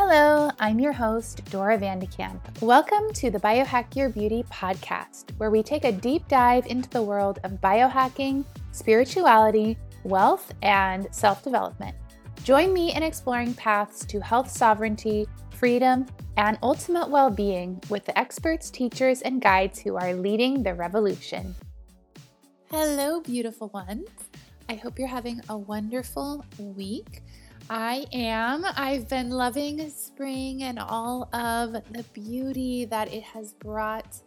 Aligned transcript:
Hello, 0.00 0.48
I'm 0.60 0.78
your 0.78 0.92
host, 0.92 1.44
Dora 1.50 1.76
Vandekamp. 1.76 2.62
Welcome 2.62 3.12
to 3.14 3.32
the 3.32 3.40
Biohack 3.40 3.96
Your 3.96 4.08
Beauty 4.08 4.44
podcast, 4.44 5.36
where 5.38 5.50
we 5.50 5.60
take 5.60 5.84
a 5.84 5.90
deep 5.90 6.28
dive 6.28 6.66
into 6.66 6.88
the 6.90 7.02
world 7.02 7.40
of 7.42 7.60
biohacking, 7.60 8.44
spirituality, 8.70 9.76
wealth, 10.04 10.52
and 10.62 11.08
self 11.10 11.42
development. 11.42 11.96
Join 12.44 12.72
me 12.72 12.94
in 12.94 13.02
exploring 13.02 13.54
paths 13.54 14.04
to 14.04 14.20
health 14.20 14.48
sovereignty, 14.48 15.26
freedom, 15.50 16.06
and 16.36 16.60
ultimate 16.62 17.10
well 17.10 17.28
being 17.28 17.82
with 17.88 18.04
the 18.04 18.16
experts, 18.16 18.70
teachers, 18.70 19.22
and 19.22 19.42
guides 19.42 19.80
who 19.80 19.96
are 19.96 20.14
leading 20.14 20.62
the 20.62 20.74
revolution. 20.74 21.56
Hello, 22.70 23.20
beautiful 23.20 23.68
ones. 23.70 24.08
I 24.68 24.76
hope 24.76 24.96
you're 24.96 25.08
having 25.08 25.40
a 25.48 25.58
wonderful 25.58 26.44
week. 26.56 27.24
I 27.70 28.06
am. 28.12 28.64
I've 28.76 29.08
been 29.08 29.28
loving 29.28 29.90
spring 29.90 30.62
and 30.62 30.78
all 30.78 31.28
of 31.34 31.72
the 31.72 32.02
beauty 32.14 32.86
that 32.86 33.12
it 33.12 33.22
has 33.24 33.52
brought. 33.52 34.20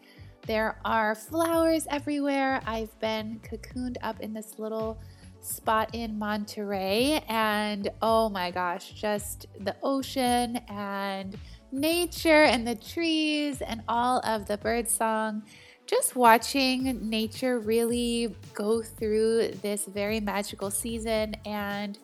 There 0.45 0.77
are 0.85 1.15
flowers 1.15 1.87
everywhere. 1.89 2.61
I've 2.67 2.97
been 2.99 3.39
cocooned 3.39 3.97
up 4.03 4.19
in 4.19 4.33
this 4.33 4.59
little 4.59 4.99
spot 5.39 5.89
in 5.93 6.19
Monterey, 6.19 7.23
and 7.27 7.89
oh 8.03 8.29
my 8.29 8.51
gosh, 8.51 8.91
just 8.91 9.47
the 9.59 9.75
ocean 9.81 10.57
and 10.67 11.35
nature 11.71 12.43
and 12.43 12.67
the 12.67 12.75
trees 12.75 13.61
and 13.61 13.81
all 13.87 14.19
of 14.23 14.45
the 14.45 14.57
bird 14.57 14.87
song. 14.87 15.41
Just 15.87 16.15
watching 16.15 17.09
nature 17.09 17.59
really 17.59 18.35
go 18.53 18.83
through 18.83 19.49
this 19.63 19.85
very 19.85 20.19
magical 20.19 20.69
season 20.69 21.33
and 21.45 21.97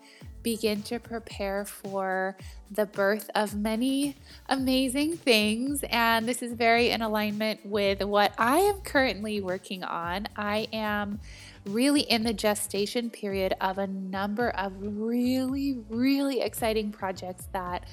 begin 0.48 0.82
to 0.82 0.98
prepare 0.98 1.66
for 1.66 2.38
the 2.72 2.86
birth 2.86 3.30
of 3.36 3.54
many 3.54 4.16
amazing 4.48 5.18
things. 5.18 5.84
And 5.89 6.26
this 6.26 6.42
is 6.42 6.54
very 6.54 6.89
in 6.89 7.02
alignment 7.02 7.66
with 7.66 8.02
what 8.02 8.31
I 8.38 8.59
am 8.59 8.80
currently 8.80 9.42
working 9.42 9.84
on. 9.84 10.28
I 10.38 10.70
am 10.72 11.20
really 11.66 12.00
in 12.00 12.23
the 12.23 12.31
gestation 12.31 13.09
period 13.09 13.56
of 13.59 13.78
a 13.78 13.88
number 13.88 14.52
of 14.52 14.72
really, 14.80 15.84
really 15.89 16.39
exciting 16.39 16.94
projects 16.94 17.50
that 17.52 17.84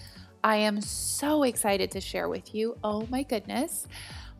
I 0.44 0.58
am 0.58 0.80
so 0.80 1.42
excited 1.42 1.90
to 1.90 2.00
share 2.00 2.28
with 2.28 2.54
you. 2.54 2.78
Oh 2.84 3.08
my 3.10 3.24
goodness. 3.24 3.88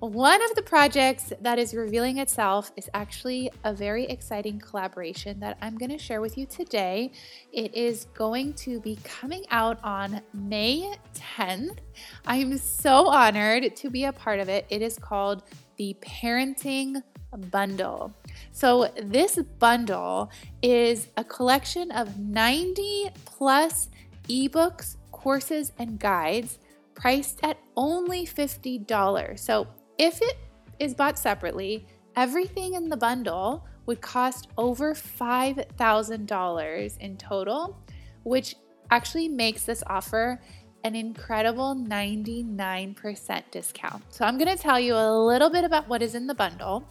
One 0.05 0.45
of 0.45 0.55
the 0.55 0.61
projects 0.61 1.33
that 1.41 1.59
is 1.59 1.73
revealing 1.73 2.19
itself 2.19 2.71
is 2.77 2.91
actually 2.93 3.51
a 3.65 3.73
very 3.73 4.05
exciting 4.05 4.59
collaboration 4.59 5.41
that 5.41 5.57
I'm 5.63 5.79
going 5.79 5.93
to 5.93 5.99
share 5.99 6.21
with 6.21 6.37
you 6.37 6.45
today. 6.45 7.11
It 7.55 7.75
is 7.75 8.05
going 8.13 8.53
to 8.65 8.81
be 8.81 8.99
coming 9.03 9.47
out 9.51 9.79
on 9.83 10.21
May 10.35 10.95
10th. 11.15 11.79
I'm 12.27 12.59
so 12.59 13.09
honored 13.09 13.75
to 13.77 13.89
be 13.89 14.05
a 14.05 14.13
part 14.13 14.41
of 14.41 14.51
it. 14.51 14.67
It 14.69 14.83
is 14.83 14.99
called 14.99 15.45
the 15.79 15.97
Parenting 16.03 17.03
Bundle. 17.51 18.13
So, 18.53 18.93
this 19.03 19.39
bundle 19.59 20.31
is 20.61 21.09
a 21.17 21.25
collection 21.25 21.91
of 21.93 22.19
90 22.19 23.09
plus 23.25 23.89
ebooks, 24.29 24.97
courses, 25.13 25.73
and 25.79 25.99
guides 25.99 26.59
priced 26.95 27.41
at 27.43 27.57
only 27.75 28.27
$50. 28.27 29.39
So, 29.39 29.67
if 29.99 30.21
it 30.21 30.37
is 30.79 30.95
bought 30.95 31.19
separately, 31.19 31.87
everything 32.17 32.75
in 32.75 32.89
the 32.89 32.97
bundle 32.97 33.67
would 33.87 34.01
cost 34.01 34.49
over 34.57 34.95
$5,000 34.95 36.99
in 36.99 37.17
total, 37.17 37.79
which 38.23 38.57
actually 38.91 39.29
makes 39.29 39.65
this 39.65 39.83
offer 39.87 40.41
an 40.85 40.95
incredible 40.95 41.75
99% 41.75 43.43
discount. 43.51 44.03
So, 44.11 44.25
I'm 44.25 44.37
going 44.37 44.55
to 44.55 44.63
tell 44.63 44.79
you 44.79 44.95
a 44.95 45.25
little 45.25 45.51
bit 45.51 45.65
about 45.65 45.89
what 45.89 46.03
is 46.03 46.15
in 46.15 46.27
the 46.27 46.35
bundle. 46.35 46.87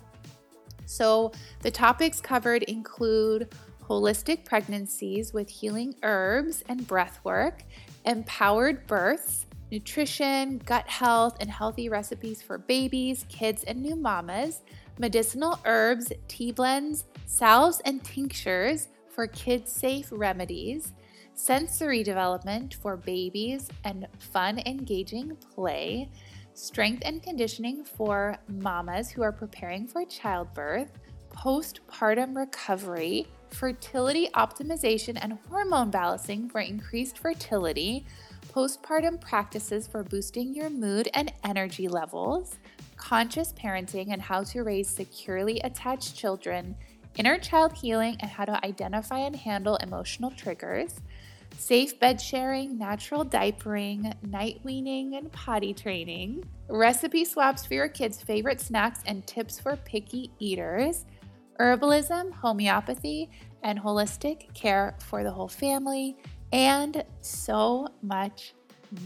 So, 0.85 1.31
the 1.61 1.71
topics 1.71 2.19
covered 2.19 2.63
include 2.63 3.53
holistic 3.81 4.45
pregnancies 4.45 5.33
with 5.33 5.49
healing 5.49 5.93
herbs 6.03 6.63
and 6.69 6.87
breath 6.87 7.19
work, 7.23 7.63
empowered 8.05 8.87
births, 8.87 9.45
nutrition, 9.73 10.59
gut 10.59 10.87
health, 10.87 11.35
and 11.39 11.49
healthy 11.49 11.89
recipes 11.89 12.43
for 12.43 12.59
babies, 12.59 13.25
kids, 13.27 13.63
and 13.63 13.81
new 13.81 13.95
mamas, 13.95 14.61
medicinal 14.99 15.59
herbs, 15.65 16.13
tea 16.27 16.51
blends, 16.51 17.05
salves, 17.25 17.81
and 17.83 18.03
tinctures 18.03 18.89
for 19.09 19.25
kids 19.25 19.71
safe 19.71 20.09
remedies, 20.11 20.93
sensory 21.33 22.03
development 22.03 22.75
for 22.83 22.95
babies, 22.95 23.67
and 23.83 24.07
fun, 24.19 24.59
engaging 24.67 25.35
play, 25.55 26.07
strength 26.53 27.01
and 27.03 27.23
conditioning 27.23 27.83
for 27.83 28.37
mamas 28.47 29.09
who 29.09 29.23
are 29.23 29.31
preparing 29.31 29.87
for 29.87 30.05
childbirth, 30.05 30.91
postpartum 31.35 32.37
recovery, 32.37 33.25
fertility 33.49 34.29
optimization, 34.35 35.17
and 35.19 35.39
hormone 35.49 35.89
balancing 35.89 36.47
for 36.47 36.61
increased 36.61 37.17
fertility 37.17 38.05
postpartum 38.53 39.19
practices 39.19 39.87
for 39.87 40.03
boosting 40.03 40.53
your 40.53 40.69
mood 40.69 41.09
and 41.15 41.33
energy 41.43 41.87
levels, 41.87 42.59
conscious 42.97 43.51
parenting 43.53 44.13
and 44.13 44.21
how 44.21 44.43
to 44.43 44.61
raise 44.61 44.87
securely 44.87 45.59
attached 45.61 46.15
children, 46.15 46.75
inner 47.15 47.39
child 47.39 47.73
healing 47.73 48.15
and 48.19 48.29
how 48.29 48.45
to 48.45 48.63
identify 48.63 49.17
and 49.19 49.35
handle 49.35 49.75
emotional 49.77 50.29
triggers, 50.29 51.01
safe 51.57 51.99
bed 51.99 52.21
sharing, 52.21 52.77
natural 52.77 53.25
diapering, 53.25 54.13
night 54.27 54.59
weaning 54.63 55.15
and 55.15 55.31
potty 55.31 55.73
training, 55.73 56.43
recipe 56.69 57.25
swaps 57.25 57.65
for 57.65 57.73
your 57.73 57.87
kids' 57.87 58.21
favorite 58.21 58.61
snacks 58.61 58.99
and 59.07 59.25
tips 59.25 59.59
for 59.59 59.75
picky 59.77 60.31
eaters, 60.37 61.05
herbalism, 61.59 62.31
homeopathy, 62.31 63.31
and 63.63 63.79
holistic 63.79 64.53
care 64.53 64.95
for 64.99 65.23
the 65.23 65.31
whole 65.31 65.47
family 65.47 66.15
and 66.53 67.03
so 67.21 67.87
much 68.03 68.53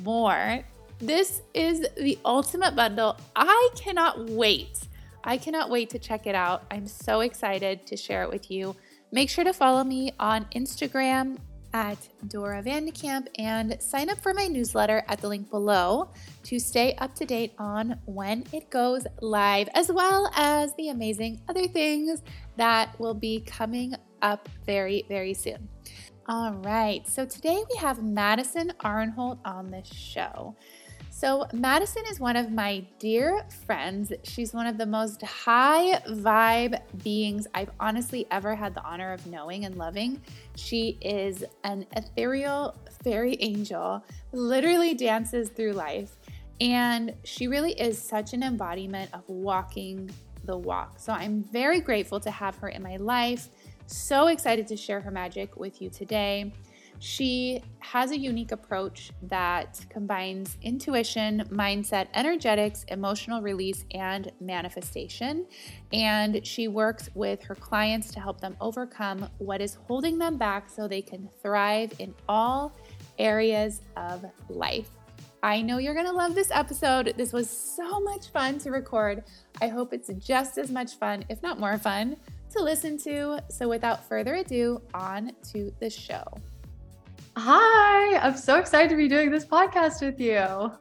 more. 0.04 0.64
This 1.00 1.42
is 1.54 1.88
the 1.96 2.20
ultimate 2.26 2.76
bundle. 2.76 3.18
I 3.36 3.70
cannot 3.76 4.30
wait. 4.30 4.80
I 5.24 5.38
cannot 5.38 5.70
wait 5.70 5.90
to 5.92 6.00
check 6.00 6.28
it 6.28 6.36
out. 6.36 6.66
I'm 6.70 6.88
so 6.88 7.22
excited 7.22 7.88
to 7.88 7.98
share 7.98 8.24
it 8.24 8.30
with 8.30 8.52
you. 8.52 8.76
Make 9.12 9.30
sure 9.30 9.46
to 9.46 9.54
follow 9.54 9.84
me 9.84 10.12
on 10.20 10.46
Instagram 10.56 11.38
at 11.74 11.98
Dora 12.28 12.64
Vandekamp 12.64 13.28
and 13.38 13.82
sign 13.82 14.10
up 14.10 14.18
for 14.20 14.34
my 14.34 14.48
newsletter 14.48 15.04
at 15.08 15.22
the 15.22 15.28
link 15.28 15.50
below 15.50 16.10
to 16.44 16.60
stay 16.60 16.96
up 16.96 17.14
to 17.16 17.26
date 17.26 17.54
on 17.58 18.00
when 18.06 18.44
it 18.52 18.70
goes 18.70 19.06
live, 19.22 19.70
as 19.74 19.92
well 19.92 20.32
as 20.36 20.74
the 20.76 20.90
amazing 20.90 21.42
other 21.48 21.68
things 21.68 22.24
that 22.58 23.00
will 23.00 23.14
be 23.14 23.42
coming 23.42 23.94
up 24.22 24.50
very, 24.66 25.06
very 25.08 25.34
soon. 25.34 25.70
All 26.30 26.52
right, 26.56 27.08
so 27.08 27.26
today 27.26 27.64
we 27.70 27.78
have 27.78 28.04
Madison 28.04 28.74
Arnholt 28.82 29.40
on 29.46 29.72
the 29.72 29.82
show. 29.86 30.58
So, 31.10 31.48
Madison 31.54 32.04
is 32.12 32.20
one 32.20 32.36
of 32.36 32.52
my 32.52 32.86
dear 33.00 33.46
friends. 33.66 34.12
She's 34.24 34.54
one 34.54 34.68
of 34.68 34.78
the 34.78 34.86
most 34.86 35.22
high 35.22 36.02
vibe 36.02 36.82
beings 37.02 37.48
I've 37.54 37.72
honestly 37.80 38.28
ever 38.30 38.56
had 38.56 38.76
the 38.76 38.84
honor 38.84 39.14
of 39.14 39.26
knowing 39.26 39.64
and 39.64 39.78
loving. 39.78 40.22
She 40.58 40.98
is 41.00 41.46
an 41.64 41.86
ethereal 41.96 42.76
fairy 43.06 43.38
angel, 43.40 44.04
literally 44.34 44.96
dances 44.96 45.48
through 45.48 45.74
life. 45.74 46.18
And 46.60 47.14
she 47.24 47.48
really 47.48 47.72
is 47.72 47.98
such 47.98 48.34
an 48.34 48.44
embodiment 48.44 49.12
of 49.14 49.24
walking 49.28 50.10
the 50.44 50.58
walk. 50.58 51.00
So, 51.00 51.14
I'm 51.14 51.46
very 51.54 51.80
grateful 51.80 52.20
to 52.20 52.32
have 52.32 52.58
her 52.58 52.68
in 52.68 52.84
my 52.84 52.98
life. 52.98 53.48
So 53.88 54.28
excited 54.28 54.68
to 54.68 54.76
share 54.76 55.00
her 55.00 55.12
magic 55.12 55.56
with 55.56 55.82
you 55.82 55.90
today. 55.90 56.54
She 57.00 57.64
has 57.80 58.12
a 58.12 58.18
unique 58.18 58.52
approach 58.52 59.12
that 59.24 59.80
combines 59.90 60.58
intuition, 60.62 61.44
mindset, 61.50 62.08
energetics, 62.14 62.84
emotional 62.90 63.42
release, 63.42 63.86
and 63.92 64.30
manifestation. 64.42 65.46
And 65.94 66.46
she 66.46 66.68
works 66.68 67.10
with 67.14 67.42
her 67.44 67.56
clients 67.56 68.12
to 68.12 68.20
help 68.20 68.42
them 68.42 68.58
overcome 68.60 69.30
what 69.38 69.62
is 69.62 69.76
holding 69.88 70.18
them 70.18 70.38
back 70.38 70.70
so 70.70 70.88
they 70.88 71.02
can 71.02 71.30
thrive 71.42 71.94
in 72.00 72.14
all 72.28 72.74
areas 73.18 73.82
of 73.96 74.26
life. 74.50 74.90
I 75.44 75.62
know 75.62 75.78
you're 75.78 75.94
going 75.94 76.08
to 76.08 76.12
love 76.12 76.36
this 76.36 76.52
episode. 76.52 77.14
This 77.16 77.32
was 77.32 77.50
so 77.50 78.02
much 78.02 78.30
fun 78.32 78.58
to 78.60 78.72
record. 78.72 79.24
I 79.62 79.68
hope 79.68 79.94
it's 79.94 80.10
just 80.18 80.58
as 80.58 80.72
much 80.72 80.96
fun, 80.96 81.24
if 81.30 81.42
not 81.44 81.60
more 81.60 81.78
fun, 81.78 82.18
to 82.58 82.64
listen 82.64 82.98
to. 82.98 83.40
So, 83.50 83.70
without 83.70 84.08
further 84.08 84.36
ado, 84.36 84.82
on 84.94 85.32
to 85.52 85.72
the 85.80 85.90
show. 85.90 86.24
Hi, 87.38 88.18
I'm 88.18 88.36
so 88.36 88.58
excited 88.58 88.90
to 88.90 88.96
be 88.96 89.08
doing 89.08 89.30
this 89.30 89.46
podcast 89.46 90.02
with 90.02 90.20
you. 90.20 90.72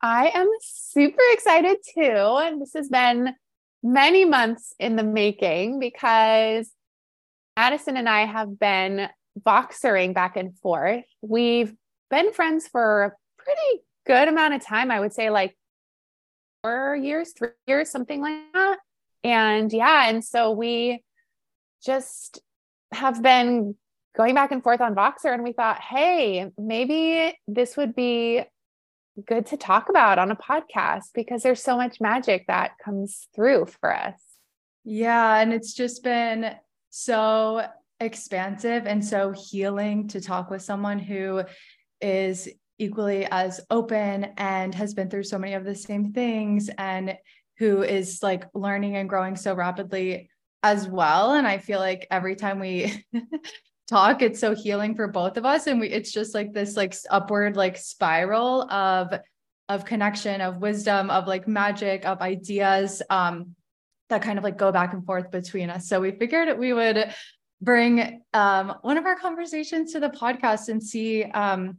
I 0.00 0.30
am 0.34 0.48
super 0.60 1.22
excited 1.32 1.76
too. 1.94 2.00
And 2.02 2.60
this 2.60 2.72
has 2.74 2.88
been 2.88 3.34
many 3.82 4.24
months 4.24 4.74
in 4.78 4.96
the 4.96 5.02
making 5.02 5.78
because 5.78 6.70
Madison 7.56 7.96
and 7.96 8.08
I 8.08 8.24
have 8.24 8.58
been 8.58 9.08
Voxering 9.40 10.14
back 10.14 10.36
and 10.36 10.56
forth. 10.58 11.04
We've 11.20 11.74
been 12.10 12.32
friends 12.32 12.68
for 12.68 13.04
a 13.04 13.12
pretty 13.42 13.84
good 14.06 14.28
amount 14.28 14.54
of 14.54 14.64
time. 14.64 14.90
I 14.90 15.00
would 15.00 15.12
say 15.12 15.28
like 15.28 15.56
four 16.62 16.96
years, 16.96 17.32
three 17.32 17.48
years, 17.66 17.90
something 17.90 18.20
like 18.20 18.52
that. 18.54 18.78
And 19.24 19.72
yeah, 19.72 20.08
and 20.08 20.22
so 20.22 20.52
we 20.52 21.02
just 21.84 22.40
have 22.92 23.22
been 23.22 23.74
going 24.16 24.34
back 24.34 24.52
and 24.52 24.62
forth 24.62 24.80
on 24.80 24.94
Voxer, 24.94 25.32
and 25.32 25.42
we 25.42 25.52
thought, 25.52 25.80
hey, 25.80 26.50
maybe 26.56 27.36
this 27.48 27.76
would 27.76 27.96
be 27.96 28.44
good 29.26 29.46
to 29.46 29.56
talk 29.56 29.88
about 29.88 30.18
on 30.18 30.30
a 30.30 30.36
podcast 30.36 31.06
because 31.14 31.42
there's 31.42 31.62
so 31.62 31.76
much 31.76 32.00
magic 32.00 32.46
that 32.48 32.72
comes 32.84 33.28
through 33.34 33.66
for 33.80 33.94
us. 33.94 34.20
Yeah. 34.84 35.36
And 35.36 35.52
it's 35.52 35.72
just 35.72 36.02
been 36.02 36.54
so 36.90 37.66
expansive 38.00 38.86
and 38.86 39.04
so 39.04 39.32
healing 39.32 40.08
to 40.08 40.20
talk 40.20 40.50
with 40.50 40.62
someone 40.62 40.98
who 40.98 41.42
is 42.00 42.48
equally 42.78 43.26
as 43.30 43.60
open 43.70 44.24
and 44.36 44.74
has 44.74 44.94
been 44.94 45.08
through 45.08 45.22
so 45.22 45.38
many 45.38 45.54
of 45.54 45.64
the 45.64 45.76
same 45.76 46.12
things 46.12 46.68
and 46.76 47.16
who 47.58 47.82
is 47.82 48.22
like 48.22 48.44
learning 48.54 48.96
and 48.96 49.08
growing 49.08 49.36
so 49.36 49.54
rapidly 49.54 50.30
as 50.62 50.88
well. 50.88 51.34
And 51.34 51.46
i 51.46 51.58
feel 51.58 51.78
like 51.78 52.06
every 52.10 52.36
time 52.36 52.58
we 52.58 53.04
talk 53.86 54.22
it's 54.22 54.40
so 54.40 54.54
healing 54.54 54.94
for 54.94 55.06
both 55.08 55.36
of 55.36 55.44
us. 55.44 55.66
And 55.66 55.80
we 55.80 55.88
it's 55.88 56.12
just 56.12 56.34
like 56.34 56.52
this 56.52 56.76
like 56.76 56.94
upward 57.10 57.56
like 57.56 57.76
spiral 57.76 58.70
of 58.70 59.12
of 59.68 59.84
connection 59.84 60.40
of 60.40 60.58
wisdom 60.58 61.10
of 61.10 61.26
like 61.26 61.48
magic 61.48 62.04
of 62.04 62.20
ideas 62.20 63.02
um 63.08 63.54
that 64.10 64.22
kind 64.22 64.38
of 64.38 64.44
like 64.44 64.58
go 64.58 64.70
back 64.70 64.92
and 64.92 65.04
forth 65.04 65.30
between 65.30 65.70
us. 65.70 65.88
So 65.88 66.00
we 66.00 66.12
figured 66.12 66.58
we 66.58 66.72
would 66.72 67.14
bring 67.60 68.22
um 68.32 68.74
one 68.82 68.98
of 68.98 69.06
our 69.06 69.16
conversations 69.16 69.92
to 69.92 70.00
the 70.00 70.10
podcast 70.10 70.68
and 70.68 70.82
see 70.82 71.24
um 71.24 71.78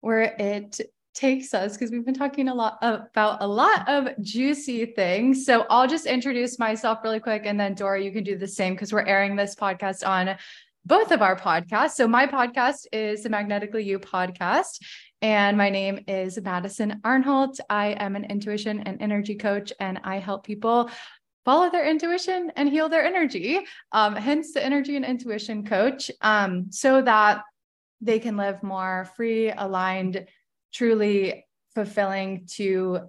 where 0.00 0.22
it 0.38 0.80
takes 1.14 1.52
us 1.54 1.72
because 1.72 1.90
we've 1.90 2.04
been 2.04 2.14
talking 2.14 2.48
a 2.48 2.54
lot 2.54 2.78
about 2.80 3.42
a 3.42 3.46
lot 3.46 3.88
of 3.88 4.08
juicy 4.22 4.86
things. 4.86 5.44
So 5.44 5.66
I'll 5.68 5.86
just 5.86 6.06
introduce 6.06 6.58
myself 6.58 6.98
really 7.04 7.20
quick 7.20 7.42
and 7.44 7.58
then 7.58 7.74
Dora, 7.74 8.02
you 8.02 8.12
can 8.12 8.24
do 8.24 8.36
the 8.36 8.48
same 8.48 8.74
because 8.74 8.92
we're 8.92 9.04
airing 9.04 9.36
this 9.36 9.54
podcast 9.54 10.06
on 10.06 10.36
both 10.84 11.12
of 11.12 11.22
our 11.22 11.36
podcasts. 11.36 11.92
So 11.92 12.08
my 12.08 12.26
podcast 12.26 12.86
is 12.92 13.22
the 13.22 13.28
Magnetically 13.28 13.84
You 13.84 13.98
podcast. 13.98 14.80
And 15.20 15.56
my 15.56 15.70
name 15.70 16.00
is 16.08 16.40
Madison 16.42 17.00
Arnholt. 17.04 17.60
I 17.70 17.94
am 18.00 18.16
an 18.16 18.24
intuition 18.24 18.80
and 18.80 19.00
energy 19.00 19.36
coach, 19.36 19.72
and 19.78 20.00
I 20.02 20.16
help 20.16 20.44
people 20.44 20.90
follow 21.44 21.70
their 21.70 21.88
intuition 21.88 22.50
and 22.56 22.68
heal 22.68 22.88
their 22.88 23.04
energy. 23.04 23.60
Um, 23.92 24.16
hence 24.16 24.52
the 24.52 24.64
energy 24.64 24.96
and 24.96 25.04
intuition 25.04 25.64
coach, 25.64 26.10
um, 26.22 26.72
so 26.72 27.02
that 27.02 27.42
they 28.00 28.18
can 28.18 28.36
live 28.36 28.64
more 28.64 29.08
free, 29.14 29.52
aligned, 29.52 30.26
truly 30.72 31.46
fulfilling 31.74 32.46
to 32.56 33.00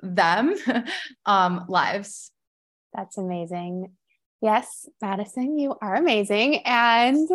them 0.00 0.54
um, 1.26 1.64
lives. 1.68 2.30
That's 2.94 3.18
amazing. 3.18 3.92
Yes, 4.40 4.88
Madison, 5.02 5.58
you 5.58 5.74
are 5.82 5.94
amazing. 5.94 6.62
And 6.64 7.28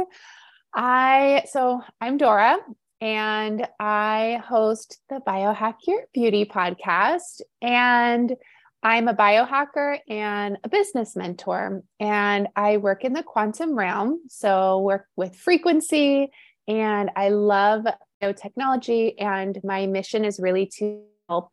I, 0.74 1.44
so 1.52 1.82
I'm 2.00 2.18
Dora 2.18 2.58
and 3.02 3.68
I 3.80 4.42
host 4.48 5.00
the 5.10 5.20
Biohack 5.28 5.76
Your 5.86 6.04
Beauty 6.14 6.46
podcast. 6.46 7.42
And 7.62 8.34
I'm 8.82 9.10
a 9.10 9.14
biohacker 9.14 10.00
and 10.08 10.58
a 10.64 10.70
business 10.70 11.16
mentor. 11.16 11.84
And 12.00 12.48
I 12.56 12.78
work 12.78 13.04
in 13.04 13.12
the 13.12 13.24
quantum 13.24 13.78
realm. 13.78 14.22
So, 14.30 14.80
work 14.80 15.08
with 15.18 15.36
frequency. 15.36 16.32
And 16.68 17.12
I 17.18 17.30
love 17.30 17.86
technology. 18.32 19.18
And 19.20 19.60
my 19.64 19.88
mission 19.88 20.24
is 20.24 20.40
really 20.40 20.68
to 20.78 21.02
help 21.28 21.50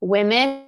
women 0.00 0.64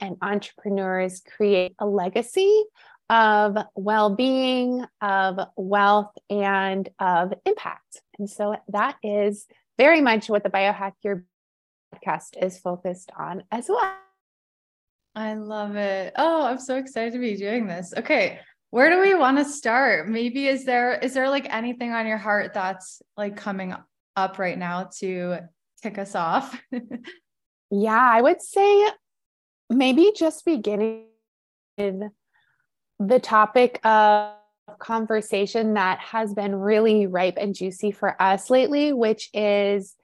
and 0.00 0.16
entrepreneurs 0.22 1.22
create 1.36 1.74
a 1.78 1.86
legacy 1.86 2.64
of 3.10 3.56
well 3.74 4.14
being, 4.14 4.84
of 5.00 5.38
wealth, 5.56 6.12
and 6.30 6.88
of 6.98 7.32
impact. 7.44 8.00
And 8.18 8.28
so 8.28 8.56
that 8.68 8.96
is 9.02 9.46
very 9.78 10.00
much 10.00 10.28
what 10.28 10.44
the 10.44 10.50
Biohack 10.50 10.92
Your 11.02 11.24
podcast 11.94 12.42
is 12.42 12.58
focused 12.58 13.10
on 13.18 13.42
as 13.50 13.68
well. 13.68 13.96
I 15.14 15.34
love 15.34 15.76
it. 15.76 16.14
Oh, 16.16 16.46
I'm 16.46 16.58
so 16.58 16.76
excited 16.76 17.12
to 17.12 17.18
be 17.18 17.36
doing 17.36 17.66
this. 17.66 17.92
Okay. 17.96 18.38
Where 18.70 18.88
do 18.88 19.00
we 19.00 19.14
want 19.14 19.36
to 19.36 19.44
start? 19.44 20.08
Maybe 20.08 20.46
is 20.46 20.64
there 20.64 20.94
is 20.94 21.12
there 21.12 21.28
like 21.28 21.52
anything 21.52 21.92
on 21.92 22.06
your 22.06 22.16
heart 22.16 22.54
that's 22.54 23.02
like 23.18 23.36
coming 23.36 23.74
up 24.16 24.38
right 24.38 24.58
now 24.58 24.90
to 24.98 25.38
kick 25.82 25.98
us 25.98 26.14
off? 26.14 26.60
yeah, 27.70 28.10
I 28.12 28.20
would 28.20 28.42
say 28.42 28.88
maybe 29.70 30.12
just 30.16 30.44
beginning 30.44 31.06
with 31.78 32.02
the 32.98 33.18
topic 33.18 33.80
of 33.84 34.34
conversation 34.78 35.74
that 35.74 35.98
has 35.98 36.34
been 36.34 36.54
really 36.54 37.06
ripe 37.06 37.36
and 37.36 37.54
juicy 37.54 37.90
for 37.90 38.20
us 38.20 38.50
lately, 38.50 38.92
which 38.92 39.28
is 39.34 39.96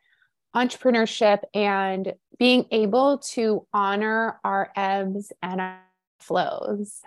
entrepreneurship 0.55 1.41
and 1.55 2.15
being 2.39 2.67
able 2.71 3.19
to 3.19 3.67
honor 3.73 4.41
our 4.45 4.71
ebbs 4.77 5.33
and 5.43 5.61
our 5.61 5.81
flows. 6.21 7.01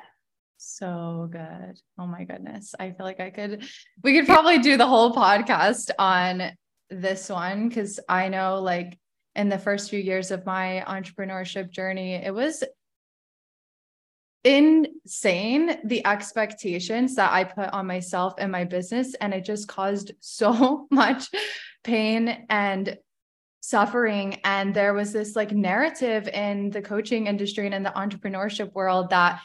So 0.57 1.27
good. 1.31 1.79
Oh 1.97 2.05
my 2.05 2.23
goodness. 2.23 2.75
I 2.79 2.91
feel 2.91 3.05
like 3.05 3.19
I 3.19 3.31
could, 3.31 3.65
we 4.03 4.15
could 4.15 4.27
probably 4.27 4.59
do 4.59 4.77
the 4.77 4.87
whole 4.87 5.13
podcast 5.13 5.89
on 5.97 6.51
this 6.91 7.29
one 7.29 7.69
because 7.69 7.99
I 8.07 8.27
know, 8.29 8.61
like, 8.61 8.99
in 9.35 9.49
the 9.49 9.57
first 9.57 9.89
few 9.89 9.99
years 9.99 10.31
of 10.31 10.45
my 10.45 10.83
entrepreneurship 10.87 11.71
journey, 11.71 12.15
it 12.15 12.33
was 12.33 12.63
insane 14.43 15.77
the 15.85 16.05
expectations 16.05 17.15
that 17.15 17.31
I 17.31 17.43
put 17.43 17.69
on 17.69 17.87
myself 17.87 18.33
and 18.37 18.51
my 18.51 18.65
business. 18.65 19.13
And 19.15 19.33
it 19.33 19.45
just 19.45 19.67
caused 19.67 20.11
so 20.19 20.87
much 20.91 21.29
pain 21.83 22.45
and 22.49 22.97
suffering. 23.61 24.39
And 24.43 24.73
there 24.73 24.93
was 24.93 25.13
this 25.13 25.35
like 25.35 25.51
narrative 25.51 26.27
in 26.27 26.71
the 26.71 26.81
coaching 26.81 27.27
industry 27.27 27.65
and 27.65 27.75
in 27.75 27.83
the 27.83 27.91
entrepreneurship 27.91 28.73
world 28.73 29.11
that 29.11 29.39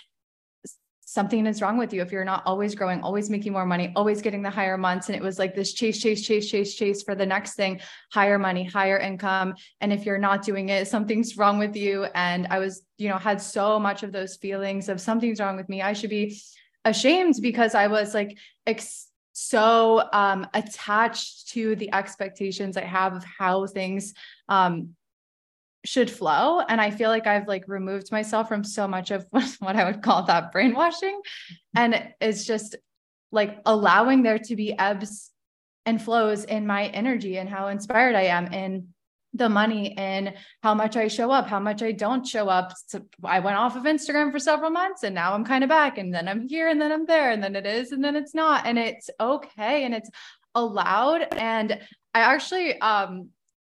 something 1.16 1.46
is 1.46 1.62
wrong 1.62 1.78
with 1.78 1.94
you 1.94 2.02
if 2.02 2.12
you're 2.12 2.26
not 2.26 2.42
always 2.44 2.74
growing, 2.74 3.00
always 3.00 3.30
making 3.30 3.54
more 3.54 3.64
money, 3.64 3.90
always 3.96 4.20
getting 4.20 4.42
the 4.42 4.50
higher 4.50 4.76
months. 4.76 5.08
And 5.08 5.16
it 5.16 5.22
was 5.22 5.38
like 5.38 5.54
this 5.54 5.72
chase, 5.72 5.98
chase, 5.98 6.22
chase, 6.26 6.50
chase, 6.50 6.74
chase 6.74 7.02
for 7.02 7.14
the 7.14 7.24
next 7.24 7.54
thing, 7.54 7.80
higher 8.12 8.38
money, 8.38 8.64
higher 8.64 8.98
income. 8.98 9.54
And 9.80 9.94
if 9.94 10.04
you're 10.04 10.18
not 10.18 10.44
doing 10.44 10.68
it, 10.68 10.86
something's 10.88 11.38
wrong 11.38 11.58
with 11.58 11.74
you. 11.74 12.04
And 12.14 12.46
I 12.50 12.58
was, 12.58 12.82
you 12.98 13.08
know, 13.08 13.16
had 13.16 13.40
so 13.40 13.80
much 13.80 14.02
of 14.02 14.12
those 14.12 14.36
feelings 14.36 14.90
of 14.90 15.00
something's 15.00 15.40
wrong 15.40 15.56
with 15.56 15.70
me. 15.70 15.80
I 15.80 15.94
should 15.94 16.10
be 16.10 16.38
ashamed 16.84 17.36
because 17.40 17.74
I 17.74 17.86
was 17.86 18.12
like, 18.12 18.36
ex- 18.66 19.08
so 19.32 20.08
um, 20.12 20.46
attached 20.52 21.48
to 21.52 21.76
the 21.76 21.92
expectations 21.94 22.76
I 22.76 22.84
have 22.84 23.14
of 23.14 23.24
how 23.24 23.66
things 23.66 24.12
um, 24.50 24.94
should 25.86 26.10
flow. 26.10 26.60
And 26.60 26.80
i 26.80 26.90
feel 26.90 27.10
like 27.10 27.26
i've 27.26 27.48
like 27.48 27.64
removed 27.68 28.12
myself 28.12 28.48
from 28.48 28.64
so 28.64 28.86
much 28.86 29.10
of 29.10 29.26
what 29.30 29.76
i 29.76 29.84
would 29.84 30.02
call 30.02 30.24
that 30.24 30.52
brainwashing. 30.52 31.20
And 31.74 32.12
it's 32.20 32.44
just 32.44 32.76
like 33.32 33.60
allowing 33.64 34.22
there 34.22 34.38
to 34.38 34.56
be 34.56 34.78
ebbs 34.78 35.30
and 35.84 36.02
flows 36.02 36.44
in 36.44 36.66
my 36.66 36.86
energy 36.88 37.38
and 37.38 37.48
how 37.48 37.68
inspired 37.68 38.14
i 38.14 38.22
am 38.22 38.52
in 38.52 38.88
the 39.34 39.48
money 39.48 39.96
and 39.98 40.34
how 40.62 40.74
much 40.74 40.96
i 40.96 41.08
show 41.08 41.30
up 41.30 41.46
how 41.46 41.60
much 41.60 41.82
i 41.82 41.92
don't 41.92 42.26
show 42.26 42.48
up. 42.48 42.72
So 42.86 43.02
i 43.24 43.38
went 43.40 43.56
off 43.56 43.76
of 43.76 43.84
instagram 43.84 44.32
for 44.32 44.38
several 44.38 44.70
months 44.70 45.02
and 45.02 45.14
now 45.14 45.34
i'm 45.34 45.44
kind 45.44 45.62
of 45.62 45.70
back 45.70 45.98
and 45.98 46.12
then 46.12 46.26
i'm 46.28 46.48
here 46.48 46.68
and 46.68 46.80
then 46.80 46.90
i'm 46.90 47.06
there 47.06 47.30
and 47.30 47.42
then 47.42 47.54
it 47.54 47.66
is 47.66 47.92
and 47.92 48.02
then 48.02 48.16
it's 48.16 48.34
not. 48.34 48.66
And 48.66 48.78
it's 48.78 49.08
okay 49.20 49.84
and 49.84 49.94
it's 49.94 50.10
allowed. 50.54 51.28
And 51.34 51.78
i 52.14 52.20
actually 52.20 52.80
um 52.80 53.30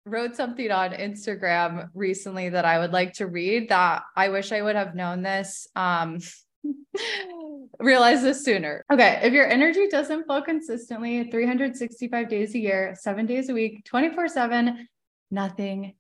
wrote 0.07 0.37
something 0.37 0.71
on 0.71 0.93
Instagram 0.93 1.89
recently 1.93 2.49
that 2.49 2.65
I 2.65 2.79
would 2.79 2.93
like 2.93 3.15
to 3.15 3.27
read 3.27 3.69
that 3.69 4.05
I 4.15 4.29
wish 4.29 4.53
I 4.53 4.63
would 4.63 4.77
have 4.77 4.95
known 4.95 5.23
this. 5.23 5.67
Um, 5.75 6.21
realize 7.79 8.23
this 8.23 8.45
sooner. 8.45 8.85
Okay. 8.91 9.21
If 9.23 9.33
your 9.33 9.47
energy 9.47 9.89
doesn't 9.89 10.25
flow 10.25 10.43
consistently 10.43 11.31
365 11.31 12.29
days 12.29 12.55
a 12.55 12.59
year, 12.59 12.97
seven 12.99 13.27
days 13.27 13.49
a 13.49 13.55
week, 13.55 13.85
24 13.85 14.29
seven, 14.29 14.89
nothing 15.31 15.95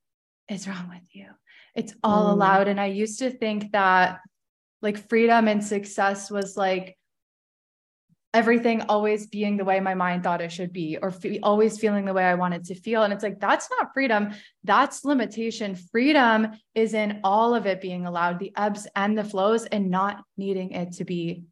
is 0.48 0.68
wrong 0.68 0.88
with 0.88 1.02
you. 1.12 1.26
It's 1.74 1.94
all 2.02 2.28
mm. 2.28 2.32
allowed. 2.32 2.68
And 2.68 2.80
I 2.80 2.86
used 2.86 3.18
to 3.18 3.30
think 3.30 3.72
that 3.72 4.20
like 4.82 5.08
freedom 5.08 5.48
and 5.48 5.62
success 5.62 6.30
was 6.30 6.56
like 6.56 6.95
everything 8.36 8.82
always 8.82 9.26
being 9.26 9.56
the 9.56 9.64
way 9.64 9.80
my 9.80 9.94
mind 9.94 10.22
thought 10.22 10.42
it 10.42 10.52
should 10.52 10.70
be 10.70 10.98
or 11.00 11.10
fe- 11.10 11.40
always 11.42 11.78
feeling 11.78 12.04
the 12.04 12.12
way 12.12 12.22
I 12.22 12.34
wanted 12.34 12.66
to 12.66 12.74
feel. 12.74 13.02
And 13.02 13.10
it's 13.10 13.22
like, 13.22 13.40
that's 13.40 13.70
not 13.70 13.94
freedom. 13.94 14.34
That's 14.62 15.06
limitation. 15.06 15.74
Freedom 15.74 16.48
is 16.74 16.92
in 16.92 17.20
all 17.24 17.54
of 17.54 17.64
it 17.64 17.80
being 17.80 18.04
allowed, 18.04 18.38
the 18.38 18.52
ebbs 18.54 18.86
and 18.94 19.16
the 19.16 19.24
flows, 19.24 19.64
and 19.64 19.90
not 19.90 20.22
needing 20.36 20.72
it 20.72 20.92
to 20.96 21.06
be 21.06 21.44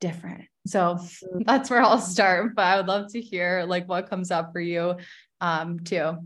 different. 0.00 0.46
So 0.66 0.98
that's 1.46 1.70
where 1.70 1.80
I'll 1.80 2.00
start. 2.00 2.56
But 2.56 2.64
I 2.64 2.76
would 2.76 2.88
love 2.88 3.12
to 3.12 3.20
hear 3.20 3.64
like 3.64 3.88
what 3.88 4.10
comes 4.10 4.32
up 4.32 4.52
for 4.52 4.60
you 4.60 4.96
um, 5.40 5.78
too. 5.78 6.16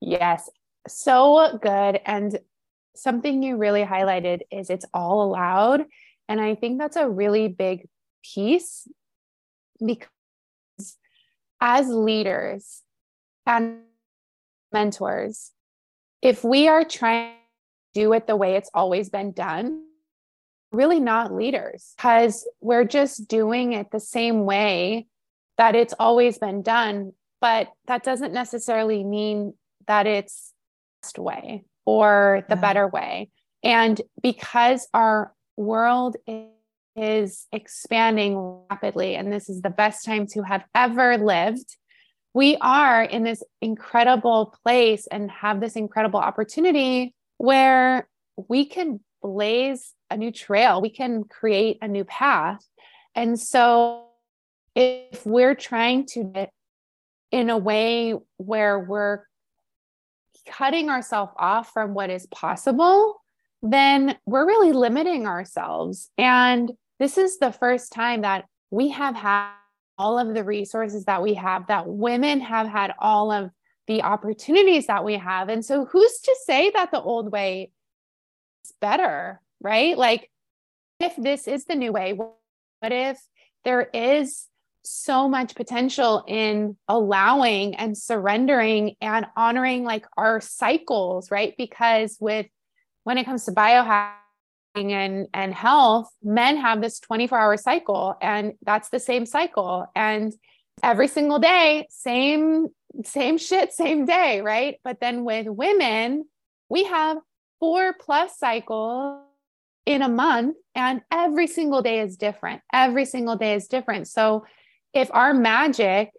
Yes. 0.00 0.48
So 0.86 1.58
good. 1.60 2.00
And 2.06 2.38
something 2.94 3.42
you 3.42 3.56
really 3.56 3.82
highlighted 3.82 4.42
is 4.52 4.70
it's 4.70 4.86
all 4.94 5.24
allowed. 5.24 5.86
And 6.28 6.40
I 6.40 6.54
think 6.54 6.78
that's 6.78 6.96
a 6.96 7.08
really 7.08 7.48
big 7.48 7.88
piece 8.22 8.86
because 9.84 10.08
as 11.60 11.88
leaders 11.88 12.82
and 13.46 13.80
mentors, 14.72 15.52
if 16.22 16.44
we 16.44 16.68
are 16.68 16.84
trying 16.84 17.32
to 17.94 18.00
do 18.02 18.12
it 18.12 18.26
the 18.26 18.36
way 18.36 18.56
it's 18.56 18.70
always 18.74 19.08
been 19.08 19.32
done, 19.32 19.82
really 20.72 21.00
not 21.00 21.34
leaders 21.34 21.94
because 21.96 22.48
we're 22.60 22.84
just 22.84 23.26
doing 23.28 23.72
it 23.72 23.90
the 23.90 24.00
same 24.00 24.44
way 24.44 25.06
that 25.58 25.74
it's 25.74 25.94
always 25.98 26.38
been 26.38 26.62
done. 26.62 27.12
But 27.40 27.68
that 27.86 28.04
doesn't 28.04 28.32
necessarily 28.32 29.02
mean 29.02 29.54
that 29.86 30.06
it's 30.06 30.52
the 30.52 31.06
best 31.06 31.18
way 31.18 31.64
or 31.86 32.44
the 32.48 32.54
yeah. 32.54 32.60
better 32.60 32.86
way. 32.86 33.30
And 33.62 34.00
because 34.22 34.88
our 34.94 35.34
world 35.56 36.16
is 36.26 36.46
expanding 36.96 38.64
rapidly, 38.70 39.16
and 39.16 39.32
this 39.32 39.48
is 39.48 39.62
the 39.62 39.70
best 39.70 40.04
time 40.04 40.26
to 40.28 40.42
have 40.42 40.64
ever 40.74 41.16
lived, 41.18 41.76
we 42.34 42.56
are 42.60 43.02
in 43.02 43.24
this 43.24 43.42
incredible 43.60 44.54
place 44.62 45.06
and 45.06 45.30
have 45.30 45.60
this 45.60 45.76
incredible 45.76 46.20
opportunity 46.20 47.14
where 47.38 48.08
we 48.48 48.64
can 48.64 49.00
blaze 49.22 49.92
a 50.10 50.16
new 50.16 50.30
trail, 50.30 50.80
we 50.80 50.90
can 50.90 51.24
create 51.24 51.78
a 51.82 51.88
new 51.88 52.04
path. 52.04 52.64
And 53.14 53.38
so, 53.38 54.06
if 54.76 55.26
we're 55.26 55.56
trying 55.56 56.06
to 56.06 56.48
in 57.32 57.50
a 57.50 57.58
way 57.58 58.14
where 58.36 58.78
we're 58.78 59.20
cutting 60.48 60.90
ourselves 60.90 61.32
off 61.36 61.72
from 61.72 61.94
what 61.94 62.10
is 62.10 62.26
possible, 62.26 63.20
then 63.62 64.16
we're 64.26 64.46
really 64.46 64.72
limiting 64.72 65.26
ourselves. 65.26 66.10
And 66.16 66.72
this 67.00 67.18
is 67.18 67.38
the 67.38 67.50
first 67.50 67.92
time 67.92 68.20
that 68.20 68.44
we 68.70 68.90
have 68.90 69.16
had 69.16 69.50
all 69.98 70.18
of 70.18 70.34
the 70.34 70.44
resources 70.44 71.06
that 71.06 71.22
we 71.22 71.34
have, 71.34 71.66
that 71.66 71.88
women 71.88 72.40
have 72.40 72.68
had 72.68 72.92
all 72.98 73.32
of 73.32 73.50
the 73.86 74.02
opportunities 74.02 74.86
that 74.86 75.04
we 75.04 75.14
have. 75.14 75.48
And 75.48 75.64
so, 75.64 75.86
who's 75.86 76.20
to 76.20 76.36
say 76.44 76.70
that 76.70 76.92
the 76.92 77.00
old 77.00 77.32
way 77.32 77.72
is 78.64 78.72
better, 78.80 79.40
right? 79.60 79.96
Like, 79.96 80.30
if 81.00 81.16
this 81.16 81.48
is 81.48 81.64
the 81.64 81.74
new 81.74 81.90
way, 81.90 82.12
what 82.12 82.32
if 82.82 83.18
there 83.64 83.88
is 83.92 84.46
so 84.84 85.28
much 85.28 85.54
potential 85.54 86.24
in 86.28 86.76
allowing 86.86 87.74
and 87.76 87.96
surrendering 87.96 88.96
and 89.00 89.26
honoring 89.36 89.84
like 89.84 90.06
our 90.16 90.40
cycles, 90.40 91.30
right? 91.30 91.54
Because 91.56 92.16
with 92.20 92.46
when 93.04 93.18
it 93.18 93.24
comes 93.24 93.44
to 93.46 93.52
biohacking 93.52 94.19
and 94.74 95.26
and 95.34 95.54
health, 95.54 96.10
men 96.22 96.56
have 96.56 96.80
this 96.80 97.00
24-hour 97.00 97.56
cycle 97.56 98.16
and 98.20 98.52
that's 98.62 98.88
the 98.90 99.00
same 99.00 99.26
cycle 99.26 99.86
and 99.94 100.32
every 100.82 101.08
single 101.08 101.38
day 101.38 101.86
same 101.90 102.68
same 103.04 103.38
shit 103.38 103.72
same 103.72 104.04
day, 104.04 104.40
right? 104.40 104.76
But 104.84 105.00
then 105.00 105.24
with 105.24 105.46
women, 105.48 106.24
we 106.68 106.84
have 106.84 107.18
four 107.58 107.94
plus 108.00 108.38
cycles 108.38 109.22
in 109.86 110.02
a 110.02 110.08
month 110.08 110.56
and 110.74 111.02
every 111.10 111.46
single 111.46 111.82
day 111.82 112.00
is 112.00 112.16
different. 112.16 112.62
Every 112.72 113.04
single 113.04 113.36
day 113.36 113.54
is 113.54 113.66
different. 113.66 114.08
So 114.08 114.44
if 114.94 115.10
our 115.12 115.34
magic 115.34 116.10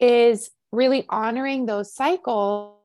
is 0.00 0.50
really 0.72 1.06
honoring 1.08 1.66
those 1.66 1.94
cycles, 1.94 2.76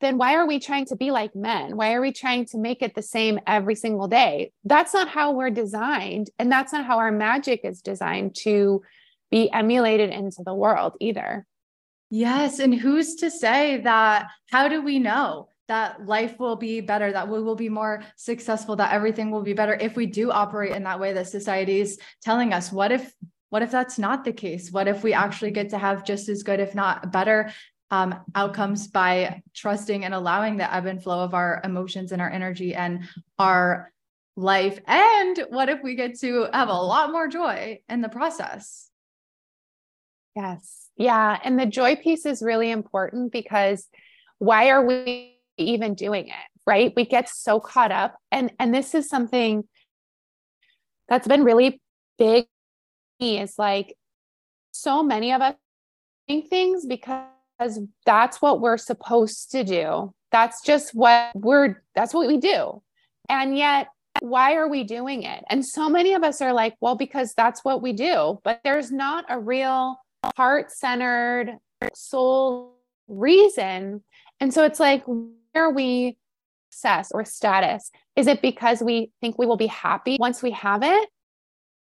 then 0.00 0.18
why 0.18 0.34
are 0.34 0.46
we 0.46 0.60
trying 0.60 0.86
to 0.86 0.96
be 0.96 1.10
like 1.10 1.34
men? 1.34 1.76
Why 1.76 1.94
are 1.94 2.00
we 2.00 2.12
trying 2.12 2.46
to 2.46 2.58
make 2.58 2.82
it 2.82 2.94
the 2.94 3.02
same 3.02 3.40
every 3.46 3.74
single 3.74 4.08
day? 4.08 4.52
That's 4.64 4.94
not 4.94 5.08
how 5.08 5.32
we're 5.32 5.50
designed. 5.50 6.30
And 6.38 6.50
that's 6.50 6.72
not 6.72 6.84
how 6.84 6.98
our 6.98 7.10
magic 7.10 7.60
is 7.64 7.82
designed 7.82 8.36
to 8.42 8.82
be 9.30 9.50
emulated 9.50 10.10
into 10.10 10.42
the 10.44 10.54
world 10.54 10.94
either. 11.00 11.46
Yes. 12.10 12.58
And 12.58 12.74
who's 12.74 13.16
to 13.16 13.30
say 13.30 13.78
that? 13.82 14.28
How 14.50 14.68
do 14.68 14.82
we 14.82 14.98
know? 14.98 15.48
that 15.68 16.06
life 16.06 16.38
will 16.38 16.56
be 16.56 16.80
better, 16.80 17.12
that 17.12 17.28
we 17.28 17.42
will 17.42 17.54
be 17.54 17.68
more 17.68 18.02
successful, 18.16 18.74
that 18.76 18.92
everything 18.92 19.30
will 19.30 19.42
be 19.42 19.52
better 19.52 19.74
if 19.74 19.96
we 19.96 20.06
do 20.06 20.30
operate 20.30 20.74
in 20.74 20.82
that 20.84 20.98
way 20.98 21.12
that 21.12 21.28
society 21.28 21.78
is 21.78 21.98
telling 22.22 22.54
us. 22.54 22.72
What 22.72 22.90
if 22.90 23.12
what 23.50 23.62
if 23.62 23.70
that's 23.70 23.98
not 23.98 24.24
the 24.24 24.32
case? 24.32 24.70
What 24.70 24.88
if 24.88 25.02
we 25.02 25.12
actually 25.12 25.50
get 25.52 25.70
to 25.70 25.78
have 25.78 26.04
just 26.04 26.28
as 26.28 26.42
good, 26.42 26.60
if 26.60 26.74
not 26.74 27.12
better, 27.12 27.52
um, 27.90 28.14
outcomes 28.34 28.88
by 28.88 29.42
trusting 29.54 30.04
and 30.04 30.14
allowing 30.14 30.56
the 30.56 30.72
ebb 30.72 30.86
and 30.86 31.02
flow 31.02 31.20
of 31.20 31.34
our 31.34 31.60
emotions 31.64 32.12
and 32.12 32.20
our 32.20 32.30
energy 32.30 32.74
and 32.74 33.04
our 33.38 33.92
life? 34.36 34.78
And 34.86 35.44
what 35.48 35.68
if 35.68 35.82
we 35.82 35.94
get 35.94 36.18
to 36.20 36.48
have 36.52 36.68
a 36.68 36.72
lot 36.72 37.10
more 37.10 37.28
joy 37.28 37.80
in 37.88 38.00
the 38.00 38.08
process? 38.08 38.90
Yes. 40.36 40.88
Yeah. 40.96 41.38
And 41.42 41.58
the 41.58 41.66
joy 41.66 41.96
piece 41.96 42.26
is 42.26 42.42
really 42.42 42.70
important 42.70 43.32
because 43.32 43.88
why 44.38 44.70
are 44.70 44.84
we 44.84 45.38
even 45.56 45.94
doing 45.94 46.28
it? 46.28 46.34
Right. 46.66 46.92
We 46.94 47.06
get 47.06 47.28
so 47.28 47.60
caught 47.60 47.90
up. 47.90 48.16
And 48.30 48.52
and 48.58 48.74
this 48.74 48.94
is 48.94 49.08
something 49.08 49.64
that's 51.08 51.26
been 51.26 51.42
really 51.42 51.80
big 52.18 52.46
is 53.18 53.58
like 53.58 53.96
so 54.70 55.02
many 55.02 55.32
of 55.32 55.40
us 55.40 55.54
think 56.28 56.48
things 56.48 56.86
because 56.86 57.24
that's 58.06 58.40
what 58.42 58.60
we're 58.60 58.76
supposed 58.76 59.50
to 59.52 59.64
do. 59.64 60.12
That's 60.30 60.62
just 60.62 60.94
what 60.94 61.30
we're, 61.34 61.82
that's 61.94 62.14
what 62.14 62.28
we 62.28 62.36
do. 62.36 62.82
And 63.28 63.56
yet, 63.56 63.88
why 64.20 64.54
are 64.54 64.68
we 64.68 64.84
doing 64.84 65.22
it? 65.22 65.44
And 65.48 65.64
so 65.64 65.88
many 65.88 66.14
of 66.14 66.24
us 66.24 66.40
are 66.40 66.52
like, 66.52 66.74
well, 66.80 66.96
because 66.96 67.34
that's 67.34 67.64
what 67.64 67.82
we 67.82 67.92
do. 67.92 68.40
But 68.42 68.60
there's 68.64 68.90
not 68.90 69.24
a 69.28 69.38
real 69.38 69.96
heart 70.36 70.72
centered, 70.72 71.56
soul 71.94 72.74
reason. 73.06 74.02
And 74.40 74.52
so 74.52 74.64
it's 74.64 74.80
like, 74.80 75.04
where 75.06 75.32
are 75.54 75.72
we 75.72 76.16
success 76.70 77.10
or 77.12 77.24
status? 77.24 77.90
Is 78.16 78.26
it 78.26 78.42
because 78.42 78.82
we 78.82 79.10
think 79.20 79.38
we 79.38 79.46
will 79.46 79.56
be 79.56 79.66
happy 79.66 80.16
once 80.20 80.42
we 80.42 80.50
have 80.52 80.82
it? 80.82 81.08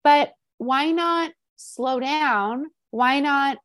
But 0.03 0.33
why 0.59 0.91
not 0.91 1.33
slow 1.57 2.01
down? 2.01 2.67
Why 2.91 3.21
not 3.21 3.59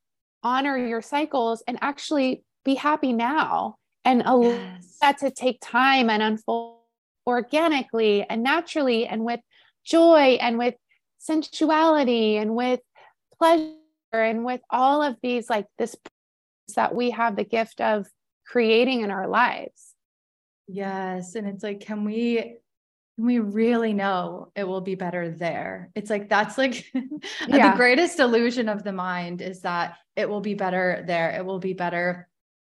honor 0.44 0.78
your 0.78 1.02
cycles 1.02 1.64
and 1.68 1.78
actually 1.82 2.44
be 2.66 2.76
happy 2.76 3.14
now 3.14 3.76
and 4.06 4.22
allow 4.26 4.50
yes. 4.50 4.98
that 5.02 5.18
to 5.20 5.32
take 5.32 5.60
time 5.62 6.10
and 6.10 6.22
unfold 6.22 6.78
organically 7.28 8.26
and 8.30 8.44
naturally 8.44 9.06
and 9.06 9.24
with 9.24 9.40
joy 9.84 10.38
and 10.42 10.58
with 10.58 10.76
sensuality 11.20 12.38
and 12.38 12.56
with 12.56 12.80
pleasure 13.38 13.74
and 14.12 14.46
with 14.46 14.62
all 14.70 15.04
of 15.04 15.16
these 15.22 15.50
like 15.50 15.68
this 15.78 15.96
that 16.76 16.96
we 16.96 17.12
have 17.12 17.36
the 17.36 17.44
gift 17.44 17.82
of 17.82 18.08
creating 18.46 19.02
in 19.02 19.12
our 19.12 19.28
lives. 19.28 19.94
Yes. 20.68 21.36
And 21.36 21.48
it's 21.48 21.64
like, 21.64 21.80
can 21.80 22.06
we 22.06 22.58
we 23.20 23.40
really 23.40 23.92
know 23.92 24.50
it 24.56 24.64
will 24.64 24.80
be 24.82 24.96
better 24.96 25.30
there. 25.30 25.90
It's 25.94 26.10
like 26.10 26.30
that's 26.30 26.58
like 26.58 26.86
yeah. 27.48 27.72
the 27.72 27.78
greatest 27.78 28.20
illusion 28.20 28.70
of 28.70 28.84
the 28.84 28.94
mind 28.94 29.42
is 29.42 29.62
that 29.62 29.98
it 30.16 30.30
will 30.30 30.40
be 30.40 30.54
better 30.54 31.04
there. 31.06 31.32
It 31.32 31.46
will 31.46 31.60
be 31.60 31.74
better 31.74 32.30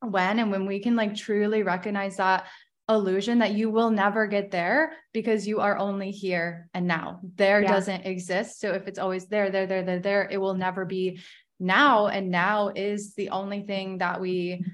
when 0.00 0.38
and 0.38 0.50
when 0.50 0.64
we 0.64 0.80
can 0.80 0.96
like 0.96 1.14
truly 1.14 1.62
recognize 1.62 2.16
that 2.16 2.46
illusion 2.88 3.40
that 3.40 3.52
you 3.52 3.70
will 3.70 3.90
never 3.90 4.26
get 4.26 4.50
there 4.50 4.94
because 5.12 5.46
you 5.46 5.60
are 5.60 5.76
only 5.76 6.10
here 6.10 6.68
and 6.72 6.86
now. 6.86 7.20
There 7.36 7.60
yeah. 7.60 7.68
doesn't 7.68 8.06
exist. 8.06 8.60
So 8.60 8.72
if 8.72 8.88
it's 8.88 8.98
always 8.98 9.26
there, 9.26 9.50
there, 9.50 9.66
there, 9.66 9.82
there, 9.82 10.00
there, 10.00 10.28
it 10.30 10.38
will 10.38 10.54
never 10.54 10.86
be 10.86 11.20
now. 11.60 12.06
And 12.06 12.30
now 12.30 12.68
is 12.74 13.14
the 13.14 13.28
only 13.28 13.62
thing 13.62 13.98
that 13.98 14.22
we 14.22 14.64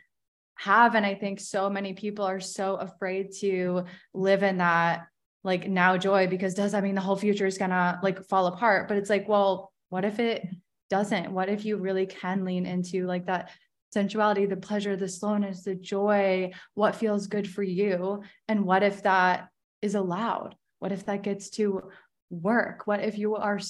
have. 0.55 0.95
And 0.95 1.05
I 1.05 1.17
think 1.17 1.41
so 1.41 1.69
many 1.69 1.93
people 1.93 2.25
are 2.25 2.41
so 2.41 2.77
afraid 2.77 3.33
to 3.41 3.85
live 4.15 4.45
in 4.45 4.59
that 4.59 5.09
like 5.47 5.69
now 5.69 5.97
joy 5.97 6.27
because 6.27 6.55
does 6.55 6.73
that 6.73 6.83
mean 6.83 6.97
the 6.97 7.01
whole 7.01 7.17
future 7.17 7.47
is 7.47 7.57
gonna 7.57 8.01
like 8.03 8.27
fall 8.29 8.49
apart? 8.49 8.89
But 8.89 8.97
it's 8.97 9.09
like 9.09 9.29
well 9.29 9.73
what 9.89 10.05
if 10.05 10.19
it 10.19 10.47
doesn't? 10.91 11.31
What 11.31 11.49
if 11.49 11.65
you 11.65 11.77
really 11.77 12.07
can 12.07 12.45
lean 12.45 12.67
into 12.67 13.07
like 13.07 13.27
that 13.27 13.51
sensuality 13.95 14.45
the 14.45 14.57
pleasure 14.57 14.97
the 14.97 15.09
slowness 15.09 15.63
the 15.63 15.77
joy? 15.77 16.53
What 16.75 16.97
feels 16.97 17.29
good 17.29 17.49
for 17.49 17.63
you? 17.63 18.25
And 18.49 18.65
what 18.65 18.83
if 18.83 19.05
that 19.05 19.49
is 19.81 19.95
allowed? 19.95 20.57
What 20.81 20.91
if 20.91 21.07
that 21.07 21.23
gets 21.23 21.49
to 21.51 21.91
work? 22.29 22.87
What 22.87 23.01
if 23.01 23.17
you 23.17 23.37
are 23.37 23.61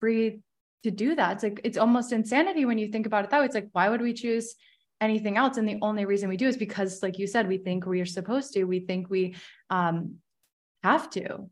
free 0.00 0.42
to 0.82 0.90
do 0.90 1.14
that? 1.14 1.32
It's 1.32 1.42
like 1.42 1.60
it's 1.64 1.78
almost 1.78 2.12
insanity 2.12 2.66
when 2.66 2.76
you 2.76 2.88
think 2.88 3.06
about 3.06 3.24
it 3.24 3.30
that 3.30 3.40
way. 3.40 3.46
It's 3.46 3.54
like 3.54 3.70
why 3.72 3.88
would 3.88 4.02
we 4.02 4.12
choose 4.12 4.54
anything 5.00 5.38
else? 5.38 5.56
And 5.56 5.66
the 5.66 5.78
only 5.80 6.04
reason 6.04 6.28
we 6.28 6.36
do 6.36 6.46
is 6.46 6.58
because 6.58 7.02
like 7.02 7.18
you 7.18 7.26
said 7.26 7.48
we 7.48 7.56
think 7.56 7.86
we 7.86 8.02
are 8.02 8.06
supposed 8.06 8.52
to. 8.52 8.64
We 8.64 8.80
think 8.80 9.08
we 9.08 9.34
um 9.70 10.16
have 10.82 11.10
to. 11.10 11.48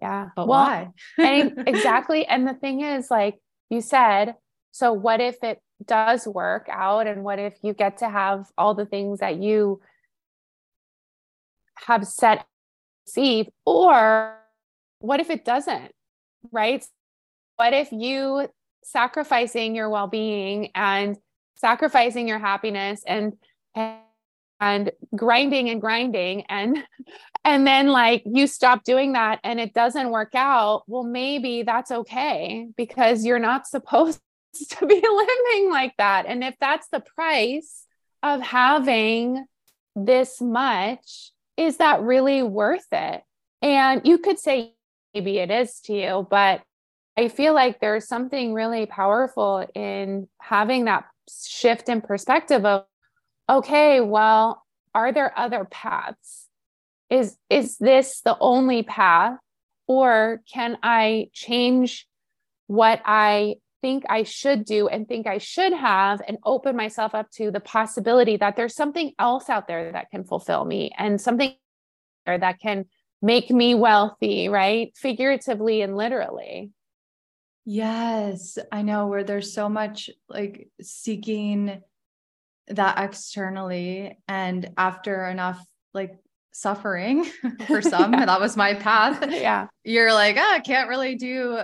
Yeah. 0.00 0.28
But 0.36 0.48
well, 0.48 0.58
why? 0.58 0.88
and 1.18 1.64
exactly. 1.66 2.26
And 2.26 2.46
the 2.46 2.54
thing 2.54 2.82
is, 2.82 3.10
like 3.10 3.38
you 3.70 3.80
said, 3.80 4.34
so 4.70 4.92
what 4.92 5.20
if 5.20 5.36
it 5.42 5.60
does 5.84 6.26
work 6.26 6.68
out? 6.70 7.06
And 7.06 7.24
what 7.24 7.38
if 7.38 7.54
you 7.62 7.72
get 7.72 7.98
to 7.98 8.08
have 8.08 8.46
all 8.56 8.74
the 8.74 8.86
things 8.86 9.20
that 9.20 9.40
you 9.40 9.80
have 11.86 12.06
set 12.06 12.46
receive 13.08 13.48
or 13.64 14.36
what 15.00 15.20
if 15.20 15.30
it 15.30 15.44
doesn't 15.44 15.92
right 16.52 16.84
what 17.56 17.72
if 17.72 17.90
you 17.90 18.48
sacrificing 18.84 19.74
your 19.74 19.88
well-being 19.88 20.70
and 20.74 21.16
sacrificing 21.56 22.28
your 22.28 22.38
happiness 22.38 23.02
and 23.06 23.32
and 24.60 24.90
grinding 25.14 25.70
and 25.70 25.80
grinding 25.80 26.42
and 26.48 26.78
and 27.44 27.66
then 27.66 27.88
like 27.88 28.22
you 28.26 28.46
stop 28.46 28.82
doing 28.84 29.12
that 29.12 29.38
and 29.44 29.60
it 29.60 29.72
doesn't 29.72 30.10
work 30.10 30.34
out 30.34 30.82
well 30.86 31.04
maybe 31.04 31.62
that's 31.62 31.90
okay 31.90 32.68
because 32.76 33.24
you're 33.24 33.38
not 33.38 33.66
supposed 33.74 34.20
to 34.70 34.86
be 34.86 34.94
living 34.94 35.70
like 35.70 35.94
that. 35.98 36.26
And 36.26 36.42
if 36.42 36.54
that's 36.60 36.88
the 36.88 37.00
price 37.00 37.84
of 38.22 38.40
having 38.40 39.46
this 39.94 40.40
much 40.40 41.32
is 41.56 41.78
that 41.78 42.00
really 42.02 42.42
worth 42.42 42.86
it? 42.92 43.22
And 43.62 44.00
you 44.04 44.18
could 44.18 44.38
say 44.38 44.74
maybe 45.14 45.38
it 45.38 45.50
is 45.50 45.80
to 45.80 45.92
you 45.94 46.26
but 46.30 46.60
i 47.16 47.28
feel 47.28 47.54
like 47.54 47.80
there's 47.80 48.06
something 48.06 48.52
really 48.52 48.86
powerful 48.86 49.66
in 49.74 50.28
having 50.40 50.84
that 50.84 51.04
shift 51.28 51.88
in 51.88 52.00
perspective 52.00 52.64
of 52.64 52.84
okay 53.48 54.00
well 54.00 54.62
are 54.94 55.12
there 55.12 55.38
other 55.38 55.64
paths? 55.64 56.48
Is 57.10 57.36
is 57.48 57.78
this 57.78 58.20
the 58.20 58.36
only 58.40 58.82
path? 58.82 59.38
Or 59.86 60.42
can 60.52 60.76
i 60.82 61.28
change 61.32 62.06
what 62.66 63.00
i 63.06 63.54
think 63.80 64.04
i 64.10 64.22
should 64.22 64.64
do 64.64 64.88
and 64.88 65.08
think 65.08 65.26
i 65.26 65.38
should 65.38 65.72
have 65.72 66.20
and 66.28 66.36
open 66.44 66.76
myself 66.76 67.14
up 67.14 67.30
to 67.30 67.50
the 67.50 67.60
possibility 67.60 68.36
that 68.36 68.56
there's 68.56 68.74
something 68.74 69.12
else 69.18 69.48
out 69.48 69.66
there 69.66 69.92
that 69.92 70.10
can 70.10 70.24
fulfill 70.24 70.64
me 70.64 70.92
and 70.98 71.18
something 71.18 71.54
that 72.26 72.60
can 72.60 72.84
make 73.22 73.50
me 73.50 73.74
wealthy 73.74 74.48
right? 74.48 74.92
Figuratively 74.96 75.80
and 75.80 75.96
literally. 75.96 76.70
Yes, 77.64 78.58
I 78.72 78.82
know 78.82 79.06
where 79.08 79.24
there's 79.24 79.52
so 79.52 79.68
much 79.68 80.10
like 80.28 80.68
seeking 80.80 81.82
that 82.70 82.98
externally. 82.98 84.18
And 84.26 84.70
after 84.76 85.26
enough 85.26 85.64
like 85.94 86.16
suffering 86.52 87.24
for 87.66 87.82
some, 87.82 88.12
yeah. 88.12 88.26
that 88.26 88.40
was 88.40 88.56
my 88.56 88.74
path. 88.74 89.24
Yeah. 89.30 89.66
You're 89.84 90.12
like, 90.12 90.36
oh, 90.36 90.50
I 90.52 90.60
can't 90.60 90.88
really 90.88 91.14
do 91.14 91.60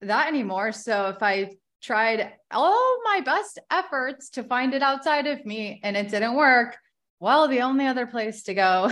that 0.00 0.28
anymore. 0.28 0.72
So 0.72 1.08
if 1.08 1.22
I 1.22 1.50
tried 1.82 2.32
all 2.50 2.98
my 3.04 3.20
best 3.20 3.58
efforts 3.70 4.30
to 4.30 4.42
find 4.42 4.74
it 4.74 4.82
outside 4.82 5.26
of 5.26 5.44
me 5.44 5.80
and 5.82 5.96
it 5.96 6.08
didn't 6.08 6.34
work, 6.34 6.76
well, 7.20 7.48
the 7.48 7.60
only 7.60 7.86
other 7.86 8.06
place 8.06 8.42
to 8.44 8.54
go 8.54 8.90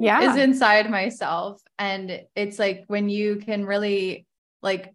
yeah. 0.00 0.30
is 0.30 0.36
inside 0.36 0.90
myself. 0.90 1.60
And 1.78 2.22
it's 2.34 2.58
like 2.58 2.84
when 2.86 3.08
you 3.08 3.36
can 3.36 3.64
really 3.64 4.26
like 4.62 4.92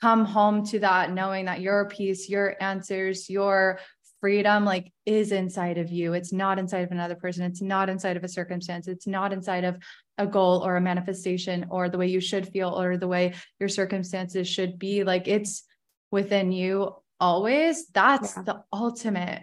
come 0.00 0.24
home 0.24 0.64
to 0.66 0.78
that 0.80 1.12
knowing 1.12 1.46
that 1.46 1.60
your 1.60 1.88
peace 1.88 2.28
your 2.28 2.54
answers 2.60 3.30
your 3.30 3.78
freedom 4.20 4.64
like 4.64 4.92
is 5.04 5.30
inside 5.30 5.78
of 5.78 5.90
you 5.90 6.14
it's 6.14 6.32
not 6.32 6.58
inside 6.58 6.80
of 6.80 6.90
another 6.90 7.14
person 7.14 7.44
it's 7.44 7.62
not 7.62 7.88
inside 7.88 8.16
of 8.16 8.24
a 8.24 8.28
circumstance 8.28 8.88
it's 8.88 9.06
not 9.06 9.32
inside 9.32 9.64
of 9.64 9.76
a 10.18 10.26
goal 10.26 10.64
or 10.64 10.76
a 10.76 10.80
manifestation 10.80 11.66
or 11.70 11.88
the 11.88 11.98
way 11.98 12.06
you 12.06 12.20
should 12.20 12.48
feel 12.48 12.70
or 12.80 12.96
the 12.96 13.08
way 13.08 13.34
your 13.60 13.68
circumstances 13.68 14.48
should 14.48 14.78
be 14.78 15.04
like 15.04 15.28
it's 15.28 15.64
within 16.10 16.50
you 16.50 16.90
always 17.20 17.86
that's 17.88 18.36
yeah. 18.36 18.42
the 18.42 18.62
ultimate 18.72 19.42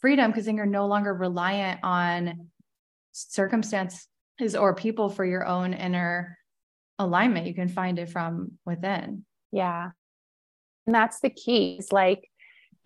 freedom 0.00 0.30
because 0.30 0.44
then 0.44 0.56
you're 0.56 0.66
no 0.66 0.86
longer 0.86 1.12
reliant 1.14 1.80
on 1.82 2.48
circumstances 3.12 4.06
or 4.58 4.74
people 4.74 5.08
for 5.08 5.24
your 5.24 5.46
own 5.46 5.72
inner 5.72 6.36
alignment. 6.98 7.46
You 7.46 7.54
can 7.54 7.68
find 7.68 7.98
it 7.98 8.10
from 8.10 8.52
within. 8.64 9.24
Yeah. 9.52 9.90
And 10.86 10.94
that's 10.94 11.20
the 11.20 11.30
key. 11.30 11.76
Is 11.78 11.92
like 11.92 12.28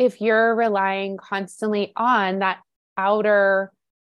if 0.01 0.21
you're 0.23 0.55
relying 0.55 1.19
constantly 1.19 1.93
on 1.95 2.39
that 2.39 2.59
outer 2.97 3.71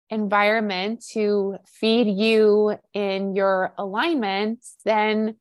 environment 0.09 1.03
to 1.13 1.55
feed 1.65 2.07
you 2.07 2.77
in 2.93 3.37
your 3.37 3.73
alignment, 3.77 4.65
then 4.83 5.37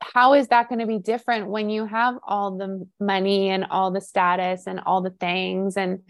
how 0.00 0.34
is 0.34 0.46
that 0.48 0.68
going 0.68 0.78
to 0.78 0.86
be 0.86 1.00
different 1.00 1.48
when 1.48 1.68
you 1.68 1.84
have 1.84 2.16
all 2.24 2.56
the 2.56 2.86
money 3.00 3.50
and 3.50 3.64
all 3.68 3.90
the 3.90 4.00
status 4.00 4.68
and 4.68 4.78
all 4.86 5.00
the 5.00 5.10
things 5.10 5.76
and 5.76 6.00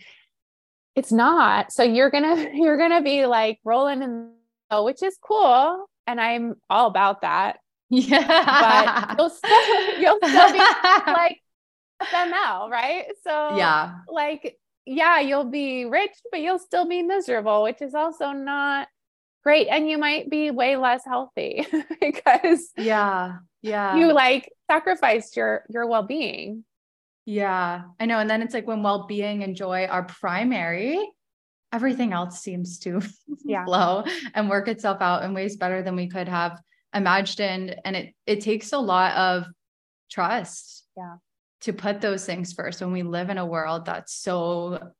it's 0.95 1.13
not 1.13 1.71
so 1.71 1.83
you're 1.83 2.11
gonna 2.11 2.51
you're 2.55 2.77
gonna 2.77 3.03
be 3.03 3.27
like 3.27 3.61
rolling 3.65 4.03
in 4.03 4.33
the 4.71 4.83
which 4.83 5.03
is 5.03 5.17
cool 5.23 5.89
and 6.07 6.21
I'm 6.21 6.57
all 6.69 6.89
about 6.89 7.23
that. 7.23 7.59
Yeah. 7.89 8.27
But 9.07 9.17
you'll 9.17 9.31
still 9.31 10.01
you'll 10.01 10.19
still 10.19 10.53
be 10.53 10.59
like 11.07 11.41
FML, 12.03 12.71
right? 12.71 13.07
So 13.25 13.57
yeah, 13.57 13.97
like 14.09 14.59
yeah, 14.85 15.21
you'll 15.21 15.51
be 15.51 15.85
rich, 15.85 16.17
but 16.31 16.41
you'll 16.41 16.59
still 16.59 16.89
be 16.89 17.03
miserable, 17.03 17.63
which 17.63 17.83
is 17.83 17.95
also 17.95 18.31
not 18.31 18.89
great. 19.43 19.67
And 19.69 19.89
you 19.89 19.99
might 19.99 20.31
be 20.31 20.51
way 20.51 20.77
less 20.77 21.05
healthy 21.05 21.67
because 22.01 22.71
yeah, 22.77 23.39
yeah, 23.63 23.97
you 23.97 24.13
like 24.13 24.51
sacrificed 24.71 25.37
your 25.37 25.65
your 25.69 25.87
well-being. 25.87 26.65
Yeah, 27.25 27.83
I 27.99 28.07
know. 28.07 28.21
And 28.21 28.31
then 28.31 28.41
it's 28.41 28.55
like 28.55 28.69
when 28.69 28.85
well-being 28.85 29.43
and 29.43 29.57
joy 29.57 29.87
are 29.87 30.05
primary, 30.05 31.05
everything 31.73 32.13
else 32.13 32.41
seems 32.41 32.79
to 32.81 33.03
yeah. 33.45 33.65
flow 33.65 34.05
and 34.35 34.49
work 34.49 34.69
itself 34.69 34.99
out 35.01 35.25
in 35.25 35.35
ways 35.35 35.57
better 35.57 35.83
than 35.83 35.97
we 35.97 36.09
could 36.09 36.29
have 36.29 36.61
imagined. 36.95 37.75
And 37.85 37.97
it 37.97 38.15
it 38.27 38.41
takes 38.41 38.73
a 38.73 38.79
lot 38.79 39.17
of 39.17 39.47
trust. 40.11 40.85
Yeah. 40.97 41.17
To 41.63 41.73
put 41.73 42.01
those 42.01 42.25
things 42.25 42.53
first 42.53 42.81
when 42.81 42.93
we 42.93 43.03
live 43.03 43.31
in 43.31 43.39
a 43.39 43.47
world 43.47 43.87
that's 43.87 44.15
so 44.15 44.93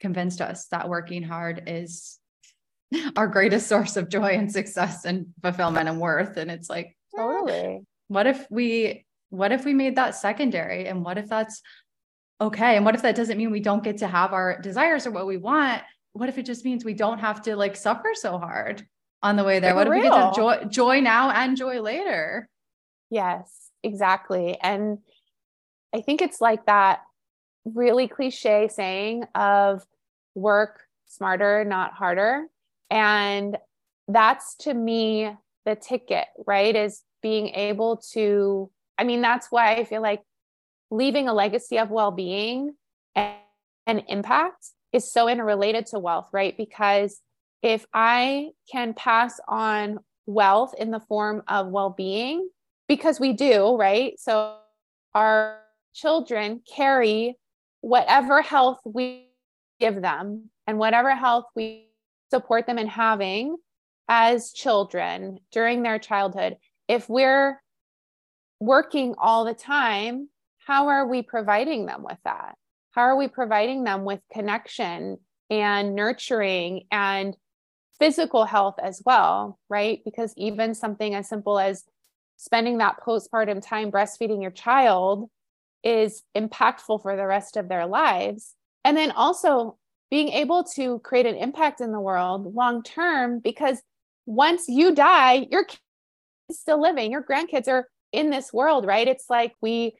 convinced 0.00 0.40
us 0.40 0.66
that 0.68 0.88
working 0.88 1.22
hard 1.22 1.64
is 1.66 2.18
our 3.16 3.26
greatest 3.26 3.66
source 3.66 3.96
of 3.96 4.08
joy 4.08 4.32
and 4.32 4.50
success 4.50 5.04
and 5.04 5.26
fulfillment 5.42 5.88
and 5.88 6.00
worth. 6.00 6.36
And 6.36 6.50
it's 6.50 6.68
like, 6.68 6.96
ah, 7.16 7.22
totally. 7.22 7.80
What 8.08 8.26
if 8.26 8.46
we 8.50 9.06
what 9.30 9.52
if 9.52 9.64
we 9.64 9.74
made 9.74 9.96
that 9.96 10.16
secondary? 10.16 10.86
And 10.86 11.04
what 11.04 11.16
if 11.16 11.28
that's 11.28 11.62
okay. 12.40 12.76
And 12.76 12.84
what 12.84 12.94
if 12.94 13.02
that 13.02 13.14
doesn't 13.14 13.38
mean 13.38 13.50
we 13.50 13.60
don't 13.60 13.84
get 13.84 13.98
to 13.98 14.08
have 14.08 14.32
our 14.32 14.60
desires 14.60 15.06
or 15.06 15.10
what 15.10 15.26
we 15.26 15.36
want? 15.36 15.82
What 16.12 16.28
if 16.28 16.38
it 16.38 16.46
just 16.46 16.64
means 16.64 16.84
we 16.84 16.94
don't 16.94 17.18
have 17.18 17.42
to 17.42 17.54
like 17.56 17.76
suffer 17.76 18.12
so 18.14 18.38
hard 18.38 18.84
on 19.22 19.36
the 19.36 19.44
way 19.44 19.60
there? 19.60 19.72
For 19.72 19.76
what 19.76 19.88
real. 19.88 19.98
if 19.98 20.04
we 20.04 20.10
get 20.10 20.34
to 20.34 20.40
joy, 20.40 20.64
joy 20.68 21.00
now 21.00 21.30
and 21.30 21.56
joy 21.56 21.80
later? 21.80 22.48
Yes, 23.10 23.70
exactly. 23.82 24.58
And 24.60 24.98
I 25.94 26.00
think 26.00 26.22
it's 26.22 26.40
like 26.40 26.66
that 26.66 27.00
really 27.64 28.08
cliche 28.08 28.68
saying 28.68 29.24
of 29.34 29.84
work 30.34 30.82
smarter, 31.06 31.64
not 31.64 31.92
harder. 31.92 32.46
And 32.90 33.56
that's 34.08 34.54
to 34.56 34.74
me 34.74 35.30
the 35.64 35.76
ticket, 35.76 36.26
right? 36.46 36.74
Is 36.74 37.02
being 37.22 37.48
able 37.48 37.98
to, 38.12 38.70
I 38.98 39.04
mean, 39.04 39.20
that's 39.20 39.48
why 39.50 39.74
I 39.74 39.84
feel 39.84 40.02
like 40.02 40.22
leaving 40.90 41.28
a 41.28 41.34
legacy 41.34 41.78
of 41.78 41.90
well-being 41.90 42.74
and, 43.14 43.36
and 43.86 44.02
impact 44.08 44.68
is 44.92 45.10
so 45.10 45.28
interrelated 45.28 45.86
to 45.86 45.98
wealth, 45.98 46.28
right? 46.32 46.56
Because 46.56 47.20
if 47.62 47.86
I 47.92 48.50
can 48.70 48.94
pass 48.94 49.38
on 49.46 49.98
wealth 50.26 50.74
in 50.78 50.90
the 50.90 51.00
form 51.00 51.42
of 51.46 51.68
well-being, 51.68 52.48
because 52.88 53.20
we 53.20 53.32
do, 53.32 53.76
right? 53.76 54.18
So 54.18 54.56
our 55.14 55.60
children 55.94 56.62
carry 56.72 57.36
whatever 57.80 58.42
health 58.42 58.80
we 58.84 59.28
give 59.78 60.00
them 60.00 60.50
and 60.66 60.78
whatever 60.78 61.14
health 61.14 61.46
we 61.56 61.88
support 62.30 62.66
them 62.66 62.78
in 62.78 62.86
having 62.86 63.56
as 64.08 64.52
children 64.52 65.38
during 65.52 65.82
their 65.82 65.98
childhood. 65.98 66.56
If 66.88 67.08
we're 67.08 67.60
working 68.60 69.14
all 69.18 69.44
the 69.44 69.54
time 69.54 70.28
how 70.70 70.86
are 70.86 71.06
we 71.06 71.22
providing 71.22 71.86
them 71.86 72.04
with 72.04 72.18
that? 72.24 72.54
How 72.92 73.02
are 73.02 73.16
we 73.16 73.26
providing 73.26 73.82
them 73.82 74.04
with 74.04 74.20
connection 74.32 75.18
and 75.50 75.96
nurturing 75.96 76.84
and 76.92 77.36
physical 77.98 78.44
health 78.44 78.76
as 78.80 79.02
well, 79.04 79.58
right? 79.68 80.00
Because 80.04 80.32
even 80.36 80.76
something 80.76 81.14
as 81.14 81.28
simple 81.28 81.58
as 81.58 81.84
spending 82.36 82.78
that 82.78 83.00
postpartum 83.04 83.60
time 83.60 83.90
breastfeeding 83.90 84.40
your 84.40 84.52
child 84.52 85.28
is 85.82 86.22
impactful 86.36 87.02
for 87.02 87.16
the 87.16 87.26
rest 87.26 87.56
of 87.56 87.68
their 87.68 87.86
lives. 87.86 88.54
And 88.84 88.96
then 88.96 89.10
also 89.10 89.76
being 90.10 90.28
able 90.28 90.64
to 90.64 90.98
create 91.00 91.26
an 91.26 91.36
impact 91.36 91.80
in 91.80 91.92
the 91.92 92.00
world 92.00 92.54
long 92.54 92.82
term, 92.82 93.38
because 93.38 93.80
once 94.26 94.68
you 94.68 94.94
die, 94.94 95.46
your 95.50 95.64
kids 95.64 95.80
are 96.50 96.54
still 96.54 96.80
living, 96.80 97.12
your 97.12 97.22
grandkids 97.22 97.68
are 97.68 97.88
in 98.12 98.30
this 98.30 98.52
world, 98.52 98.86
right? 98.86 99.06
It's 99.06 99.30
like 99.30 99.54
we 99.60 99.94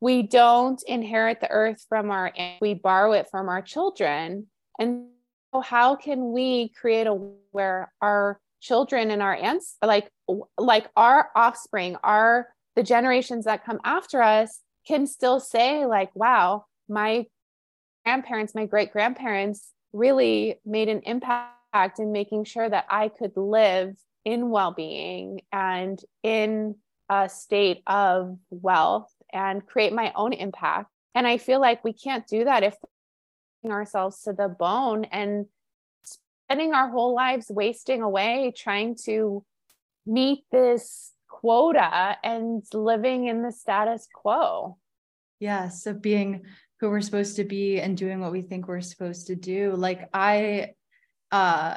we 0.00 0.22
don't 0.22 0.82
inherit 0.86 1.40
the 1.40 1.50
earth 1.50 1.84
from 1.88 2.10
our 2.10 2.32
we 2.60 2.74
borrow 2.74 3.12
it 3.12 3.28
from 3.30 3.48
our 3.48 3.62
children 3.62 4.46
and 4.78 5.06
so 5.54 5.60
how 5.60 5.96
can 5.96 6.32
we 6.32 6.68
create 6.70 7.06
a 7.06 7.14
where 7.52 7.92
our 8.02 8.38
children 8.60 9.10
and 9.10 9.22
our 9.22 9.34
aunts 9.34 9.76
like 9.82 10.10
like 10.58 10.88
our 10.96 11.30
offspring 11.34 11.96
our 12.02 12.48
the 12.74 12.82
generations 12.82 13.46
that 13.46 13.64
come 13.64 13.80
after 13.84 14.20
us 14.20 14.60
can 14.86 15.06
still 15.06 15.40
say 15.40 15.86
like 15.86 16.14
wow 16.14 16.64
my 16.88 17.26
grandparents 18.04 18.54
my 18.54 18.66
great 18.66 18.92
grandparents 18.92 19.72
really 19.92 20.60
made 20.64 20.88
an 20.88 21.00
impact 21.04 21.98
in 21.98 22.12
making 22.12 22.44
sure 22.44 22.68
that 22.68 22.86
i 22.88 23.08
could 23.08 23.36
live 23.36 23.96
in 24.24 24.50
well-being 24.50 25.40
and 25.52 26.00
in 26.22 26.74
a 27.08 27.28
state 27.28 27.82
of 27.86 28.36
wealth 28.50 29.10
and 29.32 29.64
create 29.64 29.92
my 29.92 30.12
own 30.14 30.32
impact. 30.32 30.90
And 31.14 31.26
i 31.26 31.38
feel 31.38 31.60
like 31.60 31.84
we 31.84 31.92
can't 31.92 32.26
do 32.26 32.44
that 32.44 32.62
if 32.62 32.74
we're 33.62 33.72
ourselves 33.72 34.22
to 34.22 34.32
the 34.32 34.48
bone 34.48 35.04
and 35.06 35.46
spending 36.04 36.74
our 36.74 36.90
whole 36.90 37.14
lives 37.14 37.46
wasting 37.48 38.02
away 38.02 38.52
trying 38.56 38.96
to 39.04 39.44
meet 40.06 40.44
this 40.52 41.12
quota 41.40 42.16
and 42.24 42.62
living 42.72 43.26
in 43.26 43.42
the 43.42 43.52
status 43.52 44.08
quo. 44.12 44.78
Yes, 45.38 45.86
of 45.86 46.00
being 46.00 46.44
who 46.80 46.88
we're 46.88 47.02
supposed 47.02 47.36
to 47.36 47.44
be 47.44 47.78
and 47.78 47.96
doing 47.96 48.20
what 48.20 48.32
we 48.32 48.42
think 48.42 48.68
we're 48.68 48.80
supposed 48.80 49.26
to 49.26 49.36
do. 49.36 49.74
Like 49.74 50.08
I 50.12 50.74
uh 51.30 51.76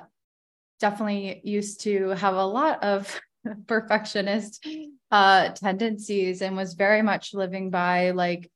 definitely 0.80 1.42
used 1.44 1.82
to 1.82 2.10
have 2.10 2.36
a 2.36 2.46
lot 2.46 2.84
of 2.84 3.20
perfectionist 3.68 4.66
uh 5.12 5.50
tendencies 5.50 6.42
and 6.42 6.56
was 6.56 6.74
very 6.76 7.02
much 7.02 7.34
living 7.34 7.70
by 7.70 8.12
like 8.12 8.50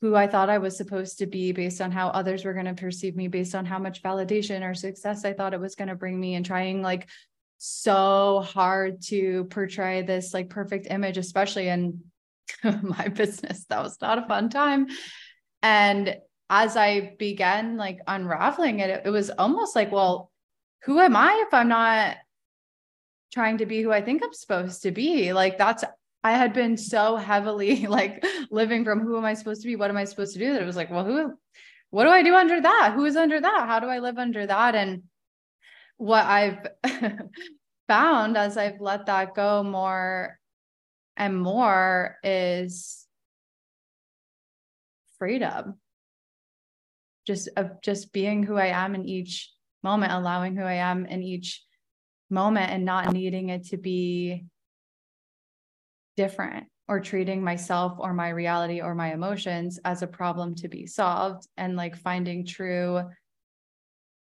who 0.00 0.14
I 0.14 0.26
thought 0.26 0.48
I 0.48 0.58
was 0.58 0.76
supposed 0.76 1.18
to 1.18 1.26
be 1.26 1.52
based 1.52 1.80
on 1.80 1.90
how 1.92 2.08
others 2.08 2.44
were 2.44 2.54
going 2.54 2.64
to 2.66 2.74
perceive 2.74 3.16
me, 3.16 3.28
based 3.28 3.54
on 3.54 3.66
how 3.66 3.78
much 3.78 4.02
validation 4.02 4.66
or 4.66 4.74
success 4.74 5.26
I 5.26 5.34
thought 5.34 5.52
it 5.52 5.60
was 5.60 5.74
going 5.74 5.88
to 5.88 5.94
bring 5.94 6.18
me, 6.18 6.36
and 6.36 6.46
trying 6.46 6.80
like 6.80 7.08
so 7.62 8.40
hard 8.40 9.02
to 9.02 9.44
portray 9.44 10.00
this 10.00 10.32
like 10.32 10.48
perfect 10.48 10.86
image, 10.88 11.18
especially 11.18 11.68
in 11.68 12.00
my 12.64 13.08
business. 13.08 13.66
That 13.68 13.82
was 13.82 14.00
not 14.00 14.18
a 14.18 14.26
fun 14.26 14.48
time. 14.48 14.86
And 15.62 16.16
as 16.48 16.76
I 16.76 17.16
began 17.18 17.76
like 17.76 18.00
unraveling 18.06 18.80
it, 18.80 19.02
it 19.04 19.10
was 19.10 19.28
almost 19.28 19.76
like, 19.76 19.92
well, 19.92 20.30
who 20.84 20.98
am 21.00 21.14
I 21.14 21.44
if 21.46 21.52
I'm 21.52 21.68
not 21.68 22.16
trying 23.30 23.58
to 23.58 23.66
be 23.66 23.82
who 23.82 23.92
I 23.92 24.00
think 24.00 24.22
I'm 24.24 24.32
supposed 24.32 24.82
to 24.82 24.90
be? 24.90 25.34
Like 25.34 25.58
that's 25.58 25.84
I 26.24 26.32
had 26.32 26.54
been 26.54 26.78
so 26.78 27.16
heavily 27.16 27.86
like 27.86 28.24
living 28.50 28.84
from 28.84 29.00
who 29.00 29.18
am 29.18 29.24
I 29.26 29.34
supposed 29.34 29.60
to 29.62 29.68
be? 29.68 29.76
What 29.76 29.90
am 29.90 29.98
I 29.98 30.04
supposed 30.04 30.32
to 30.32 30.38
do? 30.38 30.54
That 30.54 30.62
it 30.62 30.66
was 30.66 30.76
like, 30.76 30.90
well, 30.90 31.04
who, 31.04 31.34
what 31.90 32.04
do 32.04 32.10
I 32.10 32.22
do 32.22 32.34
under 32.34 32.58
that? 32.58 32.92
Who 32.94 33.04
is 33.04 33.16
under 33.16 33.38
that? 33.38 33.66
How 33.66 33.80
do 33.80 33.86
I 33.88 33.98
live 33.98 34.16
under 34.16 34.46
that? 34.46 34.74
And 34.74 35.02
what 36.00 36.24
I've 36.24 36.66
found 37.88 38.38
as 38.38 38.56
I've 38.56 38.80
let 38.80 39.06
that 39.06 39.34
go 39.34 39.62
more 39.62 40.38
and 41.14 41.38
more 41.38 42.16
is 42.24 43.06
freedom. 45.18 45.74
Just 47.26 47.50
of 47.54 47.82
just 47.82 48.14
being 48.14 48.42
who 48.42 48.56
I 48.56 48.68
am 48.68 48.94
in 48.94 49.04
each 49.04 49.52
moment, 49.82 50.12
allowing 50.12 50.56
who 50.56 50.62
I 50.62 50.76
am 50.76 51.04
in 51.04 51.22
each 51.22 51.62
moment 52.30 52.70
and 52.70 52.86
not 52.86 53.12
needing 53.12 53.50
it 53.50 53.66
to 53.66 53.76
be 53.76 54.46
different 56.16 56.66
or 56.88 57.00
treating 57.00 57.44
myself 57.44 57.98
or 57.98 58.14
my 58.14 58.30
reality 58.30 58.80
or 58.80 58.94
my 58.94 59.12
emotions 59.12 59.78
as 59.84 60.00
a 60.00 60.06
problem 60.06 60.54
to 60.54 60.68
be 60.68 60.86
solved 60.86 61.46
and 61.58 61.76
like 61.76 61.94
finding 61.94 62.46
true 62.46 63.02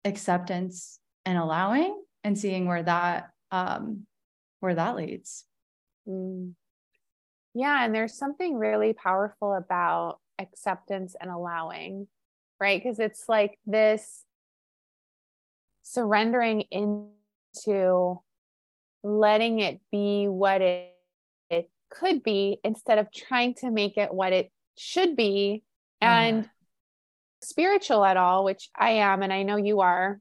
acceptance 0.06 1.00
and 1.26 1.38
allowing 1.38 2.02
and 2.24 2.38
seeing 2.38 2.68
where 2.68 2.84
that 2.84 3.32
um 3.52 4.06
where 4.60 4.76
that 4.76 4.96
leads. 4.96 5.46
Mm. 6.08 6.54
yeah 7.56 7.84
and 7.84 7.96
there's 7.96 8.16
something 8.16 8.58
really 8.58 8.94
powerful 8.94 9.54
about 9.54 10.20
acceptance 10.40 11.16
and 11.20 11.32
allowing 11.32 12.08
right? 12.60 12.82
Because 12.82 13.00
it's 13.00 13.28
like 13.28 13.60
this 13.66 14.24
surrendering 15.84 16.62
into 16.72 18.20
letting 19.04 19.60
it 19.60 19.80
be 19.92 20.28
what 20.28 20.62
it 20.62 20.92
could 21.92 22.24
be 22.24 22.58
instead 22.64 22.98
of 22.98 23.12
trying 23.12 23.54
to 23.54 23.70
make 23.70 23.98
it 23.98 24.14
what 24.14 24.34
it 24.34 24.52
should 24.78 25.16
be 25.16 25.64
and 26.02 26.50
spiritual 27.42 28.04
at 28.04 28.18
all 28.18 28.44
which 28.44 28.70
i 28.76 28.90
am 28.92 29.22
and 29.22 29.32
i 29.32 29.44
know 29.44 29.56
you 29.56 29.80
are 29.80 30.20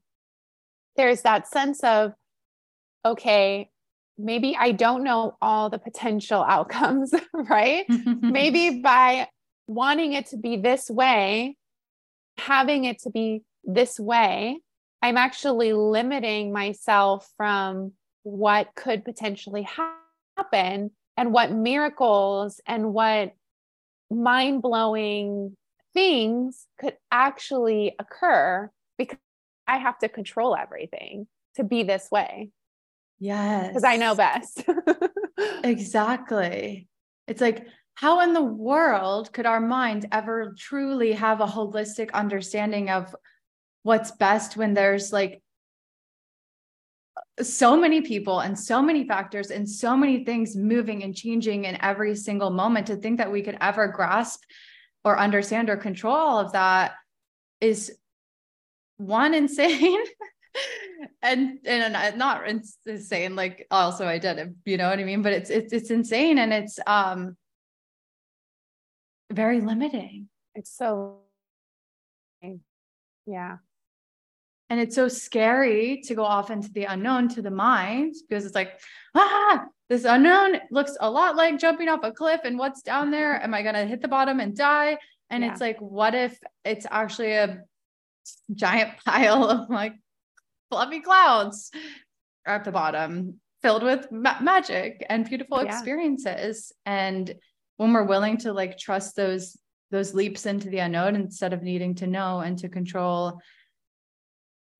there's 0.96 1.22
that 1.22 1.48
sense 1.48 1.82
of 1.82 2.12
okay 3.04 3.68
maybe 4.18 4.56
i 4.58 4.70
don't 4.72 5.02
know 5.04 5.36
all 5.42 5.70
the 5.70 5.78
potential 5.78 6.42
outcomes 6.48 7.12
right? 7.32 7.84
Maybe 7.88 8.80
by 8.82 9.28
wanting 9.66 10.12
it 10.12 10.26
to 10.26 10.36
be 10.36 10.56
this 10.56 10.90
way 10.90 11.56
having 12.36 12.84
it 12.84 12.98
to 13.00 13.10
be 13.10 13.42
this 13.62 13.98
way 13.98 14.58
i'm 15.00 15.16
actually 15.16 15.72
limiting 15.72 16.52
myself 16.52 17.30
from 17.36 17.92
what 18.24 18.68
could 18.74 19.04
potentially 19.04 19.66
happen 20.36 20.90
and 21.16 21.32
what 21.32 21.52
miracles 21.52 22.60
and 22.66 22.92
what 22.92 23.32
mind 24.10 24.60
blowing 24.60 25.56
things 25.94 26.66
could 26.78 26.96
actually 27.10 27.94
occur 27.98 28.70
because 28.98 29.18
I 29.66 29.78
have 29.78 29.98
to 29.98 30.08
control 30.08 30.56
everything 30.56 31.26
to 31.56 31.64
be 31.64 31.82
this 31.82 32.08
way. 32.10 32.50
Yes. 33.18 33.68
Because 33.68 33.84
I 33.84 33.96
know 33.96 34.14
best. 34.14 34.64
exactly. 35.64 36.88
It's 37.26 37.40
like, 37.40 37.66
how 37.94 38.20
in 38.20 38.32
the 38.32 38.42
world 38.42 39.32
could 39.32 39.46
our 39.46 39.60
mind 39.60 40.06
ever 40.10 40.54
truly 40.58 41.12
have 41.12 41.40
a 41.40 41.46
holistic 41.46 42.12
understanding 42.12 42.90
of 42.90 43.14
what's 43.84 44.10
best 44.10 44.56
when 44.56 44.74
there's 44.74 45.12
like 45.12 45.42
so 47.40 47.76
many 47.76 48.00
people 48.00 48.40
and 48.40 48.58
so 48.58 48.82
many 48.82 49.06
factors 49.06 49.50
and 49.50 49.68
so 49.68 49.96
many 49.96 50.24
things 50.24 50.56
moving 50.56 51.02
and 51.04 51.16
changing 51.16 51.64
in 51.64 51.78
every 51.82 52.16
single 52.16 52.50
moment 52.50 52.86
to 52.88 52.96
think 52.96 53.18
that 53.18 53.30
we 53.30 53.42
could 53.42 53.56
ever 53.60 53.88
grasp 53.88 54.42
or 55.04 55.18
understand 55.18 55.70
or 55.70 55.76
control 55.76 56.14
all 56.14 56.38
of 56.38 56.52
that 56.52 56.94
is 57.60 57.96
one 58.96 59.34
insane 59.34 60.04
and 61.22 61.58
and 61.64 62.18
not 62.18 62.44
insane 62.86 63.34
like 63.34 63.66
also 63.70 64.06
I 64.06 64.18
did 64.18 64.38
it 64.38 64.54
you 64.64 64.76
know 64.76 64.88
what 64.88 64.98
I 64.98 65.04
mean 65.04 65.22
but 65.22 65.32
it's 65.32 65.50
it's 65.50 65.72
it's 65.72 65.90
insane 65.90 66.38
and 66.38 66.52
it's 66.52 66.78
um 66.86 67.36
very 69.32 69.60
limiting 69.60 70.28
it's 70.54 70.76
so 70.76 71.18
yeah 73.26 73.56
and 74.70 74.80
it's 74.80 74.96
so 74.96 75.08
scary 75.08 76.02
to 76.04 76.14
go 76.14 76.24
off 76.24 76.50
into 76.50 76.72
the 76.72 76.84
unknown 76.84 77.28
to 77.28 77.42
the 77.42 77.50
mind 77.50 78.14
because 78.28 78.46
it's 78.46 78.54
like, 78.54 78.80
ah, 79.14 79.64
this 79.88 80.04
unknown 80.04 80.56
looks 80.70 80.96
a 81.00 81.10
lot 81.10 81.36
like 81.36 81.58
jumping 81.58 81.88
off 81.88 82.00
a 82.02 82.10
cliff. 82.10 82.40
And 82.44 82.58
what's 82.58 82.82
down 82.82 83.10
there? 83.10 83.40
Am 83.42 83.52
I 83.52 83.62
going 83.62 83.74
to 83.74 83.84
hit 83.84 84.00
the 84.00 84.08
bottom 84.08 84.40
and 84.40 84.56
die? 84.56 84.98
And 85.30 85.44
yeah. 85.44 85.52
it's 85.52 85.60
like, 85.60 85.78
what 85.78 86.14
if 86.14 86.38
it's 86.64 86.86
actually 86.90 87.34
a 87.34 87.62
giant 88.54 88.92
pile 89.04 89.44
of 89.44 89.70
like 89.70 89.94
fluffy 90.70 91.00
clouds 91.00 91.70
at 92.46 92.64
the 92.64 92.72
bottom 92.72 93.40
filled 93.62 93.82
with 93.82 94.10
ma- 94.10 94.40
magic 94.40 95.04
and 95.08 95.28
beautiful 95.28 95.62
yeah. 95.62 95.70
experiences? 95.70 96.72
And 96.84 97.34
when 97.76 97.92
we're 97.92 98.04
willing 98.04 98.38
to 98.38 98.52
like 98.52 98.78
trust 98.78 99.16
those 99.16 99.56
those 99.90 100.12
leaps 100.12 100.44
into 100.44 100.68
the 100.70 100.78
unknown 100.78 101.14
instead 101.14 101.52
of 101.52 101.62
needing 101.62 101.94
to 101.94 102.06
know 102.06 102.40
and 102.40 102.58
to 102.58 102.68
control 102.68 103.40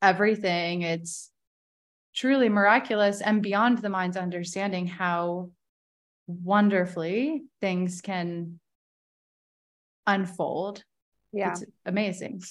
everything. 0.03 0.83
It's 0.83 1.31
truly 2.15 2.49
miraculous 2.49 3.21
and 3.21 3.43
beyond 3.43 3.79
the 3.79 3.89
mind's 3.89 4.17
understanding 4.17 4.87
how 4.87 5.51
wonderfully 6.27 7.43
things 7.61 8.01
can 8.01 8.59
unfold. 10.07 10.83
Yeah. 11.33 11.53
It's 11.53 11.65
amazing. 11.87 12.43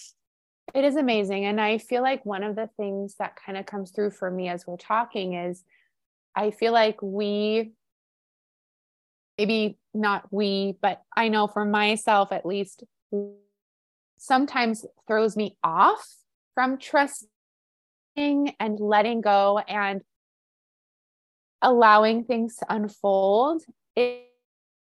It 0.73 0.85
is 0.85 0.95
amazing. 0.95 1.45
And 1.45 1.61
I 1.61 1.77
feel 1.77 2.01
like 2.01 2.25
one 2.25 2.43
of 2.43 2.55
the 2.55 2.69
things 2.77 3.15
that 3.19 3.35
kind 3.35 3.57
of 3.57 3.65
comes 3.65 3.91
through 3.91 4.11
for 4.11 4.31
me 4.31 4.47
as 4.49 4.65
we're 4.65 4.77
talking 4.77 5.33
is 5.33 5.63
I 6.35 6.51
feel 6.51 6.73
like 6.73 7.01
we, 7.01 7.73
maybe 9.37 9.77
not 9.93 10.31
we, 10.31 10.77
but 10.81 11.01
I 11.15 11.29
know 11.29 11.47
for 11.47 11.65
myself 11.65 12.31
at 12.31 12.45
least, 12.45 12.83
sometimes 14.17 14.85
throws 15.05 15.35
me 15.35 15.57
off 15.63 16.07
from 16.55 16.77
trusting 16.77 17.27
and 18.59 18.79
letting 18.79 19.21
go 19.21 19.59
and 19.59 20.01
allowing 21.61 22.23
things 22.23 22.55
to 22.57 22.65
unfold 22.69 23.63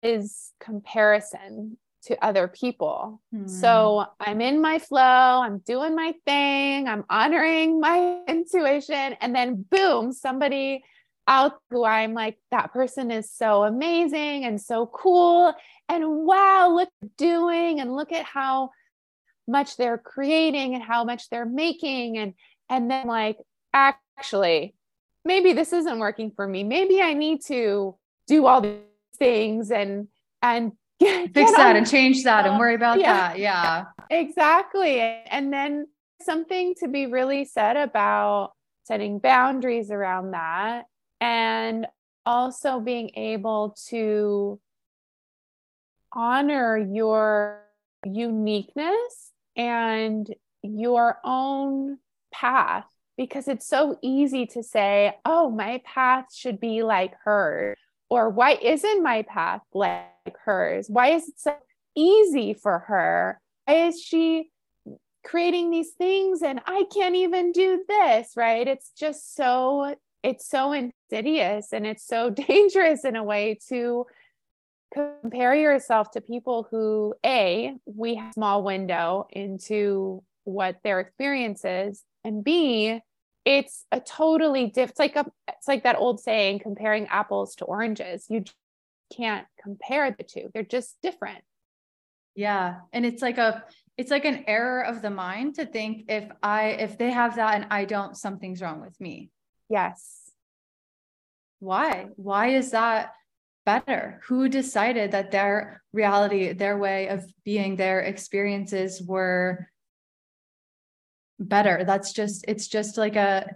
is 0.03 0.53
comparison 0.61 1.77
to 2.05 2.25
other 2.25 2.49
people. 2.49 3.21
Hmm. 3.33 3.47
So 3.47 4.07
I'm 4.19 4.41
in 4.41 4.61
my 4.61 4.79
flow, 4.79 5.01
I'm 5.01 5.59
doing 5.59 5.95
my 5.95 6.15
thing, 6.27 6.89
I'm 6.89 7.05
honoring 7.09 7.81
my 7.89 8.21
intuition. 8.27 9.17
And 9.21 9.35
then, 9.35 9.65
boom, 9.71 10.13
somebody 10.13 10.85
out 11.29 11.61
who 11.71 11.85
I'm 11.85 12.15
like, 12.15 12.39
that 12.51 12.73
person 12.73 13.11
is 13.11 13.31
so 13.31 13.63
amazing 13.63 14.45
and 14.45 14.61
so 14.61 14.87
cool. 14.87 15.55
And 15.89 16.05
wow, 16.27 16.71
look 16.75 16.89
doing 17.17 17.81
and 17.81 17.95
look 17.95 18.13
at 18.13 18.25
how 18.25 18.71
much 19.47 19.77
they're 19.77 19.99
creating 19.99 20.75
and 20.75 20.83
how 20.83 21.05
much 21.05 21.29
they're 21.31 21.47
making. 21.47 22.19
And 22.19 22.35
and 22.69 22.91
then 22.91 23.07
like 23.07 23.39
actually, 23.73 24.75
maybe 25.25 25.53
this 25.53 25.73
isn't 25.73 25.99
working 25.99 26.33
for 26.35 26.47
me. 26.47 26.65
Maybe 26.65 27.01
I 27.01 27.15
need 27.15 27.45
to 27.47 27.97
do 28.27 28.47
all 28.47 28.61
these 28.61 28.79
things 29.19 29.71
and 29.71 30.09
and 30.41 30.73
get, 31.25 31.35
fix 31.35 31.51
get 31.51 31.57
that 31.57 31.71
on. 31.71 31.77
and 31.77 31.89
change 31.89 32.25
that 32.25 32.47
and 32.47 32.59
worry 32.59 32.75
about 32.75 33.01
yeah. 33.01 33.13
that. 33.13 33.39
Yeah. 33.39 33.85
Exactly. 34.11 35.01
And 35.01 35.53
then 35.53 35.87
something 36.21 36.75
to 36.81 36.89
be 36.89 37.07
really 37.07 37.45
said 37.45 37.77
about 37.77 38.53
setting 38.85 39.19
boundaries 39.19 39.91
around 39.91 40.33
that 40.33 40.87
and 41.21 41.87
also 42.27 42.81
being 42.81 43.11
able 43.17 43.77
to 43.89 44.61
honor 46.13 46.77
your 46.77 47.63
uniqueness 48.05 49.33
and 49.57 50.33
your 50.63 51.19
own 51.25 51.99
path 52.33 52.87
because 53.17 53.49
it's 53.49 53.67
so 53.67 53.99
easy 54.03 54.47
to 54.47 54.63
say, 54.63 55.17
oh, 55.25 55.51
my 55.51 55.81
path 55.85 56.27
should 56.35 56.61
be 56.61 56.83
like 56.83 57.13
hers. 57.25 57.77
Or 58.09 58.31
why 58.31 58.53
isn't 58.53 59.03
my 59.03 59.23
path 59.23 59.63
like 59.73 60.12
hers? 60.45 60.87
Why 60.89 61.09
is 61.09 61.29
it 61.29 61.39
so 61.39 61.57
easy 61.95 62.55
for 62.55 62.81
her? 62.81 63.41
Why 63.67 63.87
is 63.87 64.01
she 64.01 64.51
creating 65.25 65.71
these 65.71 65.91
things 65.91 66.43
and 66.43 66.61
I 66.67 66.85
can't 66.93 67.15
even 67.15 67.53
do 67.53 67.85
this? 67.89 68.33
Right. 68.37 68.67
It's 68.67 68.91
just 68.99 69.35
so, 69.35 69.95
it's 70.23 70.49
so 70.49 70.73
insidious 70.73 71.73
and 71.73 71.87
it's 71.87 72.07
so 72.07 72.31
dangerous 72.49 73.05
in 73.05 73.17
a 73.17 73.25
way 73.25 73.59
to 73.69 74.07
compare 74.93 75.55
yourself 75.55 76.11
to 76.13 76.21
people 76.21 76.67
who, 76.71 77.15
A, 77.25 77.75
we 77.87 78.17
have 78.17 78.31
a 78.31 78.35
small 78.35 78.63
window 78.63 79.27
into 79.31 80.23
what 80.45 80.77
their 80.83 81.01
experience 81.01 81.65
is 81.65 82.03
and 82.25 82.43
b 82.43 83.01
it's 83.45 83.87
a 83.93 84.01
totally 84.01 84.67
diff 84.67 84.91
it's 84.91 84.99
like 84.99 85.17
a 85.17 85.25
it's 85.49 85.69
like 85.69 85.85
that 85.85 85.97
old 85.97 86.21
saying 86.21 86.59
comparing 86.59 87.07
apples 87.09 87.55
to 87.57 87.65
oranges 87.65 88.27
you 88.29 88.45
can't 89.15 89.47
compare 89.63 90.11
the 90.11 90.25
two. 90.25 90.51
They're 90.53 90.63
just 90.63 90.97
different. 91.03 91.43
Yeah 92.35 92.77
and 92.93 93.05
it's 93.05 93.21
like 93.21 93.37
a 93.37 93.63
it's 93.99 94.11
like 94.11 94.25
an 94.25 94.45
error 94.47 94.83
of 94.83 95.03
the 95.03 95.11
mind 95.11 95.57
to 95.57 95.67
think 95.67 96.07
if 96.09 96.25
i 96.43 96.69
if 96.69 96.97
they 96.97 97.11
have 97.11 97.37
that 97.37 97.57
and 97.57 97.67
i 97.71 97.85
don't 97.85 98.17
something's 98.17 98.63
wrong 98.63 98.81
with 98.81 98.99
me. 99.01 99.31
Yes. 99.69 100.31
Why? 101.61 102.09
Why 102.17 102.49
is 102.49 102.71
that 102.71 103.13
better? 103.67 104.21
Who 104.27 104.49
decided 104.49 105.13
that 105.13 105.31
their 105.31 105.83
reality 105.93 106.53
their 106.53 106.79
way 106.79 107.09
of 107.09 107.25
being 107.45 107.77
their 107.77 108.01
experiences 108.01 109.03
were 109.03 109.69
better. 111.39 111.85
That's 111.85 112.13
just, 112.13 112.45
it's 112.49 112.69
just 112.69 112.97
like 112.97 113.17
a 113.17 113.47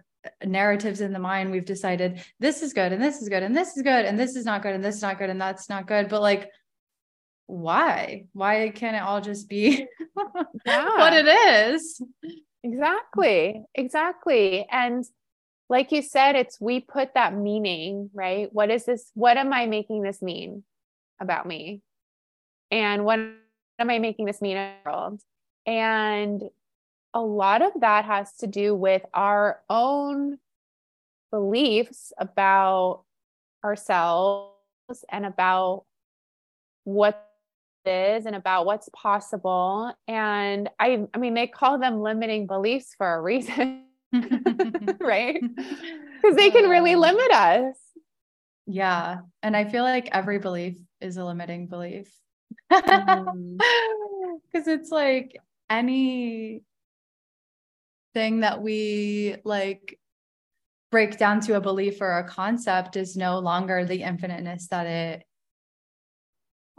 narratives 0.45 1.01
in 1.01 1.13
the 1.13 1.19
mind. 1.19 1.51
We've 1.51 1.65
decided 1.65 2.23
this 2.41 2.63
is 2.63 2.73
good 2.73 2.93
and 2.93 3.03
this 3.03 3.23
is 3.23 3.29
good 3.29 3.43
and 3.43 3.57
this 3.57 3.77
is 3.77 3.83
good 3.83 4.05
and 4.05 4.19
this 4.19 4.37
is 4.37 4.45
not 4.45 4.63
good 4.63 4.75
and 4.75 4.85
this 4.85 4.97
is 4.97 5.03
not 5.03 5.19
good 5.19 5.31
and 5.31 5.41
that's 5.41 5.69
not 5.69 5.87
good. 5.87 6.09
But 6.09 6.23
like, 6.23 6.51
why? 7.47 8.27
Why 8.33 8.71
can't 8.71 8.97
it 8.97 9.03
all 9.03 9.21
just 9.21 9.49
be 9.49 9.87
yeah. 10.67 10.97
what 10.97 11.13
it 11.13 11.27
is? 11.27 12.01
Exactly. 12.63 13.63
Exactly. 13.75 14.67
And 14.71 15.05
like 15.69 15.93
you 15.93 16.03
said, 16.03 16.37
it's 16.37 16.61
we 16.61 16.81
put 16.81 17.15
that 17.15 17.35
meaning, 17.35 18.11
right? 18.15 18.49
What 18.53 18.71
is 18.71 18.85
this? 18.85 19.11
What 19.15 19.37
am 19.37 19.53
I 19.53 19.67
making 19.67 20.03
this 20.03 20.23
mean 20.23 20.65
about 21.21 21.47
me? 21.47 21.83
And 22.71 23.05
what 23.05 23.19
am 23.19 23.91
I 23.91 23.99
making 23.99 24.27
this 24.27 24.41
mean 24.41 24.57
in 24.57 24.73
the 24.85 24.91
world? 24.91 25.21
And 25.67 26.43
a 27.15 27.21
lot 27.21 27.63
of 27.63 27.73
that 27.81 28.05
has 28.05 28.33
to 28.39 28.47
do 28.47 28.75
with 28.75 29.03
our 29.15 29.61
own 29.69 30.39
beliefs 31.31 32.13
about 32.19 33.03
ourselves 33.65 34.53
and 35.11 35.27
about 35.27 35.85
what 36.85 37.23
is 37.85 38.27
and 38.27 38.37
about 38.37 38.67
what's 38.67 38.89
possible. 38.93 39.93
And 40.09 40.69
i 40.79 41.07
i 41.15 41.19
mean 41.19 41.35
they 41.35 41.47
call 41.47 41.79
them 41.79 42.01
limiting 42.01 42.47
beliefs 42.47 42.95
for 42.97 43.15
a 43.15 43.21
reason 43.21 43.85
right? 45.01 45.41
Because 45.41 46.37
they 46.37 46.51
can 46.51 46.69
really 46.69 46.97
limit 46.97 47.31
us. 47.33 47.77
Yeah 48.67 49.19
and 49.43 49.57
i 49.57 49.65
feel 49.65 49.85
like 49.85 50.09
every 50.13 50.39
belief 50.39 50.79
is 51.01 51.17
a 51.17 51.25
limiting 51.25 51.67
belief. 51.67 52.13
Because 52.69 54.67
mm. 54.67 54.75
it's 54.75 54.91
like 54.91 55.37
any 55.71 56.63
thing 58.17 58.41
that 58.41 58.63
we 58.63 59.37
like 59.45 60.01
break 60.91 61.19
down 61.19 61.39
to 61.39 61.57
a 61.57 61.61
belief 61.61 62.01
or 62.01 62.17
a 62.17 62.27
concept 62.27 62.97
is 62.97 63.15
no 63.15 63.41
longer 63.41 63.85
the 63.85 64.03
infiniteness 64.03 64.69
that 64.69 64.87
it 64.87 65.23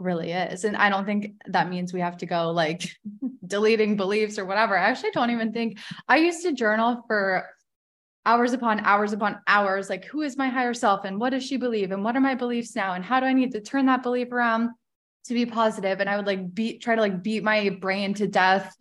really 0.00 0.32
is. 0.32 0.64
And 0.64 0.76
I 0.76 0.90
don't 0.90 1.04
think 1.04 1.34
that 1.46 1.70
means 1.70 1.92
we 1.92 2.00
have 2.00 2.16
to 2.16 2.26
go 2.26 2.50
like 2.50 2.90
deleting 3.46 3.96
beliefs 3.96 4.36
or 4.36 4.46
whatever. 4.46 4.76
I 4.76 4.90
actually 4.90 5.12
don't 5.12 5.30
even 5.30 5.52
think 5.52 5.78
I 6.08 6.16
used 6.16 6.42
to 6.42 6.52
journal 6.52 7.04
for 7.06 7.46
hours 8.26 8.52
upon 8.52 8.80
hours 8.80 9.12
upon 9.12 9.38
hours 9.46 9.88
like 9.88 10.06
who 10.06 10.22
is 10.22 10.36
my 10.36 10.48
higher 10.48 10.74
self 10.74 11.04
and 11.04 11.20
what 11.20 11.30
does 11.30 11.46
she 11.46 11.56
believe 11.56 11.92
and 11.92 12.02
what 12.02 12.16
are 12.16 12.20
my 12.20 12.34
beliefs 12.34 12.74
now 12.74 12.94
and 12.94 13.04
how 13.04 13.20
do 13.20 13.26
I 13.26 13.32
need 13.32 13.52
to 13.52 13.60
turn 13.60 13.86
that 13.86 14.02
belief 14.02 14.32
around 14.32 14.70
to 15.26 15.34
be 15.34 15.46
positive 15.46 16.00
and 16.00 16.10
I 16.10 16.16
would 16.16 16.26
like 16.26 16.52
beat 16.52 16.82
try 16.82 16.96
to 16.96 17.00
like 17.00 17.22
beat 17.22 17.44
my 17.44 17.70
brain 17.70 18.12
to 18.14 18.26
death 18.26 18.74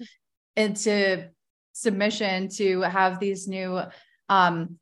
into 0.55 1.29
submission 1.77 2.49
to 2.49 2.81
have 2.81 3.19
these 3.19 3.47
new 3.47 3.81
um, 4.29 4.77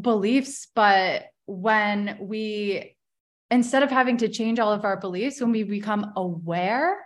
beliefs. 0.00 0.68
But 0.74 1.24
when 1.46 2.18
we, 2.20 2.96
instead 3.50 3.82
of 3.82 3.90
having 3.90 4.18
to 4.18 4.28
change 4.28 4.58
all 4.58 4.72
of 4.72 4.84
our 4.84 4.98
beliefs, 4.98 5.40
when 5.40 5.52
we 5.52 5.62
become 5.62 6.12
aware 6.16 6.98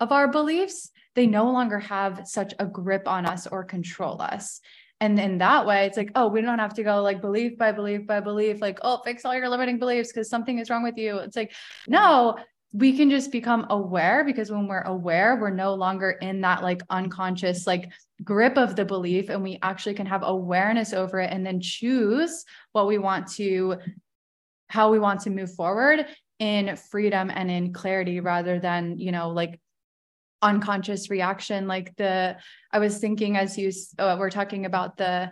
of 0.00 0.12
our 0.12 0.28
beliefs, 0.28 0.90
they 1.14 1.26
no 1.26 1.50
longer 1.50 1.78
have 1.78 2.22
such 2.26 2.54
a 2.58 2.66
grip 2.66 3.08
on 3.08 3.26
us 3.26 3.46
or 3.46 3.64
control 3.64 4.20
us. 4.20 4.60
And 5.00 5.18
in 5.18 5.38
that 5.38 5.64
way, 5.64 5.86
it's 5.86 5.96
like, 5.96 6.10
oh, 6.14 6.28
we 6.28 6.42
don't 6.42 6.58
have 6.58 6.74
to 6.74 6.82
go 6.82 7.02
like 7.02 7.20
belief 7.20 7.56
by 7.56 7.72
belief 7.72 8.06
by 8.06 8.20
belief, 8.20 8.60
like, 8.60 8.80
oh, 8.82 9.00
fix 9.04 9.24
all 9.24 9.34
your 9.34 9.48
limiting 9.48 9.78
beliefs 9.78 10.12
because 10.12 10.28
something 10.28 10.58
is 10.58 10.70
wrong 10.70 10.82
with 10.82 10.98
you. 10.98 11.18
It's 11.18 11.36
like, 11.36 11.52
no, 11.86 12.36
we 12.72 12.96
can 12.96 13.08
just 13.08 13.32
become 13.32 13.66
aware 13.70 14.24
because 14.24 14.50
when 14.50 14.66
we're 14.66 14.82
aware, 14.82 15.36
we're 15.40 15.50
no 15.50 15.74
longer 15.74 16.10
in 16.10 16.40
that 16.42 16.62
like 16.62 16.82
unconscious 16.90 17.66
like 17.66 17.90
grip 18.24 18.58
of 18.58 18.76
the 18.76 18.84
belief 18.84 19.28
and 19.28 19.42
we 19.42 19.58
actually 19.62 19.94
can 19.94 20.06
have 20.06 20.22
awareness 20.24 20.92
over 20.92 21.20
it 21.20 21.32
and 21.32 21.46
then 21.46 21.60
choose 21.60 22.44
what 22.72 22.86
we 22.86 22.98
want 22.98 23.28
to 23.28 23.76
how 24.68 24.90
we 24.90 24.98
want 24.98 25.20
to 25.20 25.30
move 25.30 25.54
forward 25.54 26.06
in 26.38 26.76
freedom 26.76 27.30
and 27.30 27.50
in 27.50 27.72
clarity 27.72 28.20
rather 28.20 28.60
than, 28.60 28.98
you 28.98 29.12
know, 29.12 29.30
like 29.30 29.58
unconscious 30.42 31.10
reaction. 31.10 31.66
Like 31.66 31.96
the 31.96 32.36
I 32.72 32.78
was 32.78 32.98
thinking 32.98 33.36
as 33.36 33.58
you 33.58 33.72
uh, 33.98 34.16
we're 34.18 34.30
talking 34.30 34.66
about 34.66 34.96
the 34.96 35.30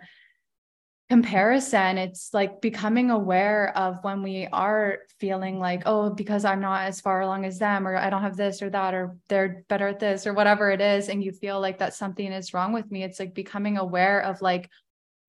comparison 1.09 1.97
it's 1.97 2.33
like 2.33 2.59
becoming 2.59 3.11
aware 3.11 3.71
of 3.77 3.97
when 4.03 4.21
we 4.21 4.45
are 4.51 4.99
feeling 5.19 5.57
like 5.57 5.83
oh 5.85 6.09
because 6.09 6.43
i'm 6.43 6.59
not 6.59 6.83
as 6.83 6.99
far 6.99 7.21
along 7.21 7.45
as 7.45 7.57
them 7.59 7.87
or 7.87 7.95
i 7.95 8.09
don't 8.09 8.23
have 8.23 8.35
this 8.35 8.61
or 8.61 8.69
that 8.69 8.93
or 8.93 9.15
they're 9.29 9.63
better 9.69 9.87
at 9.87 9.99
this 9.99 10.27
or 10.27 10.33
whatever 10.33 10.69
it 10.69 10.81
is 10.81 11.07
and 11.07 11.23
you 11.23 11.31
feel 11.31 11.61
like 11.61 11.77
that 11.77 11.93
something 11.93 12.33
is 12.33 12.53
wrong 12.53 12.73
with 12.73 12.91
me 12.91 13.03
it's 13.03 13.21
like 13.21 13.33
becoming 13.33 13.77
aware 13.77 14.19
of 14.19 14.41
like 14.41 14.69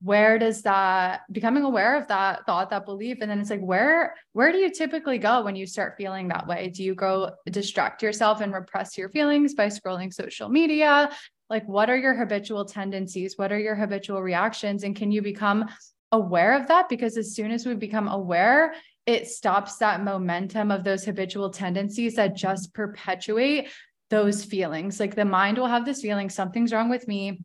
where 0.01 0.39
does 0.39 0.63
that 0.63 1.23
becoming 1.33 1.65
aware 1.65 1.97
of 1.97 2.07
that 2.07 2.47
thought 2.47 2.71
that 2.71 2.85
belief 2.85 3.19
and 3.21 3.31
then 3.31 3.41
it's 3.41 3.51
like 3.51 3.61
where 3.61 4.15
where 4.33 4.53
do 4.53 4.59
you 4.59 4.71
typically 4.71 5.19
go 5.19 5.43
when 5.43 5.57
you 5.57 5.67
start 5.67 5.97
feeling 5.97 6.29
that 6.29 6.47
way? 6.47 6.69
Do 6.69 6.85
you 6.85 6.95
go 6.95 7.33
distract 7.51 8.03
yourself 8.03 8.41
and 8.41 8.53
repress 8.53 8.97
your 8.97 9.09
feelings 9.09 9.55
by 9.55 9.67
scrolling 9.67 10.13
social 10.13 10.49
media? 10.49 11.11
Like 11.51 11.67
what 11.67 11.91
are 11.91 11.97
your 11.97 12.15
habitual 12.15 12.65
tendencies? 12.65 13.35
What 13.37 13.51
are 13.51 13.59
your 13.59 13.75
habitual 13.75 14.23
reactions? 14.23 14.85
And 14.85 14.95
can 14.95 15.11
you 15.11 15.21
become 15.21 15.69
aware 16.13 16.55
of 16.55 16.69
that? 16.69 16.89
Because 16.89 17.17
as 17.17 17.35
soon 17.35 17.51
as 17.51 17.67
we 17.67 17.75
become 17.75 18.07
aware 18.07 18.75
it 19.05 19.27
stops 19.27 19.79
that 19.79 20.05
momentum 20.05 20.71
of 20.71 20.85
those 20.85 21.03
habitual 21.03 21.49
tendencies 21.49 22.17
that 22.17 22.37
just 22.37 22.75
perpetuate 22.75 23.69
those 24.11 24.45
feelings. 24.45 25.01
Like 25.01 25.15
the 25.15 25.25
mind 25.25 25.57
will 25.57 25.67
have 25.67 25.87
this 25.87 26.03
feeling 26.03 26.29
something's 26.29 26.75
wrong 26.75 26.91
with 26.91 27.09
me 27.09 27.43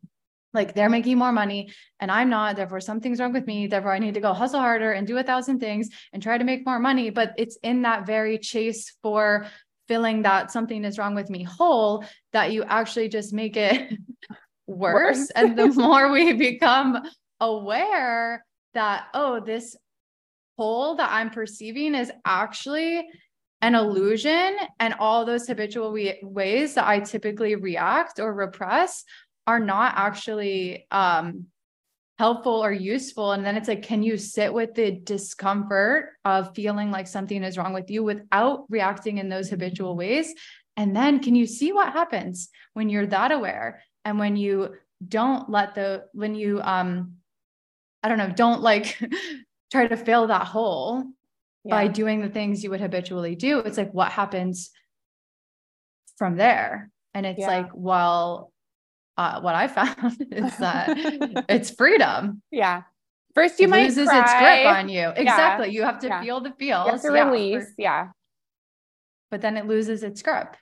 like 0.53 0.73
they're 0.73 0.89
making 0.89 1.17
more 1.17 1.31
money 1.31 1.71
and 1.99 2.11
I'm 2.11 2.29
not, 2.29 2.55
therefore 2.55 2.79
something's 2.79 3.19
wrong 3.19 3.33
with 3.33 3.47
me. 3.47 3.67
Therefore, 3.67 3.93
I 3.93 3.99
need 3.99 4.13
to 4.13 4.19
go 4.21 4.33
hustle 4.33 4.59
harder 4.59 4.91
and 4.91 5.07
do 5.07 5.17
a 5.17 5.23
thousand 5.23 5.59
things 5.59 5.89
and 6.11 6.21
try 6.21 6.37
to 6.37 6.43
make 6.43 6.65
more 6.65 6.79
money. 6.79 7.09
But 7.09 7.33
it's 7.37 7.57
in 7.63 7.81
that 7.83 8.05
very 8.05 8.37
chase 8.37 8.95
for 9.01 9.47
feeling 9.87 10.21
that 10.21 10.51
something 10.51 10.85
is 10.85 10.97
wrong 10.97 11.15
with 11.15 11.29
me 11.29 11.43
whole, 11.43 12.05
that 12.31 12.51
you 12.51 12.63
actually 12.63 13.09
just 13.09 13.33
make 13.33 13.57
it 13.57 13.97
worse. 14.67 15.17
worse. 15.17 15.29
and 15.31 15.57
the 15.57 15.67
more 15.67 16.11
we 16.11 16.33
become 16.33 17.01
aware 17.39 18.45
that, 18.73 19.07
oh, 19.13 19.39
this 19.39 19.75
hole 20.57 20.95
that 20.95 21.09
I'm 21.11 21.29
perceiving 21.29 21.95
is 21.95 22.11
actually 22.25 23.05
an 23.61 23.75
illusion, 23.75 24.57
and 24.81 24.93
all 24.99 25.23
those 25.23 25.47
habitual 25.47 25.93
we- 25.93 26.19
ways 26.21 26.73
that 26.73 26.85
I 26.85 26.99
typically 26.99 27.55
react 27.55 28.19
or 28.19 28.33
repress 28.33 29.05
are 29.45 29.59
not 29.59 29.93
actually 29.95 30.87
um, 30.91 31.47
helpful 32.19 32.63
or 32.63 32.71
useful. 32.71 33.31
And 33.31 33.45
then 33.45 33.57
it's 33.57 33.67
like, 33.67 33.81
can 33.81 34.03
you 34.03 34.17
sit 34.17 34.53
with 34.53 34.75
the 34.75 34.91
discomfort 34.91 36.11
of 36.23 36.55
feeling 36.55 36.91
like 36.91 37.07
something 37.07 37.43
is 37.43 37.57
wrong 37.57 37.73
with 37.73 37.89
you 37.89 38.03
without 38.03 38.65
reacting 38.69 39.17
in 39.17 39.29
those 39.29 39.49
habitual 39.49 39.95
ways? 39.95 40.33
And 40.77 40.95
then 40.95 41.19
can 41.19 41.35
you 41.35 41.45
see 41.45 41.73
what 41.73 41.93
happens 41.93 42.49
when 42.73 42.89
you're 42.89 43.07
that 43.07 43.31
aware 43.31 43.83
and 44.05 44.19
when 44.19 44.35
you 44.35 44.75
don't 45.05 45.49
let 45.49 45.75
the, 45.75 46.05
when 46.13 46.35
you, 46.35 46.61
um, 46.61 47.15
I 48.01 48.09
don't 48.09 48.17
know, 48.17 48.31
don't 48.31 48.61
like 48.61 48.97
try 49.71 49.87
to 49.87 49.97
fill 49.97 50.27
that 50.27 50.47
hole 50.47 51.03
yeah. 51.65 51.75
by 51.75 51.87
doing 51.87 52.21
the 52.21 52.29
things 52.29 52.63
you 52.63 52.69
would 52.69 52.81
habitually 52.81 53.35
do. 53.35 53.59
It's 53.59 53.77
like, 53.77 53.93
what 53.93 54.11
happens 54.11 54.71
from 56.17 56.37
there? 56.37 56.89
And 57.13 57.25
it's 57.25 57.41
yeah. 57.41 57.47
like, 57.47 57.69
well, 57.73 58.52
uh, 59.17 59.41
what 59.41 59.55
I 59.55 59.67
found 59.67 60.25
is 60.31 60.57
that 60.57 61.45
it's 61.49 61.71
freedom. 61.71 62.41
Yeah. 62.51 62.83
First, 63.35 63.59
you 63.59 63.65
it 63.65 63.69
might 63.69 63.83
loses 63.85 64.07
cry. 64.07 64.21
its 64.21 64.33
grip 64.33 64.75
on 64.75 64.89
you. 64.89 65.09
Exactly. 65.15 65.67
Yeah. 65.67 65.73
You 65.73 65.83
have 65.83 65.99
to 65.99 66.07
yeah. 66.07 66.21
feel 66.21 66.41
the 66.41 66.51
feels. 66.51 66.85
You 66.85 66.91
have 66.91 67.01
to 67.01 67.09
release. 67.09 67.63
For, 67.63 67.73
yeah. 67.77 68.09
But 69.31 69.41
then 69.41 69.57
it 69.57 69.65
loses 69.65 70.03
its 70.03 70.21
grip. 70.21 70.55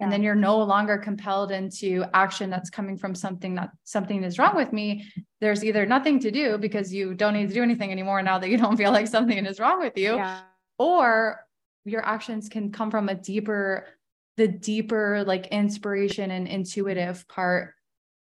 And 0.00 0.10
then 0.10 0.22
you're 0.22 0.34
no 0.34 0.56
longer 0.62 0.96
compelled 0.96 1.52
into 1.52 2.06
action 2.14 2.48
that's 2.48 2.70
coming 2.70 2.96
from 2.96 3.14
something 3.14 3.54
that 3.56 3.68
something 3.84 4.24
is 4.24 4.38
wrong 4.38 4.56
with 4.56 4.72
me. 4.72 5.06
There's 5.42 5.62
either 5.62 5.84
nothing 5.84 6.18
to 6.20 6.30
do 6.30 6.56
because 6.56 6.92
you 6.92 7.12
don't 7.12 7.34
need 7.34 7.48
to 7.48 7.54
do 7.54 7.62
anything 7.62 7.92
anymore 7.92 8.22
now 8.22 8.38
that 8.38 8.48
you 8.48 8.56
don't 8.56 8.76
feel 8.78 8.92
like 8.92 9.06
something 9.06 9.44
is 9.44 9.60
wrong 9.60 9.78
with 9.78 9.98
you, 9.98 10.22
or 10.78 11.44
your 11.84 12.04
actions 12.04 12.48
can 12.48 12.72
come 12.72 12.90
from 12.90 13.10
a 13.10 13.14
deeper 13.14 13.86
the 14.36 14.48
deeper 14.48 15.24
like 15.26 15.48
inspiration 15.48 16.30
and 16.30 16.48
intuitive 16.48 17.26
part 17.28 17.74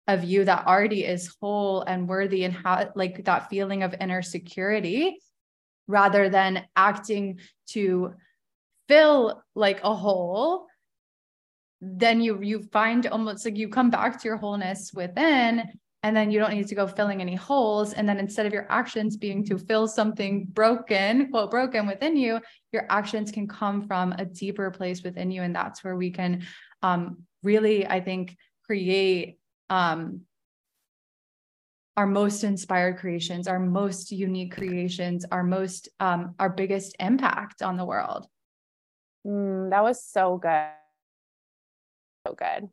of 0.07 0.23
you 0.23 0.45
that 0.45 0.67
already 0.67 1.03
is 1.03 1.35
whole 1.41 1.81
and 1.81 2.07
worthy 2.07 2.43
and 2.43 2.53
ha- 2.53 2.89
like 2.95 3.25
that 3.25 3.49
feeling 3.49 3.83
of 3.83 3.95
inner 3.99 4.21
security 4.21 5.17
rather 5.87 6.29
than 6.29 6.63
acting 6.75 7.39
to 7.67 8.13
fill 8.87 9.43
like 9.55 9.79
a 9.83 9.93
hole 9.93 10.67
then 11.81 12.21
you 12.21 12.41
you 12.41 12.63
find 12.71 13.07
almost 13.07 13.45
like 13.45 13.57
you 13.57 13.67
come 13.67 13.89
back 13.89 14.19
to 14.19 14.27
your 14.27 14.37
wholeness 14.37 14.91
within 14.93 15.63
and 16.05 16.15
then 16.15 16.29
you 16.29 16.37
don't 16.37 16.53
need 16.53 16.67
to 16.67 16.75
go 16.75 16.85
filling 16.85 17.19
any 17.19 17.33
holes. 17.33 17.93
And 17.93 18.07
then 18.07 18.19
instead 18.19 18.45
of 18.45 18.53
your 18.53 18.67
actions 18.69 19.17
being 19.17 19.43
to 19.45 19.57
fill 19.57 19.87
something 19.87 20.45
broken 20.45 21.31
quote 21.31 21.49
broken 21.49 21.87
within 21.87 22.15
you 22.15 22.39
your 22.71 22.85
actions 22.89 23.31
can 23.31 23.47
come 23.47 23.87
from 23.87 24.11
a 24.19 24.25
deeper 24.25 24.69
place 24.69 25.01
within 25.01 25.31
you. 25.31 25.41
And 25.41 25.55
that's 25.55 25.83
where 25.83 25.95
we 25.95 26.11
can 26.11 26.45
um, 26.83 27.23
really 27.41 27.87
i 27.87 27.99
think 27.99 28.37
create 28.63 29.39
um, 29.71 30.21
our 31.97 32.05
most 32.05 32.43
inspired 32.43 32.97
creations 32.97 33.47
our 33.47 33.59
most 33.59 34.11
unique 34.11 34.53
creations 34.53 35.25
our 35.31 35.43
most 35.43 35.89
um, 35.99 36.35
our 36.37 36.49
biggest 36.49 36.95
impact 36.99 37.63
on 37.63 37.77
the 37.77 37.85
world. 37.85 38.27
Mm, 39.25 39.71
that 39.71 39.81
was 39.81 40.05
so 40.05 40.37
good. 40.37 40.69
So 42.27 42.35
good 42.35 42.69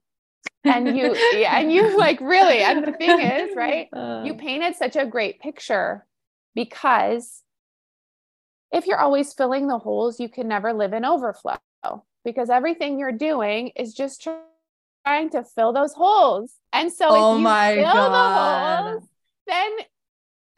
and 0.64 0.96
you 0.96 1.16
yeah, 1.33 1.59
and 1.59 1.72
you 1.72 1.96
like 1.98 2.20
really 2.20 2.59
and 2.59 2.85
the 2.85 2.92
thing 2.92 3.20
is 3.20 3.50
right 3.57 3.88
uh, 3.92 4.22
you 4.24 4.35
painted 4.35 4.76
such 4.76 4.96
a 4.96 5.07
great 5.07 5.40
picture 5.40 6.07
because 6.55 7.42
if 8.72 8.87
you're 8.87 9.00
always 9.00 9.33
filling 9.33 9.66
the 9.66 9.78
holes 9.78 10.20
you 10.20 10.28
can 10.28 10.48
never 10.48 10.72
live 10.72 10.92
in 10.92 11.05
overflow 11.05 11.59
because 12.24 12.50
everything 12.50 12.98
you're 12.98 13.12
doing 13.12 13.72
is 13.76 13.94
just 13.94 14.26
trying 15.05 15.31
to 15.31 15.42
fill 15.42 15.72
those 15.72 15.92
holes. 15.92 16.55
And 16.72 16.92
so 16.92 17.07
oh 17.11 17.35
if 17.35 17.38
you 17.38 17.44
my 17.44 17.74
fill 17.74 17.85
God. 17.85 18.85
the 18.85 18.90
holes 18.90 19.09
then 19.46 19.72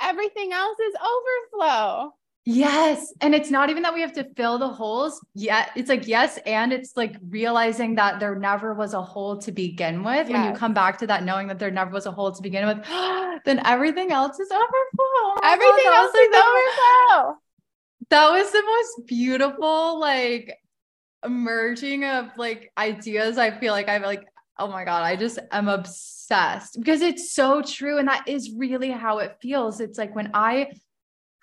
everything 0.00 0.52
else 0.52 0.78
is 0.78 0.94
overflow 0.94 2.12
Yes. 2.44 3.12
And 3.20 3.34
it's 3.34 3.50
not 3.50 3.70
even 3.70 3.82
that 3.84 3.94
we 3.94 4.02
have 4.02 4.12
to 4.14 4.24
fill 4.36 4.58
the 4.58 4.68
holes 4.68 5.24
yet. 5.34 5.70
It's 5.76 5.88
like, 5.88 6.06
yes. 6.06 6.38
And 6.44 6.72
it's 6.72 6.96
like 6.96 7.16
realizing 7.28 7.94
that 7.94 8.20
there 8.20 8.34
never 8.34 8.74
was 8.74 8.92
a 8.92 9.02
hole 9.02 9.38
to 9.38 9.52
begin 9.52 10.04
with. 10.04 10.28
Yes. 10.28 10.30
When 10.30 10.44
you 10.44 10.58
come 10.58 10.74
back 10.74 10.98
to 10.98 11.06
that, 11.06 11.24
knowing 11.24 11.48
that 11.48 11.58
there 11.58 11.70
never 11.70 11.90
was 11.90 12.06
a 12.06 12.10
hole 12.10 12.32
to 12.32 12.42
begin 12.42 12.66
with, 12.66 12.84
then 13.44 13.60
everything 13.64 14.12
else 14.12 14.38
is 14.38 14.50
overflow. 14.50 14.68
Oh 15.26 15.40
everything 15.42 15.84
God, 15.84 16.04
else 16.04 16.14
is 16.14 16.28
overflow. 16.28 17.36
That 18.10 18.30
was 18.30 18.52
the 18.52 18.62
most 18.62 19.06
beautiful, 19.06 19.98
like, 19.98 20.54
merging 21.28 22.04
of 22.04 22.28
like 22.36 22.72
ideas. 22.76 23.38
I 23.38 23.50
feel 23.50 23.72
like 23.72 23.88
I've 23.88 24.02
like, 24.02 24.26
oh 24.58 24.68
my 24.68 24.84
God, 24.84 25.02
I 25.02 25.16
just 25.16 25.38
am 25.50 25.68
obsessed 25.68 26.78
because 26.78 27.00
it's 27.00 27.32
so 27.32 27.62
true. 27.62 27.98
And 27.98 28.08
that 28.08 28.28
is 28.28 28.52
really 28.56 28.90
how 28.90 29.18
it 29.18 29.36
feels. 29.40 29.80
It's 29.80 29.98
like 29.98 30.14
when 30.14 30.30
I 30.34 30.72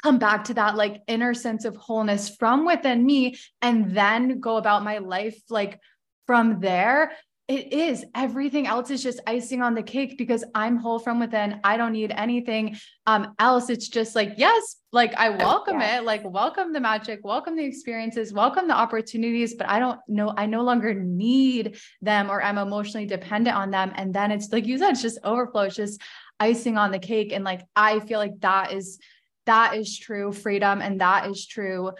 come 0.03 0.17
back 0.17 0.45
to 0.45 0.53
that 0.55 0.75
like 0.75 1.01
inner 1.07 1.33
sense 1.33 1.65
of 1.65 1.75
wholeness 1.75 2.35
from 2.35 2.65
within 2.65 3.05
me 3.05 3.35
and 3.61 3.95
then 3.95 4.39
go 4.39 4.57
about 4.57 4.83
my 4.83 4.97
life 4.97 5.39
like 5.49 5.79
from 6.27 6.59
there. 6.59 7.11
It 7.47 7.73
is. 7.73 8.05
Everything 8.15 8.65
else 8.65 8.89
is 8.91 9.03
just 9.03 9.19
icing 9.27 9.61
on 9.61 9.75
the 9.75 9.83
cake 9.83 10.17
because 10.17 10.45
i'm 10.55 10.77
whole 10.77 10.99
from 10.99 11.19
within. 11.19 11.59
I 11.65 11.75
don't 11.75 11.91
need 11.91 12.13
anything 12.15 12.77
um 13.05 13.33
else. 13.39 13.69
It's 13.69 13.89
just 13.89 14.15
like 14.15 14.35
yes 14.37 14.77
like 14.93 15.13
i 15.15 15.29
welcome 15.29 15.81
it. 15.81 16.05
Like 16.05 16.21
welcome 16.23 16.71
the 16.71 16.79
magic. 16.79 17.19
Welcome 17.23 17.57
the 17.57 17.65
experiences. 17.65 18.31
Welcome 18.31 18.69
the 18.69 18.75
opportunities. 18.75 19.55
But 19.55 19.67
i 19.67 19.79
don't 19.79 19.99
know 20.07 20.33
i 20.37 20.45
no 20.45 20.61
longer 20.61 20.93
need 20.93 21.77
them 22.01 22.31
or 22.31 22.41
i'm 22.41 22.57
emotionally 22.57 23.05
dependent 23.05 23.57
on 23.57 23.71
them. 23.71 23.91
And 23.95 24.13
then 24.13 24.31
it's 24.31 24.49
like 24.53 24.65
you 24.65 24.77
said 24.77 24.91
it's 24.91 25.01
just 25.01 25.19
overflow. 25.25 25.63
It's 25.63 25.75
just 25.75 26.01
icing 26.39 26.77
on 26.77 26.91
the 26.91 26.99
cake. 26.99 27.33
And 27.33 27.43
like 27.43 27.63
i 27.75 27.99
feel 27.99 28.19
like 28.19 28.39
that 28.39 28.71
is 28.71 28.97
that 29.45 29.75
is 29.75 29.97
true 29.97 30.31
freedom 30.31 30.81
and 30.81 31.01
that 31.01 31.29
is 31.29 31.45
true 31.45 31.91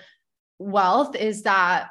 wealth 0.60 1.16
is 1.16 1.44
that 1.44 1.88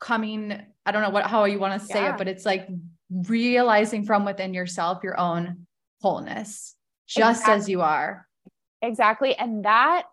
coming 0.00 0.60
i 0.84 0.92
don't 0.92 1.02
know 1.02 1.10
what 1.10 1.26
how 1.26 1.44
you 1.44 1.58
want 1.58 1.80
to 1.80 1.86
say 1.86 2.02
yeah. 2.02 2.14
it 2.14 2.18
but 2.18 2.28
it's 2.28 2.44
like 2.44 2.68
realizing 3.10 4.04
from 4.04 4.24
within 4.24 4.54
yourself 4.54 5.02
your 5.02 5.18
own 5.18 5.66
wholeness 6.00 6.74
just 7.06 7.40
exactly. 7.40 7.54
as 7.54 7.68
you 7.68 7.80
are 7.80 8.26
exactly 8.82 9.34
and 9.36 9.64
that 9.64 10.04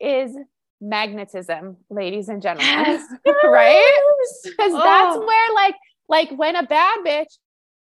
is 0.00 0.34
magnetism 0.80 1.76
ladies 1.90 2.28
and 2.28 2.42
gentlemen 2.42 2.66
yes. 2.66 3.06
right 3.44 4.02
because 4.44 4.72
oh. 4.72 4.82
that's 4.82 5.18
where 5.18 5.54
like 5.54 5.76
like 6.08 6.30
when 6.38 6.56
a 6.56 6.62
bad 6.62 6.98
bitch 7.04 7.38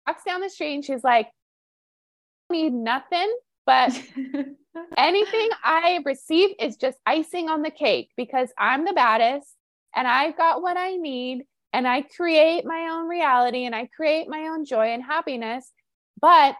walks 0.08 0.24
down 0.24 0.42
the 0.42 0.50
street 0.50 0.76
and 0.76 0.86
she's 0.86 1.04
like 1.04 1.28
need 2.50 2.74
nothing 2.74 3.34
but 3.66 4.00
anything 4.98 5.50
I 5.64 6.00
receive 6.06 6.52
is 6.60 6.78
just 6.78 6.98
icing 7.06 7.50
on 7.50 7.62
the 7.62 7.72
cake 7.72 8.12
because 8.16 8.50
I'm 8.58 8.86
the 8.86 8.94
baddest 8.94 9.48
and 9.96 10.08
I've 10.08 10.38
got 10.38 10.62
what 10.62 10.78
I 10.78 10.96
need 10.96 11.46
and 11.74 11.88
I 11.88 12.04
create 12.04 12.66
my 12.66 12.90
own 12.92 13.08
reality 13.08 13.66
and 13.66 13.76
I 13.76 13.90
create 13.96 14.30
my 14.30 14.48
own 14.48 14.66
joy 14.66 14.88
and 14.88 15.04
happiness. 15.04 15.72
But 16.22 16.56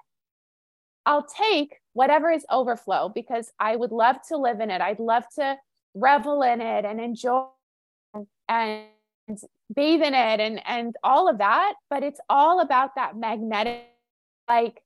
I'll 1.06 1.26
take 1.26 1.76
whatever 1.94 2.32
is 2.32 2.46
overflow 2.50 3.10
because 3.10 3.52
I 3.60 3.76
would 3.76 3.92
love 3.92 4.18
to 4.30 4.38
live 4.38 4.60
in 4.60 4.72
it. 4.72 4.82
I'd 4.82 5.00
love 5.00 5.24
to 5.36 5.58
revel 5.94 6.42
in 6.42 6.60
it 6.60 6.86
and 6.86 7.00
enjoy 7.00 7.46
and 8.50 8.86
bathe 9.74 10.02
in 10.02 10.14
it 10.14 10.40
and 10.40 10.62
and 10.68 10.96
all 11.04 11.30
of 11.30 11.38
that, 11.38 11.74
but 11.90 12.04
it's 12.04 12.20
all 12.30 12.60
about 12.60 12.96
that 12.96 13.16
magnetic 13.16 13.86
like 14.48 14.82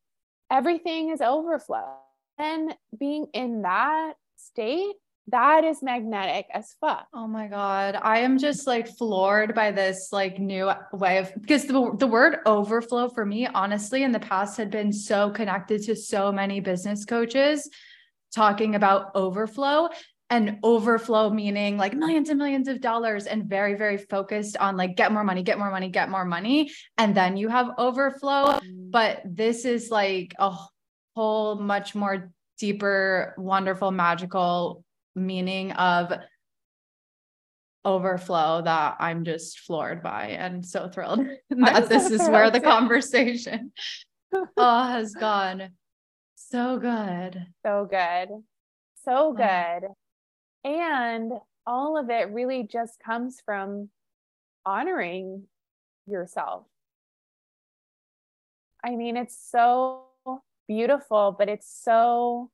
everything 0.51 1.09
is 1.09 1.21
overflow 1.21 1.97
and 2.39 2.75
being 2.97 3.27
in 3.33 3.61
that 3.61 4.13
state 4.37 4.95
that 5.31 5.63
is 5.63 5.83
magnetic 5.83 6.47
as 6.53 6.75
fuck. 6.81 7.07
Oh 7.13 7.27
my 7.27 7.47
God. 7.47 7.95
I 8.01 8.19
am 8.19 8.37
just 8.37 8.65
like 8.65 8.87
floored 8.87 9.53
by 9.53 9.71
this 9.71 10.09
like 10.11 10.39
new 10.39 10.71
way 10.91 11.19
of 11.19 11.31
because 11.39 11.65
the, 11.65 11.95
the 11.97 12.07
word 12.07 12.37
overflow 12.45 13.09
for 13.09 13.25
me, 13.25 13.45
honestly, 13.45 14.03
in 14.03 14.11
the 14.11 14.19
past 14.19 14.57
had 14.57 14.71
been 14.71 14.91
so 14.91 15.29
connected 15.29 15.83
to 15.83 15.95
so 15.95 16.31
many 16.31 16.59
business 16.59 17.05
coaches 17.05 17.69
talking 18.33 18.75
about 18.75 19.11
overflow 19.15 19.89
and 20.31 20.57
overflow 20.63 21.29
meaning 21.29 21.75
like 21.75 21.93
millions 21.93 22.29
and 22.29 22.37
millions 22.37 22.67
of 22.67 22.81
dollars 22.81 23.25
and 23.25 23.45
very, 23.45 23.75
very 23.75 23.97
focused 23.97 24.57
on 24.57 24.77
like 24.77 24.95
get 24.95 25.11
more 25.11 25.23
money, 25.23 25.43
get 25.43 25.57
more 25.57 25.71
money, 25.71 25.89
get 25.89 26.09
more 26.09 26.25
money. 26.25 26.71
And 26.97 27.15
then 27.15 27.37
you 27.37 27.49
have 27.49 27.71
overflow. 27.77 28.59
Mm. 28.59 28.91
But 28.91 29.21
this 29.25 29.65
is 29.65 29.91
like 29.91 30.33
a 30.39 30.55
whole 31.19 31.55
much 31.55 31.95
more 31.95 32.31
deeper, 32.57 33.33
wonderful, 33.37 33.91
magical 33.91 34.85
meaning 35.15 35.73
of 35.73 36.13
overflow 37.83 38.61
that 38.61 38.95
I'm 39.01 39.25
just 39.25 39.59
floored 39.59 40.01
by 40.01 40.27
and 40.27 40.65
so 40.65 40.87
thrilled 40.87 41.19
that 41.49 41.83
so 41.83 41.87
this 41.89 42.09
is 42.09 42.21
where 42.29 42.49
the 42.49 42.61
conversation 42.61 43.73
oh 44.57 44.83
has 44.87 45.13
gone. 45.13 45.71
So 46.35 46.79
good. 46.79 47.47
So 47.65 47.85
good. 47.89 48.29
So 49.03 49.33
good. 49.33 49.89
And 50.63 51.33
all 51.67 51.97
of 51.97 52.09
it 52.09 52.31
really 52.31 52.63
just 52.63 52.97
comes 53.05 53.41
from 53.45 53.89
honoring 54.65 55.43
yourself. 56.07 56.63
I 58.81 58.95
mean, 58.95 59.17
it's 59.17 59.37
so 59.37 60.08
beautiful, 60.69 61.35
but 61.37 61.49
it's 61.49 61.67
so, 61.83 62.49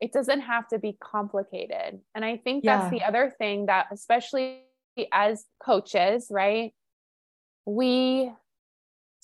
it 0.00 0.12
doesn't 0.12 0.40
have 0.40 0.68
to 0.68 0.78
be 0.78 0.96
complicated. 1.02 2.00
And 2.14 2.24
I 2.24 2.38
think 2.38 2.64
yeah. 2.64 2.78
that's 2.78 2.90
the 2.90 3.02
other 3.02 3.34
thing 3.36 3.66
that, 3.66 3.88
especially 3.92 4.62
as 5.12 5.44
coaches, 5.62 6.28
right? 6.30 6.72
We 7.66 8.32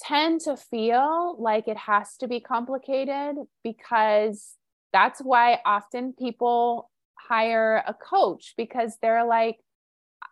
tend 0.00 0.42
to 0.42 0.56
feel 0.56 1.36
like 1.38 1.68
it 1.68 1.76
has 1.76 2.16
to 2.18 2.28
be 2.28 2.40
complicated 2.40 3.36
because 3.64 4.56
that's 4.92 5.20
why 5.20 5.60
often 5.64 6.14
people 6.18 6.90
hire 7.28 7.82
a 7.86 7.94
coach 7.94 8.54
because 8.56 8.96
they're 9.02 9.26
like 9.26 9.56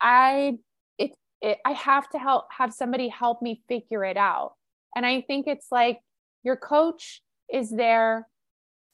i 0.01 0.57
it, 0.99 1.13
it 1.41 1.59
i 1.65 1.73
have 1.73 2.09
to 2.09 2.19
help 2.19 2.45
have 2.57 2.73
somebody 2.73 3.09
help 3.09 3.43
me 3.43 3.63
figure 3.69 4.05
it 4.05 4.17
out 4.17 4.53
and 4.95 5.05
i 5.05 5.21
think 5.23 5.47
it's 5.47 5.67
like 5.73 5.99
your 6.43 6.57
coach 6.57 7.23
is 7.53 7.71
there 7.71 8.27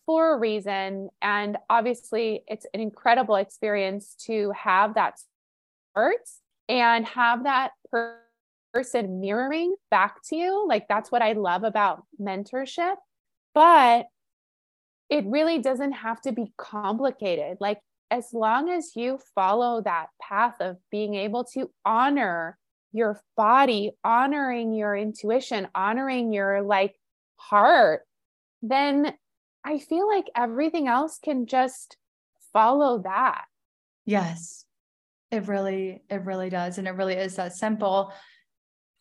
for 0.07 0.35
a 0.35 0.39
reason. 0.39 1.09
And 1.23 1.57
obviously 1.69 2.43
it's 2.47 2.67
an 2.75 2.81
incredible 2.81 3.37
experience 3.37 4.15
to 4.27 4.53
have 4.57 4.95
that 4.95 5.19
support 5.95 6.21
and 6.69 7.07
have 7.07 7.45
that 7.45 7.73
per- 7.91 8.19
person 8.73 9.21
mirroring 9.21 9.75
back 9.91 10.17
to 10.29 10.37
you. 10.37 10.67
Like 10.67 10.87
that's 10.89 11.11
what 11.11 11.23
i 11.23 11.33
love 11.33 11.65
about 11.65 12.05
mentorship. 12.21 12.97
But 13.55 14.07
it 15.11 15.25
really 15.27 15.59
doesn't 15.59 15.93
have 15.93 16.21
to 16.23 16.33
be 16.33 16.53
complicated. 16.57 17.59
Like, 17.61 17.81
as 18.13 18.33
long 18.33 18.71
as 18.71 18.97
you 18.97 19.19
follow 19.35 19.83
that 19.83 20.07
path 20.21 20.57
of 20.61 20.77
being 20.91 21.15
able 21.15 21.45
to 21.45 21.71
honor 21.85 22.59
your 22.93 23.21
body, 23.37 23.93
honoring 24.03 24.73
your 24.73 24.97
intuition, 24.97 25.69
honoring 25.75 26.33
your 26.33 26.63
like 26.63 26.97
heart, 27.37 28.03
then 28.63 29.15
I 29.65 29.79
feel 29.79 30.09
like 30.09 30.27
everything 30.37 30.89
else 30.89 31.19
can 31.23 31.47
just 31.47 31.97
follow 32.53 33.03
that. 33.03 33.45
Yes. 34.07 34.65
It 35.31 35.47
really, 35.47 36.03
it 36.11 36.25
really 36.25 36.51
does. 36.51 36.79
And 36.79 36.89
it 36.89 36.93
really 36.93 37.15
is 37.15 37.37
that 37.37 37.55
simple. 37.55 38.13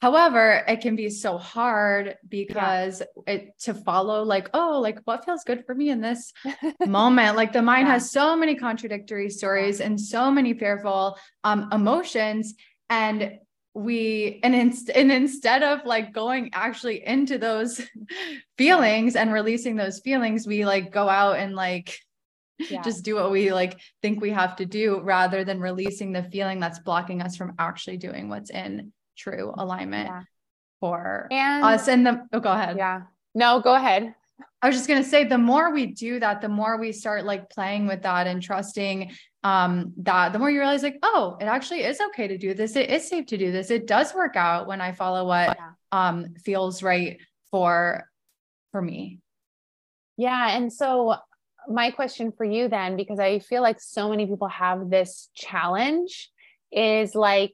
However, 0.01 0.63
it 0.67 0.79
can 0.79 0.95
be 0.95 1.09
so 1.09 1.37
hard 1.37 2.15
because 2.27 3.01
yeah. 3.27 3.33
it 3.33 3.59
to 3.61 3.73
follow 3.73 4.23
like, 4.23 4.49
oh, 4.53 4.79
like 4.79 4.99
what 5.03 5.25
feels 5.25 5.43
good 5.43 5.65
for 5.65 5.75
me 5.75 5.89
in 5.89 5.99
this 5.99 6.31
moment. 6.85 7.35
Like 7.35 7.51
the 7.51 7.61
mind 7.61 7.87
yeah. 7.87 7.95
has 7.95 8.11
so 8.11 8.35
many 8.35 8.55
contradictory 8.55 9.29
stories 9.29 9.81
and 9.81 9.99
so 9.99 10.31
many 10.31 10.53
fearful 10.53 11.17
um, 11.43 11.69
emotions. 11.73 12.53
And 12.89 13.39
we 13.73 14.39
and, 14.43 14.55
and 14.55 15.11
instead 15.11 15.63
of 15.63 15.85
like 15.85 16.11
going 16.11 16.49
actually 16.53 17.05
into 17.05 17.37
those 17.37 17.81
feelings 18.57 19.15
and 19.15 19.31
releasing 19.31 19.75
those 19.75 19.99
feelings, 19.99 20.47
we 20.47 20.65
like 20.65 20.91
go 20.91 21.07
out 21.07 21.37
and 21.37 21.55
like 21.55 21.99
yeah. 22.59 22.81
just 22.81 23.03
do 23.03 23.15
what 23.15 23.31
we 23.31 23.53
like 23.53 23.79
think 24.01 24.21
we 24.21 24.31
have 24.31 24.55
to 24.57 24.65
do 24.65 24.99
rather 25.01 25.43
than 25.43 25.59
releasing 25.59 26.11
the 26.11 26.23
feeling 26.23 26.59
that's 26.59 26.79
blocking 26.79 27.21
us 27.21 27.37
from 27.37 27.53
actually 27.57 27.97
doing 27.97 28.29
what's 28.29 28.49
in 28.49 28.91
true 29.17 29.53
alignment 29.57 30.07
yeah. 30.09 30.21
for 30.79 31.27
and, 31.31 31.63
us 31.63 31.87
and 31.87 32.05
the 32.05 32.25
oh 32.33 32.39
go 32.39 32.51
ahead 32.51 32.77
yeah 32.77 33.01
no 33.33 33.61
go 33.61 33.75
ahead 33.75 34.13
i 34.61 34.67
was 34.67 34.75
just 34.75 34.87
going 34.87 35.01
to 35.01 35.07
say 35.07 35.23
the 35.23 35.37
more 35.37 35.73
we 35.73 35.85
do 35.85 36.19
that 36.19 36.41
the 36.41 36.49
more 36.49 36.77
we 36.77 36.91
start 36.91 37.25
like 37.25 37.49
playing 37.49 37.87
with 37.87 38.01
that 38.01 38.27
and 38.27 38.41
trusting 38.41 39.11
um 39.43 39.93
that 39.97 40.33
the 40.33 40.39
more 40.39 40.49
you 40.49 40.59
realize 40.59 40.83
like 40.83 40.99
oh 41.03 41.37
it 41.39 41.45
actually 41.45 41.83
is 41.83 41.99
okay 42.01 42.27
to 42.27 42.37
do 42.37 42.53
this. 42.53 42.75
It 42.75 42.89
is 42.89 43.07
safe 43.07 43.25
to 43.27 43.37
do 43.37 43.53
this. 43.53 43.71
It 43.71 43.87
does 43.87 44.13
work 44.13 44.35
out 44.35 44.67
when 44.67 44.81
i 44.81 44.91
follow 44.91 45.25
what 45.25 45.57
yeah. 45.57 45.71
um 45.91 46.35
feels 46.43 46.83
right 46.83 47.17
for 47.51 48.09
for 48.71 48.81
me. 48.81 49.19
Yeah 50.17 50.57
and 50.57 50.71
so 50.71 51.15
my 51.67 51.91
question 51.91 52.31
for 52.31 52.45
you 52.45 52.67
then 52.67 52.95
because 52.95 53.19
i 53.19 53.39
feel 53.39 53.61
like 53.61 53.79
so 53.79 54.09
many 54.09 54.25
people 54.25 54.47
have 54.47 54.89
this 54.89 55.29
challenge 55.35 56.31
is 56.71 57.13
like 57.13 57.53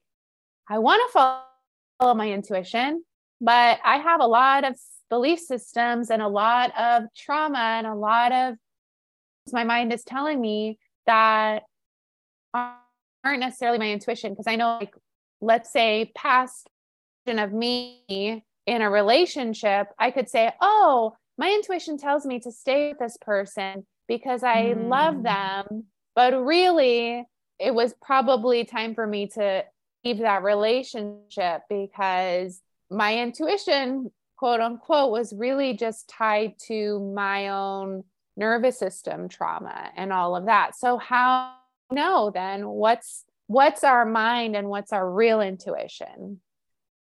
i 0.69 0.79
want 0.79 1.01
to 1.05 1.11
follow 1.11 1.41
follow 1.99 2.13
my 2.13 2.31
intuition, 2.31 3.03
but 3.41 3.79
I 3.83 3.97
have 3.97 4.21
a 4.21 4.27
lot 4.27 4.63
of 4.63 4.75
belief 5.09 5.39
systems 5.39 6.09
and 6.09 6.21
a 6.21 6.27
lot 6.27 6.71
of 6.77 7.03
trauma 7.15 7.77
and 7.77 7.87
a 7.87 7.95
lot 7.95 8.31
of 8.31 8.55
my 9.51 9.63
mind 9.63 9.93
is 9.93 10.03
telling 10.03 10.41
me 10.41 10.79
that 11.05 11.63
aren't 12.53 13.39
necessarily 13.39 13.77
my 13.77 13.91
intuition 13.91 14.31
because 14.31 14.47
I 14.47 14.55
know 14.55 14.77
like 14.79 14.95
let's 15.41 15.71
say 15.71 16.11
past 16.15 16.69
of 17.27 17.51
me 17.51 18.43
in 18.67 18.81
a 18.81 18.89
relationship, 18.89 19.87
I 19.97 20.11
could 20.11 20.29
say, 20.29 20.51
"Oh, 20.61 21.15
my 21.37 21.51
intuition 21.51 21.97
tells 21.97 22.25
me 22.25 22.39
to 22.39 22.51
stay 22.51 22.89
with 22.89 22.99
this 22.99 23.17
person 23.19 23.85
because 24.07 24.43
I 24.43 24.73
mm. 24.73 24.89
love 24.89 25.23
them." 25.23 25.85
But 26.15 26.33
really, 26.33 27.25
it 27.59 27.73
was 27.73 27.93
probably 28.01 28.63
time 28.63 28.95
for 28.95 29.05
me 29.05 29.27
to 29.29 29.65
leave 30.03 30.19
that 30.19 30.43
relationship 30.43 31.63
because 31.69 32.61
my 32.89 33.17
intuition, 33.19 34.11
quote 34.45 34.61
unquote, 34.61 35.11
was 35.11 35.33
really 35.33 35.73
just 35.73 36.07
tied 36.07 36.53
to 36.59 36.99
my 37.15 37.47
own 37.47 38.03
nervous 38.37 38.77
system 38.77 39.27
trauma 39.27 39.89
and 39.97 40.13
all 40.13 40.35
of 40.35 40.45
that. 40.45 40.75
So 40.77 40.99
how 40.99 41.55
know 41.91 42.29
then 42.31 42.67
what's 42.67 43.25
what's 43.47 43.83
our 43.83 44.05
mind 44.05 44.55
and 44.55 44.69
what's 44.69 44.93
our 44.93 45.11
real 45.11 45.41
intuition? 45.41 46.41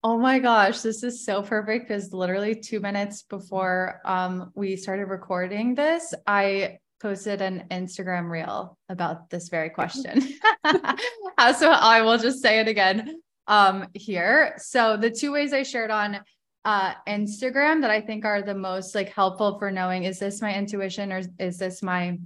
Oh 0.04 0.18
my 0.18 0.40
gosh, 0.40 0.82
this 0.82 1.04
is 1.04 1.24
so 1.24 1.42
perfect 1.42 1.88
because 1.88 2.12
literally 2.12 2.54
2 2.54 2.82
minutes 2.82 3.22
before 3.22 4.02
um, 4.04 4.52
we 4.54 4.76
started 4.76 5.06
recording 5.06 5.74
this, 5.74 6.14
I 6.28 6.80
posted 7.02 7.42
an 7.42 7.64
Instagram 7.72 8.30
reel 8.30 8.78
about 8.90 9.30
this 9.30 9.48
very 9.48 9.70
question. 9.80 10.22
so 10.66 11.72
I 11.72 12.02
will 12.02 12.18
just 12.18 12.42
say 12.42 12.60
it 12.60 12.68
again 12.68 13.22
um, 13.48 13.88
here. 13.94 14.56
So 14.58 14.98
the 14.98 15.10
two 15.10 15.32
ways 15.32 15.54
I 15.54 15.64
shared 15.64 15.92
on 15.92 16.20
uh, 16.64 16.94
Instagram 17.08 17.82
that 17.82 17.92
I 17.92 18.02
think 18.02 18.26
are 18.26 18.42
the 18.42 18.54
most 18.54 18.94
like 18.94 19.10
helpful 19.10 19.58
for 19.58 19.72
knowing 19.72 20.04
is 20.04 20.20
this 20.20 20.42
my 20.42 20.56
intuition 20.56 21.12
or 21.12 21.22
is 21.40 21.58
this 21.58 21.82
my 21.82 22.20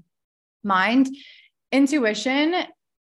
mind? 0.64 1.08
Intuition 1.72 2.66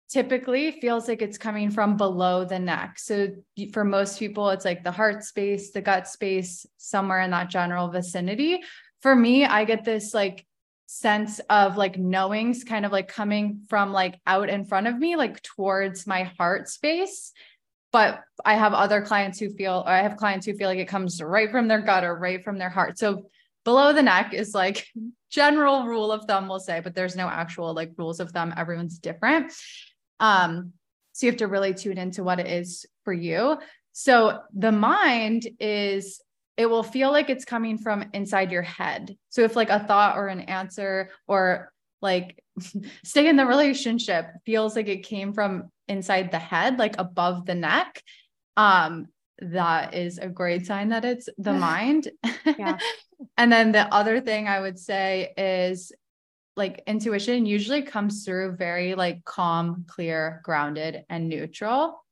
typically 0.08 0.72
feels 0.80 1.06
like 1.06 1.20
it's 1.20 1.38
coming 1.38 1.70
from 1.70 1.96
below 1.96 2.44
the 2.44 2.58
neck. 2.58 2.98
So 2.98 3.28
for 3.72 3.84
most 3.84 4.18
people, 4.18 4.48
it's 4.50 4.64
like 4.64 4.82
the 4.82 4.90
heart 4.90 5.22
space, 5.24 5.70
the 5.70 5.82
gut 5.82 6.08
space, 6.08 6.66
somewhere 6.78 7.20
in 7.20 7.30
that 7.32 7.50
general 7.50 7.88
vicinity. 7.88 8.62
For 9.02 9.14
me, 9.14 9.44
I 9.44 9.64
get 9.64 9.84
this 9.84 10.14
like 10.14 10.46
sense 10.86 11.38
of 11.50 11.76
like 11.76 11.98
knowings 11.98 12.64
kind 12.64 12.86
of 12.86 12.92
like 12.92 13.08
coming 13.08 13.60
from 13.68 13.92
like 13.92 14.18
out 14.26 14.48
in 14.48 14.64
front 14.64 14.86
of 14.86 14.98
me, 14.98 15.16
like 15.16 15.42
towards 15.42 16.06
my 16.06 16.22
heart 16.38 16.68
space. 16.68 17.32
But 17.90 18.20
I 18.44 18.54
have 18.54 18.74
other 18.74 19.00
clients 19.00 19.38
who 19.38 19.50
feel, 19.50 19.82
I 19.86 20.02
have 20.02 20.16
clients 20.16 20.44
who 20.46 20.54
feel 20.54 20.68
like 20.68 20.78
it 20.78 20.88
comes 20.88 21.22
right 21.22 21.50
from 21.50 21.68
their 21.68 21.80
gut 21.80 22.04
or 22.04 22.16
right 22.16 22.44
from 22.44 22.58
their 22.58 22.68
heart. 22.68 22.98
So 22.98 23.24
below 23.64 23.92
the 23.92 24.02
neck 24.02 24.34
is 24.34 24.54
like 24.54 24.86
general 25.30 25.84
rule 25.84 26.12
of 26.12 26.24
thumb, 26.26 26.48
we'll 26.48 26.60
say, 26.60 26.80
but 26.80 26.94
there's 26.94 27.16
no 27.16 27.28
actual 27.28 27.74
like 27.74 27.92
rules 27.96 28.20
of 28.20 28.30
thumb. 28.30 28.52
Everyone's 28.56 28.98
different. 28.98 29.52
Um, 30.20 30.72
so 31.12 31.26
you 31.26 31.32
have 31.32 31.38
to 31.38 31.46
really 31.46 31.74
tune 31.74 31.98
into 31.98 32.22
what 32.22 32.40
it 32.40 32.46
is 32.46 32.86
for 33.04 33.12
you. 33.12 33.58
So 33.92 34.40
the 34.54 34.72
mind 34.72 35.48
is 35.58 36.20
it 36.56 36.66
will 36.66 36.82
feel 36.82 37.10
like 37.10 37.30
it's 37.30 37.44
coming 37.44 37.78
from 37.78 38.04
inside 38.12 38.52
your 38.52 38.62
head. 38.62 39.16
So 39.28 39.42
if 39.42 39.56
like 39.56 39.70
a 39.70 39.84
thought 39.84 40.16
or 40.16 40.28
an 40.28 40.40
answer 40.40 41.10
or 41.26 41.72
like 42.00 42.42
stay 43.04 43.28
in 43.28 43.36
the 43.36 43.46
relationship 43.46 44.26
feels 44.44 44.76
like 44.76 44.88
it 44.88 45.04
came 45.04 45.32
from 45.32 45.70
inside 45.88 46.30
the 46.30 46.38
head, 46.38 46.78
like 46.78 46.96
above 46.98 47.46
the 47.46 47.54
neck, 47.54 48.02
um, 48.56 49.08
that 49.40 49.94
is 49.94 50.18
a 50.18 50.28
great 50.28 50.66
sign 50.66 50.88
that 50.88 51.04
it's 51.04 51.28
the 51.38 51.52
mind. 51.68 52.08
Yeah. 52.58 52.78
and 53.36 53.50
then 53.52 53.72
the 53.72 53.92
other 53.92 54.20
thing 54.20 54.48
I 54.48 54.60
would 54.60 54.78
say 54.78 55.32
is 55.36 55.92
like 56.56 56.82
intuition 56.86 57.46
usually 57.46 57.82
comes 57.82 58.24
through 58.24 58.56
very 58.56 58.94
like 58.94 59.24
calm, 59.24 59.84
clear, 59.88 60.40
grounded, 60.44 61.04
and 61.08 61.28
neutral. 61.28 62.04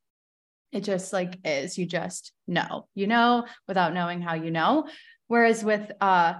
It 0.72 0.85
just 0.85 1.12
like 1.12 1.39
is, 1.45 1.77
you 1.79 1.87
just 1.87 2.33
know, 2.47 2.87
you 2.95 3.07
know, 3.07 3.47
without 3.66 3.93
knowing 3.93 4.22
how 4.22 4.35
you 4.35 4.51
know. 4.51 4.89
Whereas 5.27 5.64
with 5.64 5.91
uh, 6.01 6.35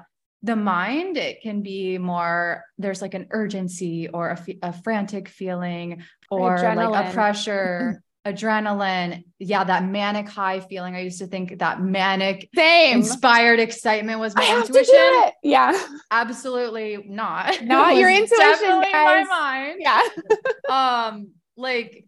the 0.47 0.57
mind, 0.57 1.16
it 1.16 1.42
can 1.42 1.62
be 1.62 1.99
more, 1.99 2.64
there's 2.78 3.03
like 3.03 3.14
an 3.14 3.26
urgency 3.30 4.09
or 4.09 4.30
a, 4.30 4.38
a 4.62 4.72
frantic 4.72 5.28
feeling 5.28 6.03
or 6.30 6.57
Adrenaline. 6.57 6.90
like 6.90 7.11
a 7.11 7.12
pressure. 7.12 8.03
adrenaline. 8.26 9.22
Yeah, 9.38 9.62
that 9.62 9.84
manic 9.84 10.28
high 10.28 10.59
feeling. 10.61 10.97
I 10.97 11.01
used 11.03 11.20
to 11.20 11.26
think 11.28 11.59
that 11.61 11.80
manic, 11.80 12.49
same 12.57 12.99
inspired 12.99 13.61
excitement 13.61 14.18
was 14.18 14.34
my 14.34 14.42
I 14.42 14.44
have 14.47 14.66
to 14.66 14.72
do 14.72 14.78
intuition. 14.78 14.94
it. 14.97 15.34
Yeah. 15.44 15.80
Absolutely 16.11 17.05
not. 17.07 17.62
Not 17.62 17.97
your 17.99 18.11
intuition, 18.11 18.38
definitely 18.38 18.92
my 18.92 19.24
mind. 19.28 19.76
Yeah. 19.78 20.03
um 20.68 21.30
like 21.57 22.05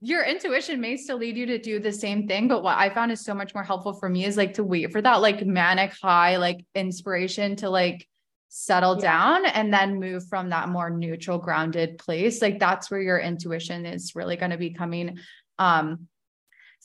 your 0.00 0.22
intuition 0.24 0.80
may 0.80 0.96
still 0.96 1.16
lead 1.18 1.36
you 1.36 1.46
to 1.46 1.58
do 1.58 1.80
the 1.80 1.92
same 1.92 2.26
thing 2.28 2.46
but 2.48 2.62
what 2.62 2.76
i 2.78 2.88
found 2.88 3.10
is 3.10 3.24
so 3.24 3.34
much 3.34 3.54
more 3.54 3.64
helpful 3.64 3.92
for 3.92 4.08
me 4.08 4.24
is 4.24 4.36
like 4.36 4.54
to 4.54 4.64
wait 4.64 4.92
for 4.92 5.02
that 5.02 5.16
like 5.16 5.44
manic 5.44 5.92
high 6.00 6.36
like 6.36 6.64
inspiration 6.74 7.56
to 7.56 7.68
like 7.68 8.06
settle 8.48 8.94
Yeah. 8.94 9.02
down 9.02 9.46
and 9.46 9.72
then 9.72 10.00
move 10.00 10.26
from 10.28 10.50
that 10.50 10.68
more 10.68 10.88
neutral 10.88 11.38
grounded 11.38 11.98
place 11.98 12.40
like 12.40 12.58
that's 12.58 12.90
where 12.90 13.00
your 13.00 13.18
intuition 13.18 13.84
is 13.84 14.14
really 14.14 14.36
going 14.36 14.52
to 14.52 14.56
be 14.56 14.70
coming 14.70 15.18
um 15.58 16.06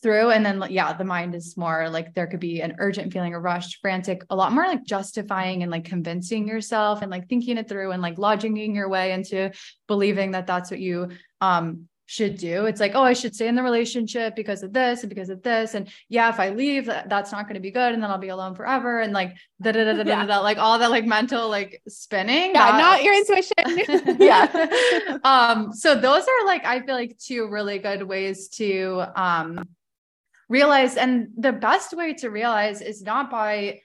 through 0.02 0.32
and 0.32 0.46
then 0.46 0.62
yeah 0.70 0.92
the 0.92 1.06
mind 1.06 1.34
is 1.34 1.56
more 1.56 1.90
like 1.90 2.14
there 2.14 2.28
could 2.28 2.42
be 2.42 2.62
an 2.62 2.76
urgent 2.80 3.14
feeling 3.14 3.34
a 3.34 3.40
rushed 3.40 3.80
frantic 3.80 4.22
a 4.30 4.36
lot 4.36 4.52
more 4.52 4.66
like 4.66 4.84
justifying 4.84 5.62
and 5.62 5.72
like 5.72 5.86
convincing 5.86 6.46
yourself 6.46 7.02
and 7.02 7.10
like 7.10 7.30
thinking 7.30 7.58
it 7.58 7.70
through 7.70 7.92
and 7.92 8.02
like 8.02 8.18
lodging 8.18 8.58
your 8.76 8.90
way 8.90 9.14
into 9.14 9.50
believing 9.88 10.32
that 10.32 10.46
that's 10.46 10.70
what 10.70 10.82
you 10.82 11.10
um 11.40 11.88
should 12.06 12.38
do 12.38 12.66
it's 12.66 12.82
like 12.82 12.92
oh 12.96 13.02
i 13.04 13.14
should 13.14 13.34
stay 13.34 13.48
in 13.48 13.56
the 13.56 13.64
relationship 13.64 14.36
because 14.36 14.62
of 14.62 14.74
this 14.74 15.02
and 15.04 15.10
because 15.10 15.30
of 15.30 15.42
this 15.42 15.74
and 15.74 15.88
yeah 16.10 16.28
if 16.30 16.40
i 16.40 16.50
leave 16.50 16.86
that, 16.86 17.08
that's 17.10 17.32
not 17.32 17.46
going 17.46 17.54
to 17.54 17.62
be 17.62 17.72
good 17.72 17.94
and 17.94 18.04
then 18.04 18.12
i'll 18.12 18.18
be 18.18 18.28
alone 18.28 18.54
forever 18.54 19.00
and 19.00 19.14
like 19.14 19.34
da 19.62 19.72
da 19.72 19.86
da 19.86 19.94
da 19.94 20.04
da 20.04 20.26
da 20.26 20.40
like 20.42 20.58
all 20.58 20.78
that 20.80 20.90
like 20.92 21.06
mental 21.06 21.50
like 21.50 21.82
spinning 21.88 22.52
Yeah. 22.54 22.72
that- 22.72 22.78
Not 22.78 23.04
your 23.04 23.16
intuition. 23.16 24.18
yeah. 24.20 25.18
um 25.24 25.72
so 25.74 25.96
those 25.96 26.24
are 26.24 26.46
like 26.46 26.66
i 26.66 26.82
feel 26.82 26.96
like 26.96 27.18
two 27.18 27.48
really 27.48 27.80
good 27.80 28.04
ways 28.04 28.50
to 28.50 29.04
um 29.16 29.64
realize 30.50 30.98
and 30.98 31.30
the 31.38 31.54
best 31.54 31.94
way 31.96 32.14
to 32.16 32.30
realize 32.30 32.82
is 32.82 33.02
not 33.02 33.32
by 33.32 33.80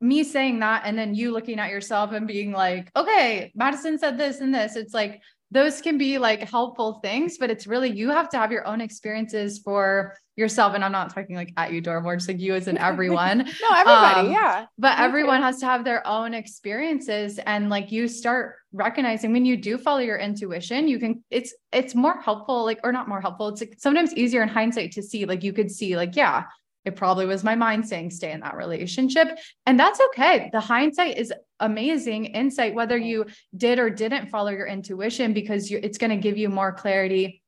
me 0.00 0.24
saying 0.24 0.58
that 0.58 0.82
and 0.84 0.98
then 0.98 1.14
you 1.14 1.30
looking 1.30 1.60
at 1.60 1.70
yourself 1.70 2.10
and 2.12 2.26
being 2.26 2.50
like 2.50 2.90
okay 2.96 3.52
madison 3.54 3.98
said 3.98 4.18
this 4.18 4.40
and 4.40 4.52
this 4.52 4.74
it's 4.74 4.92
like 4.92 5.22
those 5.52 5.82
can 5.82 5.98
be 5.98 6.18
like 6.18 6.40
helpful 6.48 6.94
things 7.02 7.36
but 7.38 7.50
it's 7.50 7.66
really 7.66 7.90
you 7.90 8.08
have 8.10 8.28
to 8.30 8.38
have 8.38 8.50
your 8.50 8.66
own 8.66 8.80
experiences 8.80 9.58
for 9.58 10.16
yourself 10.34 10.74
and 10.74 10.82
i'm 10.82 10.90
not 10.92 11.12
talking 11.12 11.36
like 11.36 11.52
at 11.58 11.72
you 11.72 11.80
Dora, 11.80 12.00
more 12.00 12.16
just 12.16 12.26
like 12.26 12.40
you 12.40 12.54
as 12.54 12.66
in 12.68 12.78
everyone 12.78 13.38
No, 13.62 13.76
everybody. 13.76 14.28
Um, 14.28 14.32
yeah. 14.32 14.66
but 14.78 14.98
Me 14.98 15.04
everyone 15.04 15.40
too. 15.40 15.44
has 15.44 15.58
to 15.60 15.66
have 15.66 15.84
their 15.84 16.04
own 16.06 16.32
experiences 16.32 17.38
and 17.46 17.68
like 17.68 17.92
you 17.92 18.08
start 18.08 18.56
recognizing 18.72 19.32
when 19.32 19.44
you 19.44 19.56
do 19.58 19.76
follow 19.76 19.98
your 20.00 20.16
intuition 20.16 20.88
you 20.88 20.98
can 20.98 21.22
it's 21.30 21.54
it's 21.72 21.94
more 21.94 22.18
helpful 22.20 22.64
like 22.64 22.80
or 22.82 22.90
not 22.92 23.08
more 23.08 23.20
helpful 23.20 23.48
it's 23.48 23.60
like 23.60 23.74
sometimes 23.78 24.14
easier 24.14 24.42
in 24.42 24.48
hindsight 24.48 24.92
to 24.92 25.02
see 25.02 25.26
like 25.26 25.42
you 25.42 25.52
could 25.52 25.70
see 25.70 25.96
like 25.96 26.16
yeah 26.16 26.44
it 26.84 26.96
probably 26.96 27.26
was 27.26 27.44
my 27.44 27.54
mind 27.54 27.86
saying 27.86 28.10
stay 28.10 28.32
in 28.32 28.40
that 28.40 28.56
relationship 28.56 29.28
and 29.66 29.78
that's 29.78 30.00
okay 30.00 30.48
the 30.52 30.60
hindsight 30.60 31.18
is 31.18 31.32
amazing 31.62 32.26
insight 32.26 32.74
whether 32.74 32.96
you 32.98 33.24
did 33.56 33.78
or 33.78 33.88
didn't 33.88 34.28
follow 34.28 34.50
your 34.50 34.66
intuition 34.66 35.32
because 35.32 35.70
you 35.70 35.80
it's 35.82 35.98
going 35.98 36.10
to 36.10 36.16
give 36.16 36.36
you 36.36 36.48
more 36.48 36.72
clarity 36.72 37.42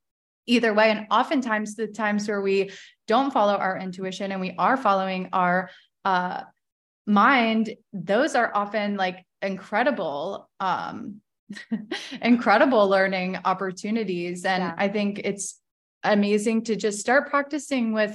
either 0.47 0.73
way. 0.75 0.91
And 0.91 1.07
oftentimes 1.11 1.75
the 1.75 1.87
times 1.87 2.29
where 2.29 2.41
we 2.41 2.71
don't 3.07 3.33
follow 3.33 3.55
our 3.57 3.79
intuition 3.79 4.33
and 4.33 4.41
we 4.41 4.55
are 4.59 4.77
following 4.77 5.29
our 5.33 5.71
uh 6.05 6.43
mind 7.07 7.75
those 7.93 8.35
are 8.35 8.51
often 8.55 8.97
like 8.97 9.25
incredible 9.43 10.49
um 10.61 11.21
incredible 12.23 12.89
learning 12.89 13.39
opportunities. 13.45 14.45
And 14.45 14.63
Yeah. 14.63 14.75
i 14.79 14.89
think 14.89 15.21
it's 15.25 15.61
amazing 16.03 16.65
to 16.65 16.77
just 16.77 16.99
start 17.01 17.31
practicing 17.31 17.93
with 17.93 18.15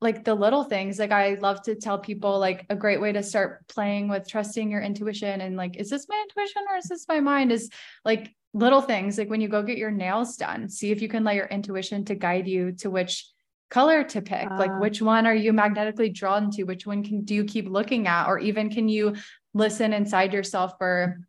like 0.00 0.24
the 0.24 0.34
little 0.34 0.64
things 0.64 0.98
like 0.98 1.12
i 1.12 1.34
love 1.34 1.62
to 1.62 1.74
tell 1.74 1.98
people 1.98 2.38
like 2.38 2.64
a 2.70 2.76
great 2.76 3.00
way 3.00 3.12
to 3.12 3.22
start 3.22 3.66
playing 3.68 4.08
with 4.08 4.28
trusting 4.28 4.70
your 4.70 4.80
intuition 4.80 5.40
and 5.40 5.56
like 5.56 5.76
is 5.76 5.90
this 5.90 6.06
my 6.08 6.24
intuition 6.28 6.62
or 6.70 6.76
is 6.76 6.84
this 6.84 7.06
my 7.08 7.20
mind 7.20 7.52
is 7.52 7.68
like 8.04 8.34
little 8.52 8.80
things 8.80 9.18
like 9.18 9.30
when 9.30 9.40
you 9.40 9.48
go 9.48 9.62
get 9.62 9.78
your 9.78 9.90
nails 9.90 10.36
done 10.36 10.68
see 10.68 10.90
if 10.90 11.02
you 11.02 11.08
can 11.08 11.22
let 11.22 11.36
your 11.36 11.46
intuition 11.46 12.04
to 12.04 12.14
guide 12.14 12.48
you 12.48 12.72
to 12.72 12.90
which 12.90 13.28
color 13.68 14.02
to 14.02 14.20
pick 14.20 14.50
like 14.50 14.72
Ah. 14.72 14.80
which 14.80 15.00
one 15.00 15.26
are 15.26 15.34
you 15.34 15.52
magnetically 15.52 16.08
drawn 16.08 16.50
to 16.50 16.64
which 16.64 16.86
one 16.86 17.04
can 17.04 17.22
do 17.22 17.34
you 17.34 17.44
keep 17.44 17.68
looking 17.68 18.08
at 18.08 18.26
or 18.26 18.38
even 18.38 18.68
can 18.68 18.88
you 18.88 19.14
listen 19.54 19.92
inside 19.92 20.32
yourself 20.32 20.74
for 20.78 21.20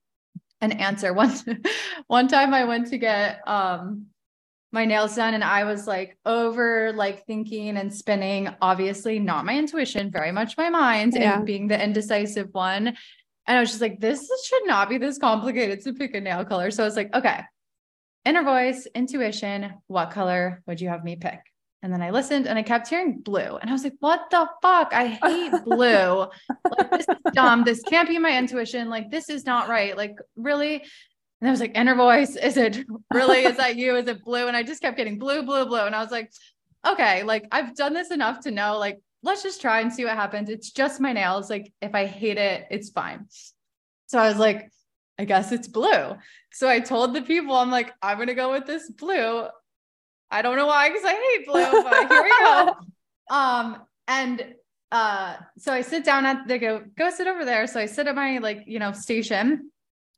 an 0.62 0.72
answer 0.72 1.14
one 1.24 1.34
one 2.08 2.28
time 2.28 2.54
i 2.54 2.64
went 2.64 2.88
to 2.88 2.98
get 2.98 3.48
um 3.48 4.08
my 4.72 4.86
nails 4.86 5.16
done 5.16 5.34
and 5.34 5.44
i 5.44 5.64
was 5.64 5.86
like 5.88 6.18
over 6.26 6.94
like 6.94 7.26
thinking 7.26 7.78
and 7.78 7.94
spinning 7.94 8.50
obviously 8.62 9.20
not 9.20 9.46
my 9.46 9.58
intuition 9.58 10.12
very 10.12 10.32
much 10.32 10.58
my 10.58 10.70
mind 10.70 11.14
Yeah. 11.16 11.38
and 11.38 11.46
being 11.46 11.68
the 11.68 11.82
indecisive 11.82 12.50
one 12.54 12.88
and 12.88 13.58
i 13.58 13.60
was 13.60 13.70
just 13.70 13.82
like 13.82 14.00
this 14.00 14.30
should 14.46 14.66
not 14.66 14.90
be 14.90 14.98
this 14.98 15.18
complicated 15.18 15.82
to 15.82 15.94
pick 15.94 16.16
a 16.16 16.22
nail 16.22 16.46
color 16.46 16.72
so 16.72 16.84
i 16.84 16.86
was 16.86 16.96
like 16.96 17.14
okay 17.14 17.42
inner 18.26 18.44
voice 18.44 18.88
intuition 18.96 19.74
what 19.88 20.12
color 20.12 20.62
would 20.68 20.80
you 20.80 20.90
have 20.90 21.04
me 21.04 21.16
pick 21.16 21.40
and 21.84 21.92
then 21.92 22.04
I 22.04 22.12
listened 22.12 22.46
and 22.48 22.60
I 22.60 22.62
kept 22.62 22.90
hearing 22.90 23.22
blue. 23.22 23.58
And 23.58 23.68
I 23.68 23.74
was 23.74 23.84
like, 23.84 23.96
what 24.02 24.30
the 24.30 24.48
fuck? 24.62 24.94
I 24.94 25.08
hate 25.08 25.52
blue. 25.66 26.28
like, 26.78 26.92
this 26.92 27.08
is 27.10 27.16
dumb. 27.34 27.64
This 27.64 27.82
can't 27.82 28.08
be 28.08 28.20
my 28.20 28.38
intuition. 28.38 28.88
Like, 28.88 29.10
this 29.10 29.30
is 29.32 29.48
not 29.48 29.68
right. 29.68 29.98
Like, 29.98 30.14
really? 30.36 30.84
And 31.42 31.50
I 31.50 31.52
was 31.52 31.60
like, 31.60 31.76
inner 31.76 31.96
voice, 31.96 32.36
is 32.36 32.56
it 32.56 32.86
really? 33.14 33.46
Is 33.46 33.58
that 33.58 33.76
you? 33.76 33.96
Is 33.96 34.08
it 34.08 34.24
blue? 34.26 34.48
And 34.48 34.56
I 34.56 34.64
just 34.64 34.82
kept 34.82 34.98
getting 34.98 35.18
blue, 35.18 35.44
blue, 35.44 35.66
blue. 35.66 35.86
And 35.86 35.96
I 35.96 36.02
was 36.02 36.12
like, 36.12 36.32
okay, 36.88 37.24
like 37.24 37.48
I've 37.52 37.76
done 37.76 37.94
this 37.94 38.12
enough 38.12 38.42
to 38.42 38.52
know, 38.52 38.78
like, 38.78 39.00
let's 39.24 39.44
just 39.44 39.62
try 39.62 39.82
and 39.82 39.92
see 39.92 40.06
what 40.06 40.16
happens. 40.16 40.50
It's 40.50 40.72
just 40.72 41.02
my 41.02 41.14
nails. 41.14 41.50
Like, 41.50 41.74
if 41.82 41.94
I 41.96 42.06
hate 42.06 42.38
it, 42.38 42.68
it's 42.70 42.90
fine. 42.90 43.28
So 44.08 44.20
I 44.20 44.28
was 44.28 44.38
like, 44.38 44.70
I 45.18 45.26
guess 45.26 45.52
it's 45.52 45.68
blue. 45.68 46.16
So 46.52 46.68
I 46.68 46.80
told 46.80 47.14
the 47.14 47.22
people, 47.22 47.56
I'm 47.56 47.72
like, 47.72 47.94
I'm 48.02 48.18
going 48.18 48.28
to 48.28 48.34
go 48.34 48.52
with 48.52 48.66
this 48.66 48.90
blue. 48.90 49.46
I 50.30 50.42
don't 50.42 50.56
know 50.56 50.68
why, 50.68 50.90
because 50.90 51.06
I 51.06 51.14
hate 51.14 51.46
blue, 51.46 51.84
but 51.84 52.12
here 52.12 52.24
we 52.24 52.40
go. 52.40 52.76
Um, 53.30 53.78
and 54.10 54.56
uh, 54.92 55.38
so 55.58 55.72
I 55.72 55.84
sit 55.84 56.04
down 56.04 56.26
at 56.26 56.50
they 56.50 56.60
go, 56.60 56.84
go 56.98 57.10
sit 57.10 57.28
over 57.28 57.46
there. 57.46 57.66
So 57.66 57.80
I 57.80 57.86
sit 57.86 58.08
at 58.08 58.16
my 58.16 58.40
like, 58.40 58.64
you 58.68 58.78
know, 58.78 58.92
station 58.92 59.72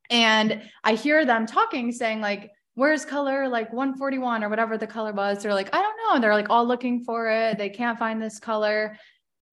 and 0.10 0.62
I 0.84 0.96
hear 0.96 1.26
them 1.26 1.46
talking, 1.46 1.92
saying, 1.92 2.22
like, 2.22 2.52
where's 2.76 3.06
color 3.06 3.48
like 3.48 3.72
141 3.72 4.44
or 4.44 4.50
whatever 4.50 4.78
the 4.78 4.88
color 4.88 5.14
was. 5.14 5.44
They're 5.44 5.54
like, 5.54 5.74
I 5.76 5.82
don't 5.82 5.98
know. 5.98 6.16
And 6.16 6.24
they're 6.24 6.34
like 6.34 6.50
all 6.50 6.66
looking 6.66 7.04
for 7.04 7.30
it. 7.30 7.58
They 7.58 7.70
can't 7.70 8.00
find 8.00 8.22
this 8.22 8.40
color. 8.40 8.98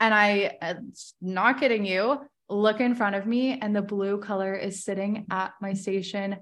And 0.00 0.14
I, 0.14 0.56
uh, 0.62 0.74
not 1.20 1.60
kidding 1.60 1.84
you, 1.84 2.20
look 2.48 2.80
in 2.80 2.94
front 2.94 3.14
of 3.14 3.26
me 3.26 3.58
and 3.60 3.76
the 3.76 3.82
blue 3.82 4.18
color 4.18 4.54
is 4.54 4.82
sitting 4.82 5.26
at 5.30 5.52
my 5.60 5.74
station 5.74 6.36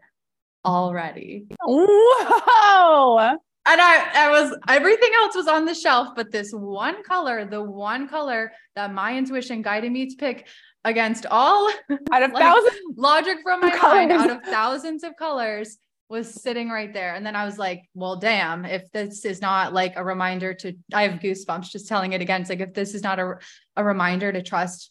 already. 0.64 1.46
Wow. 1.66 3.38
And 3.70 3.80
I, 3.82 4.08
I 4.14 4.30
was 4.30 4.56
everything 4.68 5.10
else 5.16 5.36
was 5.36 5.46
on 5.46 5.66
the 5.66 5.74
shelf, 5.74 6.14
but 6.16 6.32
this 6.32 6.52
one 6.52 7.02
color, 7.02 7.44
the 7.44 7.62
one 7.62 8.08
color 8.08 8.52
that 8.76 8.94
my 8.94 9.18
intuition 9.18 9.60
guided 9.60 9.92
me 9.92 10.06
to 10.08 10.16
pick 10.16 10.46
against 10.88 11.26
all 11.26 11.68
Out 12.12 12.22
of 12.22 12.32
Like, 12.32 12.42
thousands. 12.42 12.76
logic 12.96 13.38
from 13.42 13.60
my 13.60 13.74
mind 13.82 14.12
out 14.12 14.30
of 14.30 14.42
thousands 14.42 15.04
of 15.04 15.16
colors 15.16 15.78
was 16.08 16.42
sitting 16.42 16.70
right 16.70 16.92
there. 16.92 17.14
And 17.14 17.24
then 17.24 17.36
I 17.36 17.44
was 17.44 17.58
like, 17.58 17.82
well, 17.94 18.16
damn, 18.16 18.64
if 18.64 18.90
this 18.92 19.24
is 19.26 19.40
not 19.42 19.74
like 19.74 19.92
a 19.96 20.02
reminder 20.04 20.54
to, 20.54 20.72
I 20.92 21.06
have 21.06 21.20
goosebumps 21.20 21.70
just 21.70 21.86
telling 21.86 22.14
it 22.14 22.22
again. 22.22 22.40
It's 22.40 22.50
like, 22.50 22.60
if 22.60 22.72
this 22.72 22.94
is 22.94 23.02
not 23.02 23.18
a, 23.18 23.36
a 23.76 23.84
reminder 23.84 24.32
to 24.32 24.42
trust 24.42 24.90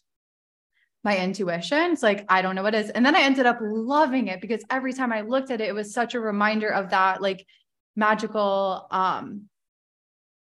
my 1.02 1.16
intuition, 1.18 1.90
it's 1.92 2.04
like, 2.04 2.24
I 2.28 2.40
don't 2.40 2.54
know 2.54 2.62
what 2.62 2.74
is. 2.76 2.90
And 2.90 3.04
then 3.04 3.16
I 3.16 3.22
ended 3.22 3.46
up 3.46 3.58
loving 3.60 4.28
it 4.28 4.40
because 4.40 4.62
every 4.70 4.92
time 4.92 5.12
I 5.12 5.22
looked 5.22 5.50
at 5.50 5.60
it, 5.60 5.68
it 5.68 5.74
was 5.74 5.92
such 5.92 6.14
a 6.14 6.20
reminder 6.20 6.68
of 6.68 6.90
that 6.90 7.20
like 7.20 7.44
magical 7.96 8.86
um 8.92 9.48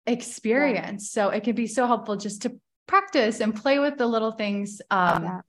experience. 0.07 1.11
So 1.11 1.29
it 1.31 1.45
can 1.45 1.55
be 1.55 1.67
so 1.67 1.87
helpful 1.87 2.17
just 2.17 2.43
to 2.43 2.61
practice 2.87 3.41
and 3.41 3.55
play 3.55 3.79
with 3.79 3.97
the 3.99 4.07
little 4.07 4.33
things 4.33 4.81
um 4.91 5.25
Yeah. 5.25 5.41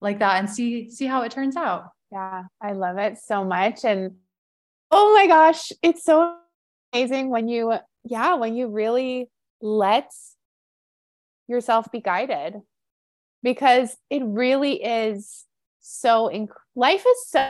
like 0.00 0.18
that 0.20 0.38
and 0.38 0.48
see 0.50 0.90
see 0.90 1.06
how 1.06 1.22
it 1.22 1.32
turns 1.32 1.56
out. 1.56 1.90
Yeah, 2.12 2.44
I 2.60 2.72
love 2.72 2.98
it 2.98 3.18
so 3.18 3.44
much. 3.44 3.84
And 3.84 4.16
oh 4.90 5.14
my 5.14 5.26
gosh, 5.26 5.70
it's 5.82 6.02
so 6.04 6.36
amazing 6.92 7.30
when 7.30 7.46
you, 7.48 7.74
yeah, 8.04 8.34
when 8.34 8.56
you 8.56 8.66
really 8.68 9.28
let 9.60 10.10
yourself 11.46 11.90
be 11.92 12.00
guided 12.00 12.56
because 13.42 13.96
it 14.10 14.22
really 14.24 14.82
is 14.82 15.44
so, 15.80 16.28
inc- 16.32 16.48
life 16.74 17.04
is 17.06 17.28
so 17.28 17.46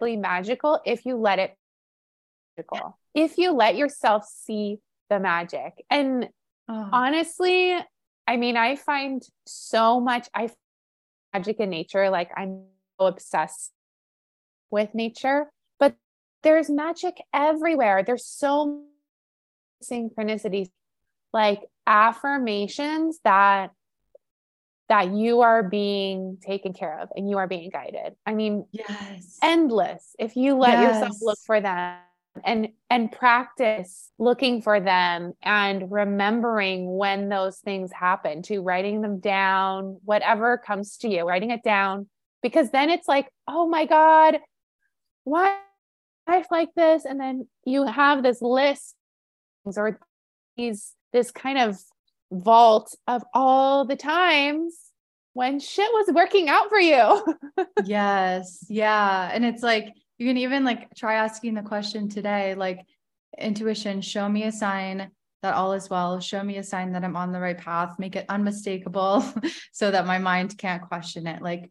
magical 0.00 0.80
if 0.84 1.06
you 1.06 1.16
let 1.16 1.38
it 1.38 1.56
magical, 2.56 2.98
if 3.14 3.38
you 3.38 3.52
let 3.52 3.76
yourself 3.76 4.24
see 4.26 4.78
the 5.08 5.18
magic. 5.18 5.72
And 5.90 6.28
Oh, 6.68 6.88
honestly, 6.92 7.78
I 8.26 8.36
mean, 8.36 8.56
I 8.56 8.76
find 8.76 9.22
so 9.46 10.00
much 10.00 10.28
I 10.34 10.48
find 10.48 10.56
magic 11.32 11.60
in 11.60 11.70
nature. 11.70 12.10
Like 12.10 12.30
I'm 12.36 12.64
so 12.98 13.06
obsessed 13.06 13.72
with 14.70 14.94
nature, 14.94 15.50
but 15.78 15.94
there's 16.42 16.68
magic 16.68 17.16
everywhere. 17.32 18.02
There's 18.04 18.26
so 18.26 18.82
synchronicities, 19.82 20.70
like 21.32 21.60
affirmations 21.86 23.20
that 23.24 23.70
that 24.88 25.12
you 25.12 25.40
are 25.40 25.64
being 25.64 26.38
taken 26.40 26.72
care 26.72 27.00
of 27.00 27.08
and 27.16 27.28
you 27.28 27.38
are 27.38 27.48
being 27.48 27.70
guided. 27.70 28.14
I 28.24 28.34
mean, 28.34 28.66
yes. 28.70 29.38
Endless 29.42 30.14
if 30.18 30.36
you 30.36 30.56
let 30.56 30.72
yes. 30.72 30.94
yourself 30.94 31.16
look 31.22 31.38
for 31.44 31.60
them 31.60 31.98
and 32.44 32.68
and 32.90 33.12
practice 33.12 34.10
looking 34.18 34.62
for 34.62 34.80
them 34.80 35.32
and 35.42 35.90
remembering 35.90 36.96
when 36.96 37.28
those 37.28 37.58
things 37.58 37.92
happen 37.92 38.42
to 38.42 38.60
writing 38.60 39.00
them 39.00 39.20
down 39.20 39.98
whatever 40.04 40.58
comes 40.58 40.96
to 40.98 41.08
you 41.08 41.24
writing 41.24 41.50
it 41.50 41.62
down. 41.62 42.08
Because 42.42 42.70
then 42.70 42.90
it's 42.90 43.08
like 43.08 43.28
oh 43.48 43.66
my 43.66 43.86
god 43.86 44.38
why 45.24 45.58
life 46.28 46.46
like 46.50 46.70
this? 46.74 47.04
And 47.04 47.20
then 47.20 47.48
you 47.64 47.86
have 47.86 48.22
this 48.22 48.42
list 48.42 48.94
or 49.64 49.98
these 50.56 50.92
this 51.12 51.30
kind 51.30 51.58
of 51.58 51.78
vault 52.30 52.94
of 53.06 53.22
all 53.34 53.84
the 53.84 53.96
times 53.96 54.76
when 55.32 55.60
shit 55.60 55.88
was 55.92 56.14
working 56.14 56.48
out 56.48 56.68
for 56.68 56.80
you. 56.80 57.24
Yes. 57.84 58.64
Yeah. 58.68 59.30
And 59.32 59.44
it's 59.44 59.62
like 59.62 59.84
you 60.18 60.26
can 60.26 60.36
even 60.38 60.64
like 60.64 60.94
try 60.94 61.14
asking 61.14 61.54
the 61.54 61.62
question 61.62 62.08
today 62.08 62.54
like 62.54 62.80
intuition 63.38 64.00
show 64.00 64.28
me 64.28 64.44
a 64.44 64.52
sign 64.52 65.10
that 65.42 65.54
all 65.54 65.72
is 65.74 65.88
well. 65.88 66.18
Show 66.20 66.42
me 66.42 66.56
a 66.56 66.62
sign 66.62 66.92
that 66.92 67.04
i'm 67.04 67.16
on 67.16 67.32
the 67.32 67.40
right 67.40 67.56
path. 67.56 67.98
Make 67.98 68.16
it 68.16 68.26
unmistakable 68.28 69.24
so 69.72 69.90
that 69.90 70.06
my 70.06 70.18
mind 70.18 70.58
can't 70.58 70.82
question 70.82 71.26
it. 71.26 71.42
Like 71.42 71.70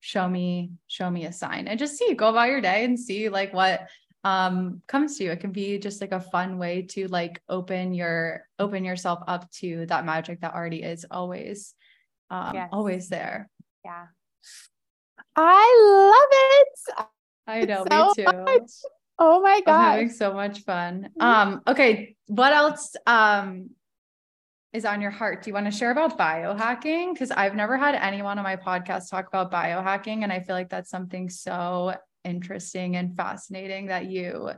show 0.00 0.28
me 0.28 0.70
show 0.86 1.10
me 1.10 1.24
a 1.24 1.32
sign. 1.32 1.68
And 1.68 1.78
just 1.78 1.96
see 1.96 2.14
go 2.14 2.28
about 2.28 2.50
your 2.50 2.60
day 2.60 2.84
and 2.84 2.98
see 2.98 3.28
like 3.28 3.54
what 3.54 3.88
um 4.24 4.82
comes 4.86 5.16
to 5.16 5.24
you. 5.24 5.30
It 5.30 5.40
can 5.40 5.52
be 5.52 5.78
just 5.78 6.00
like 6.00 6.12
a 6.12 6.20
fun 6.20 6.58
way 6.58 6.82
to 6.90 7.08
like 7.08 7.40
open 7.48 7.94
your 7.94 8.46
open 8.58 8.84
yourself 8.84 9.20
up 9.26 9.50
to 9.52 9.86
that 9.86 10.04
magic 10.04 10.40
that 10.40 10.54
already 10.54 10.82
is 10.82 11.06
always 11.10 11.74
um 12.30 12.52
yes. 12.54 12.68
always 12.72 13.08
there. 13.08 13.48
Yeah. 13.84 14.06
I 15.36 16.12
love 16.12 16.98
it 17.02 17.06
I 17.46 17.62
know, 17.62 17.86
so 17.90 18.06
me 18.06 18.24
too. 18.24 18.42
Much. 18.42 18.70
Oh 19.18 19.40
my 19.40 19.60
god. 19.64 19.74
I'm 19.74 19.90
having 19.92 20.10
so 20.10 20.34
much 20.34 20.60
fun. 20.60 21.10
Mm-hmm. 21.18 21.22
Um, 21.22 21.62
okay, 21.66 22.16
what 22.26 22.52
else 22.52 22.94
um 23.06 23.70
is 24.72 24.84
on 24.84 25.00
your 25.00 25.10
heart? 25.10 25.42
Do 25.42 25.50
you 25.50 25.54
want 25.54 25.66
to 25.66 25.72
share 25.72 25.90
about 25.90 26.18
biohacking? 26.18 27.12
Because 27.12 27.30
I've 27.30 27.54
never 27.54 27.78
had 27.78 27.94
anyone 27.94 28.38
on 28.38 28.44
my 28.44 28.56
podcast 28.56 29.10
talk 29.10 29.28
about 29.28 29.50
biohacking, 29.50 30.22
and 30.22 30.32
I 30.32 30.40
feel 30.40 30.54
like 30.54 30.68
that's 30.68 30.90
something 30.90 31.30
so 31.30 31.94
interesting 32.24 32.96
and 32.96 33.16
fascinating 33.16 33.86
that 33.86 34.06
you 34.06 34.50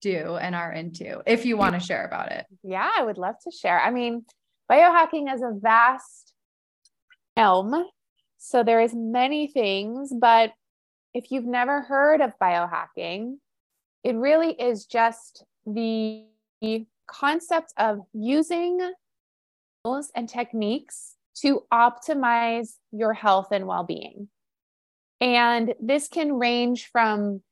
do 0.00 0.36
and 0.36 0.54
are 0.54 0.72
into. 0.72 1.22
If 1.26 1.46
you 1.46 1.56
want 1.56 1.74
to 1.74 1.80
share 1.80 2.04
about 2.04 2.30
it, 2.30 2.46
yeah, 2.62 2.88
I 2.96 3.02
would 3.02 3.18
love 3.18 3.36
to 3.44 3.50
share. 3.50 3.80
I 3.80 3.90
mean, 3.90 4.24
biohacking 4.70 5.34
is 5.34 5.42
a 5.42 5.52
vast 5.58 6.34
realm, 7.36 7.86
so 8.36 8.62
there 8.62 8.80
is 8.80 8.94
many 8.94 9.48
things, 9.48 10.12
but 10.16 10.52
if 11.14 11.30
you've 11.30 11.46
never 11.46 11.80
heard 11.82 12.20
of 12.20 12.32
biohacking, 12.42 13.36
it 14.02 14.16
really 14.16 14.52
is 14.52 14.84
just 14.84 15.44
the 15.64 16.26
concept 17.06 17.72
of 17.78 18.00
using 18.12 18.80
tools 19.84 20.10
and 20.14 20.28
techniques 20.28 21.14
to 21.36 21.62
optimize 21.72 22.74
your 22.92 23.12
health 23.12 23.48
and 23.52 23.66
well 23.66 23.84
being. 23.84 24.28
And 25.20 25.74
this 25.80 26.08
can 26.08 26.34
range 26.34 26.90
from 26.92 27.42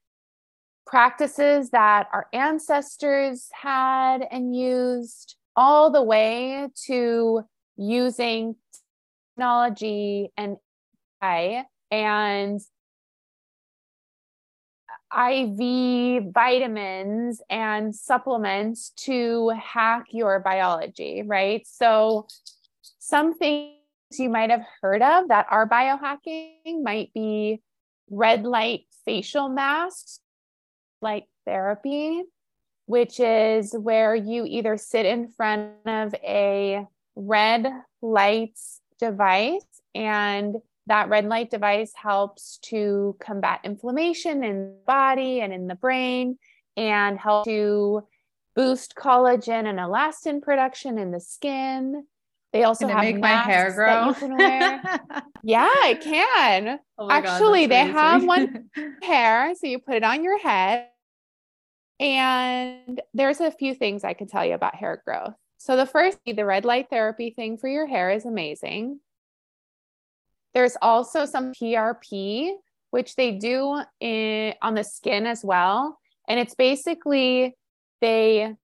practices 0.87 1.71
that 1.71 2.09
our 2.13 2.27
ancestors 2.33 3.49
had 3.53 4.27
and 4.31 4.55
used, 4.55 5.37
all 5.55 5.91
the 5.91 6.03
way 6.03 6.69
to 6.87 7.43
using 7.77 8.57
technology 9.37 10.33
and 10.37 10.57
AI 11.23 11.65
and 11.91 12.61
IV 15.13 16.33
vitamins 16.33 17.41
and 17.51 17.95
supplements 17.95 18.91
to 18.97 19.51
hack 19.51 20.07
your 20.11 20.41
biology, 20.41 21.23
right? 21.25 21.67
So, 21.67 22.27
some 22.99 23.35
things 23.35 23.77
you 24.19 24.29
might 24.29 24.51
have 24.51 24.65
heard 24.81 25.03
of 25.03 25.29
that 25.29 25.47
are 25.51 25.69
biohacking 25.69 26.83
might 26.83 27.13
be 27.13 27.61
red 28.11 28.45
light 28.45 28.83
facial 29.05 29.49
masks, 29.49 30.21
light 31.01 31.25
therapy, 31.45 32.23
which 32.87 33.21
is 33.21 33.73
where 33.73 34.15
you 34.15 34.45
either 34.47 34.77
sit 34.77 35.07
in 35.07 35.29
front 35.29 35.73
of 35.87 36.15
a 36.23 36.87
red 37.17 37.67
light 38.01 38.59
device 38.99 39.65
and 39.95 40.57
that 40.87 41.09
red 41.09 41.27
light 41.27 41.51
device 41.51 41.93
helps 41.95 42.59
to 42.63 43.17
combat 43.21 43.61
inflammation 43.65 44.43
in 44.43 44.59
the 44.59 44.79
body 44.87 45.41
and 45.41 45.53
in 45.53 45.67
the 45.67 45.75
brain 45.75 46.39
and 46.77 47.19
help 47.19 47.45
to 47.45 48.03
boost 48.55 48.95
collagen 48.95 49.67
and 49.67 49.79
elastin 49.79 50.43
production 50.43 50.99
in 50.99 51.11
the 51.11 51.21
skin. 51.21 52.05
They 52.53 52.65
also 52.65 52.87
have 52.87 53.03
make 53.03 53.19
my 53.19 53.29
hair 53.29 53.73
grow. 53.73 54.15
yeah, 55.43 55.87
it 55.87 56.03
can. 56.03 56.79
Oh 56.99 57.11
Actually, 57.11 57.63
God, 57.63 57.71
they 57.71 57.87
have 57.87 58.25
one 58.25 58.69
hair, 59.03 59.55
so 59.55 59.67
you 59.67 59.79
put 59.79 59.95
it 59.95 60.05
on 60.05 60.23
your 60.23 60.39
head. 60.39 60.89
And 61.99 63.01
there's 63.15 63.41
a 63.41 63.51
few 63.51 63.75
things 63.75 64.05
I 64.05 64.13
can 64.13 64.27
tell 64.27 64.45
you 64.45 64.55
about 64.55 64.75
hair 64.75 65.03
growth. 65.07 65.35
So 65.57 65.77
the 65.77 65.87
first, 65.87 66.19
the 66.27 66.45
red 66.45 66.65
light 66.65 66.91
therapy 66.91 67.31
thing 67.31 67.57
for 67.57 67.69
your 67.69 67.87
hair 67.87 68.11
is 68.11 68.27
amazing. 68.27 69.01
There's 70.55 70.77
also 70.83 71.25
some 71.25 71.53
PRP, 71.53 72.53
which 72.91 73.17
they 73.17 73.33
do 73.33 73.83
in, 74.01 74.55
on 74.63 74.75
the 74.75 74.85
skin 74.85 75.27
as 75.27 75.45
well. 75.45 75.99
And 76.29 76.39
it's 76.39 76.55
basically 76.55 77.57
they 78.01 78.55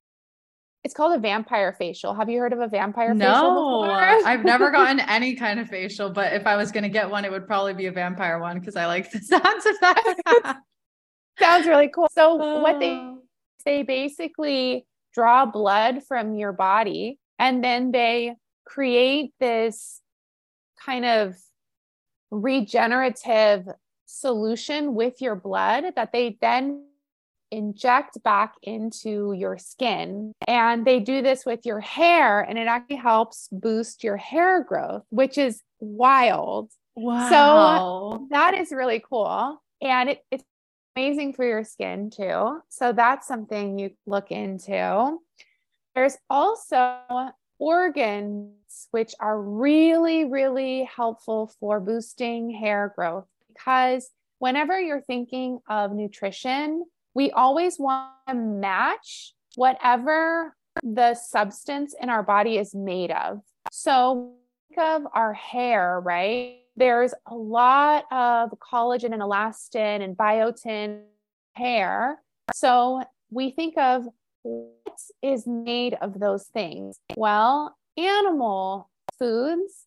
it's 0.85 0.95
called 0.95 1.15
a 1.15 1.19
vampire 1.19 1.73
facial. 1.73 2.15
Have 2.15 2.31
you 2.31 2.39
heard 2.39 2.53
of 2.53 2.61
a 2.61 2.69
vampire 2.69 3.13
no, 3.13 3.83
I've 3.83 4.45
never 4.45 4.71
gotten 4.71 5.01
any 5.01 5.35
kind 5.35 5.59
of 5.59 5.69
facial, 5.69 6.09
but 6.09 6.33
if 6.33 6.47
I 6.47 6.57
was 6.57 6.71
going 6.71 6.85
to 6.85 6.89
get 6.89 7.11
one, 7.11 7.25
it 7.25 7.31
would 7.31 7.47
probably 7.47 7.75
be 7.75 7.87
a 7.87 7.93
vampire 7.93 8.39
one 8.39 8.59
because 8.59 8.77
I 8.77 8.87
like 8.87 9.11
the 9.11 9.19
sounds 9.23 9.67
of 9.67 9.81
that. 9.81 10.59
sounds 11.39 11.67
really 11.67 11.89
cool. 11.89 12.09
So, 12.13 12.39
oh. 12.41 12.61
what 12.63 12.79
they 12.79 12.93
oh. 12.93 13.23
they 13.65 13.83
basically 13.83 14.87
draw 15.13 15.47
blood 15.47 16.05
from 16.07 16.37
your 16.37 16.53
body 16.53 17.19
and 17.39 17.63
then 17.63 17.91
they 17.91 18.37
create 18.65 19.33
this 19.41 20.01
kind 20.85 21.05
of 21.05 21.37
regenerative 22.31 23.69
solution 24.07 24.95
with 24.95 25.21
your 25.21 25.35
blood 25.37 25.85
that 25.97 26.13
they 26.13 26.39
then 26.41 26.85
inject 27.51 28.23
back 28.23 28.55
into 28.63 29.33
your 29.33 29.59
skin. 29.59 30.33
And 30.47 30.87
they 30.87 31.01
do 31.01 31.23
this 31.23 31.47
with 31.47 31.65
your 31.65 31.81
hair, 31.81 32.41
and 32.41 32.59
it 32.59 32.67
actually 32.67 32.97
helps 32.97 33.49
boost 33.51 34.05
your 34.05 34.17
hair 34.17 34.63
growth, 34.63 35.05
which 35.11 35.39
is 35.39 35.63
wild. 35.81 36.71
Wow. 36.95 37.29
So 37.31 38.27
that 38.31 38.55
is 38.55 38.73
really 38.73 39.03
cool. 39.09 39.63
And 39.81 40.11
it, 40.11 40.25
it's 40.31 40.45
amazing 40.97 41.33
for 41.35 41.45
your 41.45 41.65
skin 41.65 42.11
too. 42.11 42.61
So 42.69 42.93
that's 42.93 43.29
something 43.29 43.79
you 43.79 43.91
look 44.07 44.31
into. 44.31 45.19
There's 45.95 46.17
also 46.29 46.99
which 48.91 49.15
are 49.21 49.41
really, 49.41 50.25
really 50.25 50.89
helpful 50.95 51.53
for 51.61 51.81
boosting 51.81 52.51
hair 52.51 52.93
growth 52.95 53.27
because 53.49 54.11
whenever 54.39 54.79
you're 54.81 55.01
thinking 55.03 55.61
of 55.69 55.93
nutrition, 55.93 56.85
we 57.15 57.31
always 57.33 57.79
want 57.79 58.13
to 58.29 58.35
match 58.35 59.35
whatever 59.57 60.55
the 60.83 61.15
substance 61.15 61.95
in 62.01 62.09
our 62.09 62.23
body 62.23 62.59
is 62.59 62.75
made 62.75 63.11
of. 63.11 63.41
So 63.73 64.35
think 64.69 64.81
of 64.81 65.03
our 65.13 65.35
hair, 65.35 66.01
right? 66.01 66.59
There's 66.77 67.13
a 67.27 67.35
lot 67.35 68.05
of 68.13 68.51
collagen 68.61 69.13
and 69.13 69.23
elastin 69.23 70.03
and 70.03 70.17
biotin 70.17 71.03
hair. 71.55 72.23
So 72.55 73.03
we 73.31 73.51
think 73.51 73.77
of 73.77 74.05
what 74.43 75.01
is 75.23 75.47
made 75.47 75.95
of 76.01 76.19
those 76.21 76.45
things? 76.45 76.99
Well, 77.17 77.77
animal 77.99 78.89
foods 79.19 79.87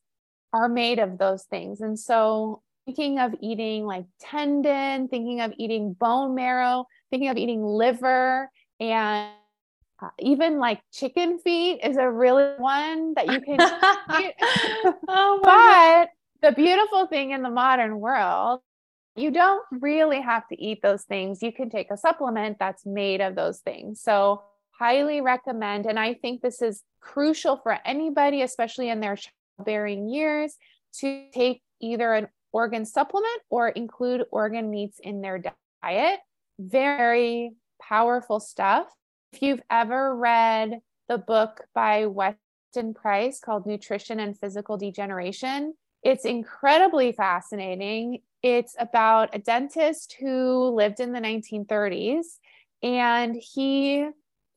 are 0.54 0.68
made 0.68 1.00
of 1.00 1.18
those 1.18 1.44
things. 1.44 1.82
And 1.82 1.98
so 1.98 2.62
thinking 2.86 3.20
of 3.20 3.34
eating 3.40 3.86
like 3.86 4.06
tendon, 4.20 5.08
thinking 5.08 5.42
of 5.42 5.54
eating 5.58 5.94
bone 5.94 6.36
marrow, 6.36 6.86
thinking 7.10 7.30
of 7.30 7.38
eating 7.38 7.64
liver 7.64 8.50
and 8.80 9.32
uh, 10.02 10.10
even 10.20 10.58
like 10.58 10.82
chicken 10.92 11.40
feet 11.40 11.80
is 11.84 11.98
a 11.98 12.10
really 12.10 12.54
one 12.58 13.14
that 13.14 13.32
you 13.32 13.40
can 13.40 13.58
oh 15.08 15.40
but 15.44 16.10
the 16.42 16.52
beautiful 16.56 17.06
thing 17.06 17.32
in 17.32 17.44
the 17.44 17.52
modern 17.52 18.00
world 18.00 18.62
you 19.16 19.32
don't 19.32 19.64
really 19.72 20.22
have 20.22 20.48
to 20.48 20.62
eat 20.62 20.82
those 20.82 21.04
things. 21.04 21.42
You 21.42 21.52
can 21.52 21.70
take 21.70 21.92
a 21.92 21.98
supplement 21.98 22.58
that's 22.60 22.86
made 22.86 23.22
of 23.22 23.36
those 23.36 23.60
things. 23.60 24.02
So, 24.02 24.44
highly 24.82 25.22
recommend, 25.22 25.86
and 25.86 26.00
I 26.00 26.16
think 26.16 26.42
this 26.42 26.60
is 26.60 26.82
crucial 27.02 27.58
for 27.58 27.78
anybody, 27.86 28.42
especially 28.42 28.90
in 28.90 29.00
their 29.00 29.16
childbearing 29.16 30.10
years, 30.10 30.56
to 31.02 31.28
take 31.32 31.62
either 31.80 32.12
an 32.14 32.28
organ 32.52 32.86
supplement 32.86 33.42
or 33.52 33.70
include 33.70 34.26
organ 34.32 34.72
meats 34.72 35.00
in 35.00 35.22
their 35.22 35.44
diet. 35.84 36.20
Very 36.58 37.52
powerful 37.80 38.40
stuff. 38.40 38.88
If 39.34 39.44
you've 39.44 39.62
ever 39.70 40.16
read 40.16 40.80
the 41.08 41.20
book 41.20 41.62
by 41.76 42.08
Weston 42.08 42.96
Price 42.96 43.40
called 43.40 43.68
Nutrition 43.68 44.20
and 44.20 44.38
Physical 44.38 44.78
Degeneration, 44.78 45.76
it's 46.02 46.26
incredibly 46.26 47.12
fascinating. 47.12 48.24
It's 48.42 48.76
about 48.80 49.36
a 49.36 49.40
dentist 49.40 50.16
who 50.20 50.74
lived 50.76 51.00
in 51.00 51.12
the 51.12 51.20
1930s 51.20 52.26
and 52.82 53.36
he 53.36 54.08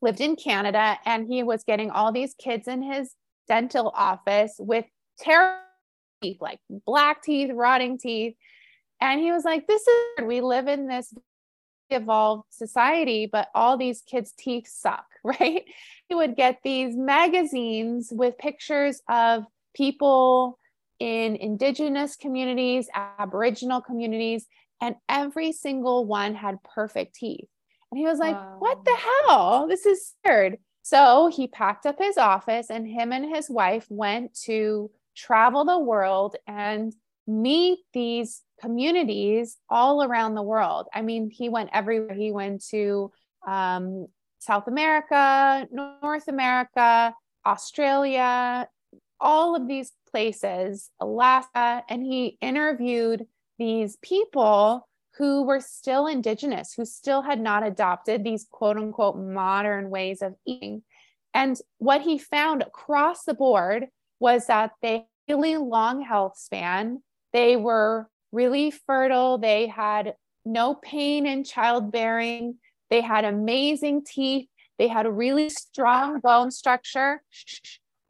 lived 0.05 0.21
in 0.21 0.35
Canada 0.35 0.97
and 1.05 1.27
he 1.27 1.41
was 1.41 1.63
getting 1.63 1.89
all 1.89 2.11
these 2.11 2.35
kids 2.35 2.67
in 2.67 2.83
his 2.83 3.15
dental 3.47 3.91
office 3.95 4.53
with 4.59 4.85
terrible 5.19 5.59
teeth, 6.21 6.37
like 6.39 6.59
black 6.85 7.23
teeth, 7.23 7.49
rotting 7.51 7.97
teeth. 7.97 8.35
And 9.01 9.19
he 9.19 9.31
was 9.31 9.43
like, 9.43 9.67
This 9.67 9.81
is, 9.81 10.25
we 10.25 10.41
live 10.41 10.67
in 10.67 10.87
this 10.87 11.11
evolved 11.89 12.45
society, 12.51 13.27
but 13.31 13.49
all 13.55 13.77
these 13.77 14.03
kids' 14.09 14.31
teeth 14.37 14.67
suck, 14.67 15.05
right? 15.23 15.63
He 16.07 16.13
would 16.13 16.35
get 16.35 16.59
these 16.63 16.95
magazines 16.95 18.09
with 18.11 18.37
pictures 18.37 19.01
of 19.09 19.43
people 19.75 20.59
in 20.99 21.35
indigenous 21.35 22.15
communities, 22.15 22.87
aboriginal 22.95 23.81
communities, 23.81 24.45
and 24.81 24.95
every 25.09 25.51
single 25.51 26.05
one 26.05 26.35
had 26.35 26.57
perfect 26.63 27.15
teeth. 27.15 27.49
And 27.95 28.01
he 28.01 28.07
was 28.07 28.19
like, 28.19 28.35
wow. 28.35 28.57
What 28.59 28.83
the 28.83 28.97
hell? 29.25 29.67
This 29.69 29.85
is 29.85 30.15
weird. 30.25 30.57
So 30.81 31.31
he 31.33 31.47
packed 31.47 31.85
up 31.85 31.95
his 31.97 32.17
office 32.17 32.69
and 32.69 32.85
him 32.85 33.13
and 33.13 33.33
his 33.33 33.49
wife 33.49 33.85
went 33.89 34.37
to 34.43 34.91
travel 35.15 35.63
the 35.63 35.79
world 35.79 36.35
and 36.45 36.93
meet 37.25 37.79
these 37.93 38.41
communities 38.59 39.55
all 39.69 40.03
around 40.03 40.35
the 40.35 40.43
world. 40.43 40.87
I 40.93 41.03
mean, 41.03 41.29
he 41.29 41.47
went 41.47 41.69
everywhere. 41.71 42.13
He 42.13 42.33
went 42.33 42.65
to 42.71 43.13
um, 43.47 44.07
South 44.39 44.67
America, 44.67 45.65
North 45.71 46.27
America, 46.27 47.15
Australia, 47.45 48.67
all 49.21 49.55
of 49.55 49.69
these 49.69 49.93
places, 50.11 50.89
Alaska, 50.99 51.81
and 51.87 52.03
he 52.03 52.37
interviewed 52.41 53.25
these 53.57 53.95
people 54.01 54.85
who 55.17 55.43
were 55.43 55.59
still 55.59 56.07
indigenous, 56.07 56.73
who 56.73 56.85
still 56.85 57.21
had 57.21 57.39
not 57.39 57.65
adopted 57.65 58.23
these 58.23 58.45
quote 58.49 58.77
unquote 58.77 59.17
modern 59.17 59.89
ways 59.89 60.21
of 60.21 60.35
eating. 60.45 60.83
And 61.33 61.59
what 61.77 62.01
he 62.01 62.17
found 62.17 62.61
across 62.61 63.23
the 63.23 63.33
board 63.33 63.87
was 64.19 64.47
that 64.47 64.71
they 64.81 64.93
had 64.93 65.05
a 65.29 65.35
really 65.35 65.57
long 65.57 66.01
health 66.01 66.37
span. 66.37 67.01
They 67.33 67.57
were 67.57 68.09
really 68.31 68.71
fertile. 68.71 69.37
They 69.37 69.67
had 69.67 70.15
no 70.45 70.75
pain 70.75 71.25
in 71.25 71.43
childbearing. 71.43 72.55
They 72.89 73.01
had 73.01 73.25
amazing 73.25 74.03
teeth. 74.05 74.47
They 74.77 74.87
had 74.87 75.05
a 75.05 75.11
really 75.11 75.49
strong 75.49 76.19
bone 76.19 76.51
structure. 76.51 77.21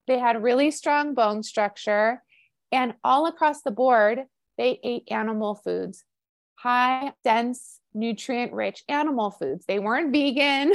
They 0.07 0.19
had 0.19 0.41
really 0.41 0.71
strong 0.71 1.13
bone 1.13 1.43
structure. 1.43 2.23
And 2.71 2.93
all 3.03 3.27
across 3.27 3.61
the 3.61 3.71
board, 3.71 4.25
they 4.57 4.79
ate 4.83 5.07
animal 5.09 5.55
foods, 5.55 6.03
high, 6.65 7.13
dense, 7.23 7.79
nutrient 7.93 8.51
rich 8.51 8.83
animal 8.89 9.29
foods. 9.29 9.65
They 9.67 9.77
weren't 9.77 10.11
vegan. 10.11 10.73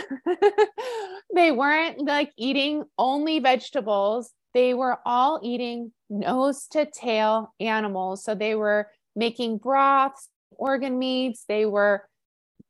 they 1.35 1.51
weren't 1.51 2.01
like 2.03 2.33
eating 2.37 2.85
only 2.97 3.41
vegetables. 3.41 4.33
They 4.55 4.73
were 4.73 4.99
all 5.05 5.41
eating 5.43 5.91
nose 6.09 6.69
to 6.69 6.87
tail 6.87 7.53
animals. 7.59 8.23
So 8.23 8.37
they 8.37 8.55
were 8.55 8.89
making 9.17 9.59
broths, 9.59 10.29
organ 10.53 10.97
meats. 10.97 11.45
They 11.49 11.67
were 11.67 12.05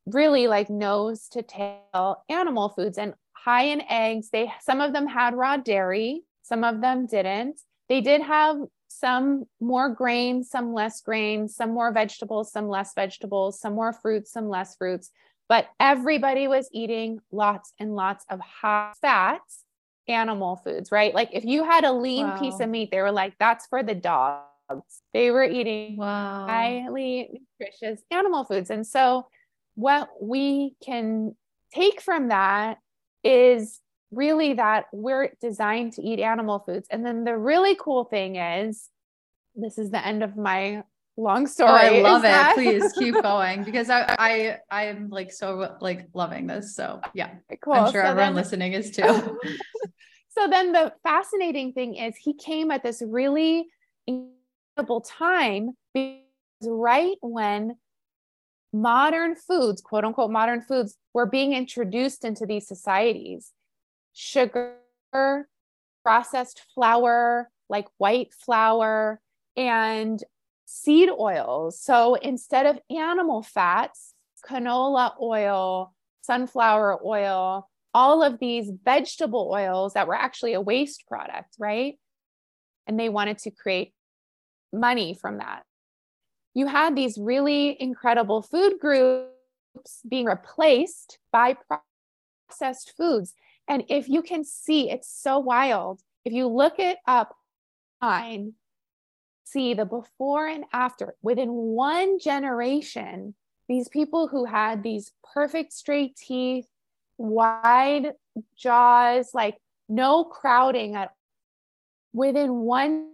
really 0.06 0.46
like 0.46 0.70
nose 0.70 1.28
to 1.32 1.42
tail 1.42 2.24
animal 2.30 2.70
foods 2.70 2.96
and 2.96 3.12
high 3.32 3.64
in 3.64 3.82
eggs. 3.82 4.30
They 4.30 4.50
some 4.62 4.80
of 4.80 4.94
them 4.94 5.06
had 5.06 5.34
raw 5.34 5.58
dairy, 5.58 6.22
some 6.40 6.64
of 6.64 6.80
them 6.80 7.06
didn't. 7.06 7.60
They 7.90 8.00
did 8.00 8.22
have 8.22 8.56
some 8.90 9.44
more 9.60 9.88
grain, 9.88 10.42
some 10.42 10.74
less 10.74 11.00
grain, 11.00 11.48
some 11.48 11.72
more 11.72 11.92
vegetables, 11.92 12.50
some 12.50 12.68
less 12.68 12.92
vegetables, 12.94 13.60
some 13.60 13.74
more 13.74 13.92
fruits, 13.92 14.32
some 14.32 14.48
less 14.48 14.76
fruits. 14.76 15.10
But 15.48 15.68
everybody 15.78 16.48
was 16.48 16.68
eating 16.72 17.20
lots 17.32 17.72
and 17.78 17.94
lots 17.94 18.24
of 18.28 18.40
high 18.40 18.92
fats 19.00 19.64
animal 20.08 20.56
foods, 20.56 20.90
right? 20.90 21.14
Like 21.14 21.30
if 21.32 21.44
you 21.44 21.64
had 21.64 21.84
a 21.84 21.92
lean 21.92 22.26
wow. 22.26 22.38
piece 22.38 22.60
of 22.60 22.68
meat, 22.68 22.90
they 22.90 23.00
were 23.00 23.12
like, 23.12 23.34
that's 23.38 23.66
for 23.66 23.82
the 23.82 23.94
dogs. 23.94 24.42
They 25.14 25.30
were 25.30 25.44
eating 25.44 25.96
wow. 25.96 26.46
highly 26.46 27.40
nutritious 27.60 28.02
animal 28.10 28.44
foods. 28.44 28.70
And 28.70 28.86
so, 28.86 29.26
what 29.74 30.08
we 30.20 30.74
can 30.84 31.34
take 31.72 32.00
from 32.00 32.28
that 32.28 32.78
is 33.24 33.80
really 34.10 34.54
that 34.54 34.86
we're 34.92 35.30
designed 35.40 35.92
to 35.94 36.02
eat 36.02 36.20
animal 36.20 36.60
foods. 36.60 36.88
And 36.90 37.04
then 37.04 37.24
the 37.24 37.36
really 37.36 37.76
cool 37.76 38.04
thing 38.04 38.36
is 38.36 38.88
this 39.54 39.78
is 39.78 39.90
the 39.90 40.04
end 40.04 40.22
of 40.22 40.36
my 40.36 40.82
long 41.16 41.46
story. 41.46 41.70
Oh, 41.70 41.74
I 41.74 42.00
love 42.00 42.24
it. 42.24 42.28
That- 42.28 42.54
Please 42.54 42.92
keep 42.98 43.14
going 43.22 43.64
because 43.64 43.90
I 43.90 44.16
I 44.18 44.58
I'm 44.70 45.08
like 45.10 45.32
so 45.32 45.76
like 45.80 46.08
loving 46.14 46.46
this. 46.46 46.74
So 46.74 47.00
yeah, 47.14 47.34
cool. 47.62 47.74
I'm 47.74 47.92
sure 47.92 48.02
so 48.02 48.08
everyone 48.10 48.34
then, 48.34 48.42
listening 48.42 48.72
is 48.72 48.90
too. 48.90 49.02
so 50.28 50.48
then 50.48 50.72
the 50.72 50.92
fascinating 51.02 51.72
thing 51.72 51.94
is 51.96 52.16
he 52.16 52.34
came 52.34 52.70
at 52.70 52.82
this 52.82 53.02
really 53.04 53.66
incredible 54.06 55.00
time 55.02 55.76
because 55.92 56.20
right 56.62 57.16
when 57.20 57.76
modern 58.72 59.34
foods, 59.34 59.80
quote 59.80 60.04
unquote 60.04 60.30
modern 60.30 60.62
foods, 60.62 60.96
were 61.12 61.26
being 61.26 61.52
introduced 61.52 62.24
into 62.24 62.46
these 62.46 62.66
societies 62.66 63.52
sugar, 64.12 64.76
processed 66.02 66.62
flour, 66.74 67.50
like 67.68 67.86
white 67.98 68.32
flour, 68.34 69.20
and 69.56 70.22
seed 70.66 71.08
oils. 71.10 71.80
So 71.80 72.14
instead 72.14 72.66
of 72.66 72.80
animal 72.90 73.42
fats, 73.42 74.14
canola 74.48 75.14
oil, 75.20 75.94
sunflower 76.22 77.00
oil, 77.04 77.68
all 77.92 78.22
of 78.22 78.38
these 78.38 78.70
vegetable 78.84 79.50
oils 79.52 79.94
that 79.94 80.06
were 80.06 80.14
actually 80.14 80.54
a 80.54 80.60
waste 80.60 81.06
product, 81.08 81.56
right? 81.58 81.98
And 82.86 82.98
they 82.98 83.08
wanted 83.08 83.38
to 83.38 83.50
create 83.50 83.92
money 84.72 85.14
from 85.14 85.38
that. 85.38 85.64
You 86.54 86.66
had 86.66 86.96
these 86.96 87.18
really 87.18 87.76
incredible 87.80 88.42
food 88.42 88.74
groups 88.80 89.30
being 90.08 90.26
replaced 90.26 91.18
by 91.32 91.56
processed 92.48 92.94
foods. 92.96 93.34
And 93.70 93.84
if 93.88 94.08
you 94.08 94.22
can 94.22 94.42
see, 94.42 94.90
it's 94.90 95.08
so 95.08 95.38
wild. 95.38 96.02
If 96.24 96.32
you 96.32 96.48
look 96.48 96.80
it 96.80 96.98
up 97.06 97.36
online, 98.02 98.54
see 99.44 99.74
the 99.74 99.84
before 99.84 100.48
and 100.48 100.64
after 100.72 101.14
within 101.22 101.50
one 101.50 102.18
generation, 102.18 103.36
these 103.68 103.88
people 103.88 104.26
who 104.26 104.44
had 104.44 104.82
these 104.82 105.12
perfect 105.32 105.72
straight 105.72 106.16
teeth, 106.16 106.66
wide 107.16 108.14
jaws, 108.58 109.30
like 109.34 109.58
no 109.88 110.24
crowding 110.24 110.96
at 110.96 111.12
within 112.12 112.52
one 112.62 113.12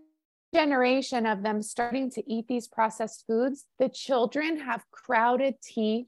generation 0.55 1.27
of 1.27 1.43
them 1.43 1.61
starting 1.61 2.11
to 2.13 2.33
eat 2.33 2.49
these 2.49 2.67
processed 2.67 3.25
foods, 3.27 3.67
the 3.79 3.91
children 3.91 4.61
have 4.61 4.91
crowded 4.91 5.57
teeth, 5.63 6.07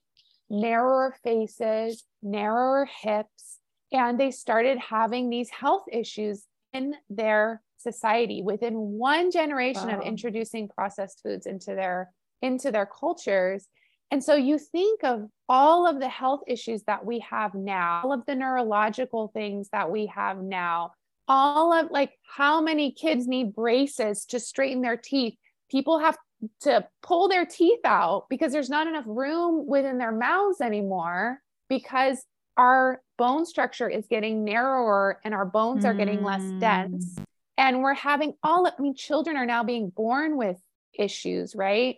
narrower 0.49 1.15
faces, 1.23 2.05
narrower 2.23 2.89
hips, 3.03 3.58
and 3.93 4.19
they 4.19 4.31
started 4.31 4.79
having 4.79 5.31
these 5.31 5.51
health 5.51 5.85
issues 5.91 6.45
in 6.73 6.95
their 7.09 7.63
society 7.79 8.43
within 8.43 8.75
one 8.75 9.31
generation 9.31 9.89
wow. 9.89 9.99
of 9.99 10.05
introducing 10.05 10.69
processed 10.69 11.21
foods 11.23 11.47
into 11.47 11.75
their 11.75 12.11
into 12.43 12.71
their 12.71 12.87
cultures 12.87 13.69
and 14.11 14.25
so 14.25 14.35
you 14.35 14.59
think 14.59 15.05
of 15.05 15.29
all 15.49 15.87
of 15.87 16.01
the 16.01 16.09
health 16.09 16.41
issues 16.47 16.83
that 16.85 17.05
we 17.05 17.21
have 17.21 17.55
now 17.55 18.01
all 18.05 18.13
of 18.13 18.25
the 18.27 18.35
neurological 18.35 19.29
things 19.29 19.69
that 19.71 19.91
we 19.91 20.07
have 20.07 20.39
now 20.39 20.93
all 21.29 21.73
of 21.73 21.91
like 21.91 22.13
how 22.37 22.61
many 22.61 22.91
kids 22.91 23.29
need 23.29 23.55
braces 23.55 24.25
to 24.25 24.41
straighten 24.41 24.83
their 24.83 24.97
teeth 24.97 25.35
people 25.71 25.99
have 25.99 26.17
to 26.61 26.87
pull 27.03 27.29
their 27.29 27.45
teeth 27.47 27.81
out 27.85 28.27
because 28.29 28.53
there's 28.53 28.71
not 28.71 28.87
enough 28.87 29.05
room 29.07 29.67
within 29.67 29.99
their 29.99 30.13
mouths 30.13 30.61
anymore 30.61 31.41
because 31.69 32.25
our 32.59 33.01
bone 33.17 33.47
structure 33.47 33.89
is 33.89 34.07
getting 34.09 34.45
narrower 34.45 35.21
and 35.25 35.33
our 35.33 35.47
bones 35.47 35.85
are 35.85 35.95
getting 35.95 36.23
less 36.23 36.43
dense. 36.61 37.15
Mm. 37.15 37.25
And 37.57 37.83
we're 37.83 37.95
having 37.95 38.35
all, 38.43 38.67
I 38.67 38.73
mean, 38.81 38.95
children 38.95 39.37
are 39.37 39.47
now 39.47 39.65
being 39.65 39.91
born 39.91 40.37
with 40.37 40.59
issues, 40.93 41.57
right? 41.57 41.97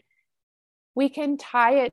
We 0.95 1.09
can 1.09 1.37
tie 1.37 1.85
it 1.85 1.93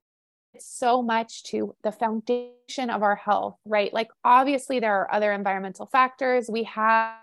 so 0.59 1.01
much 1.01 1.43
to 1.45 1.75
the 1.83 1.91
foundation 1.91 2.89
of 2.89 3.03
our 3.03 3.15
health, 3.15 3.57
right? 3.65 3.93
Like, 3.93 4.09
obviously, 4.23 4.79
there 4.79 4.95
are 4.95 5.13
other 5.13 5.31
environmental 5.31 5.85
factors. 5.85 6.49
We 6.49 6.63
have 6.63 7.15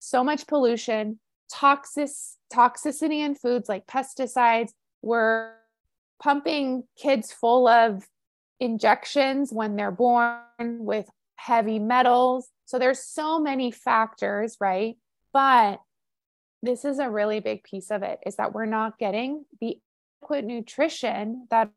so 0.00 0.22
much 0.22 0.46
pollution, 0.46 1.18
toxic, 1.52 2.08
toxicity 2.52 3.24
in 3.24 3.34
foods 3.34 3.68
like 3.68 3.86
pesticides. 3.86 4.70
We're 5.02 5.52
pumping 6.22 6.84
kids 7.00 7.32
full 7.32 7.68
of 7.68 8.06
injections 8.60 9.52
when 9.52 9.76
they're 9.76 9.90
born 9.90 10.40
with 10.58 11.08
heavy 11.36 11.78
metals. 11.78 12.48
So 12.66 12.78
there's 12.78 13.04
so 13.04 13.38
many 13.38 13.70
factors, 13.70 14.56
right? 14.60 14.96
But 15.32 15.80
this 16.62 16.84
is 16.84 16.98
a 16.98 17.10
really 17.10 17.40
big 17.40 17.62
piece 17.62 17.90
of 17.90 18.02
it 18.02 18.18
is 18.26 18.36
that 18.36 18.52
we're 18.52 18.66
not 18.66 18.98
getting 18.98 19.44
the 19.60 19.78
adequate 20.22 20.44
nutrition 20.44 21.46
that 21.50 21.70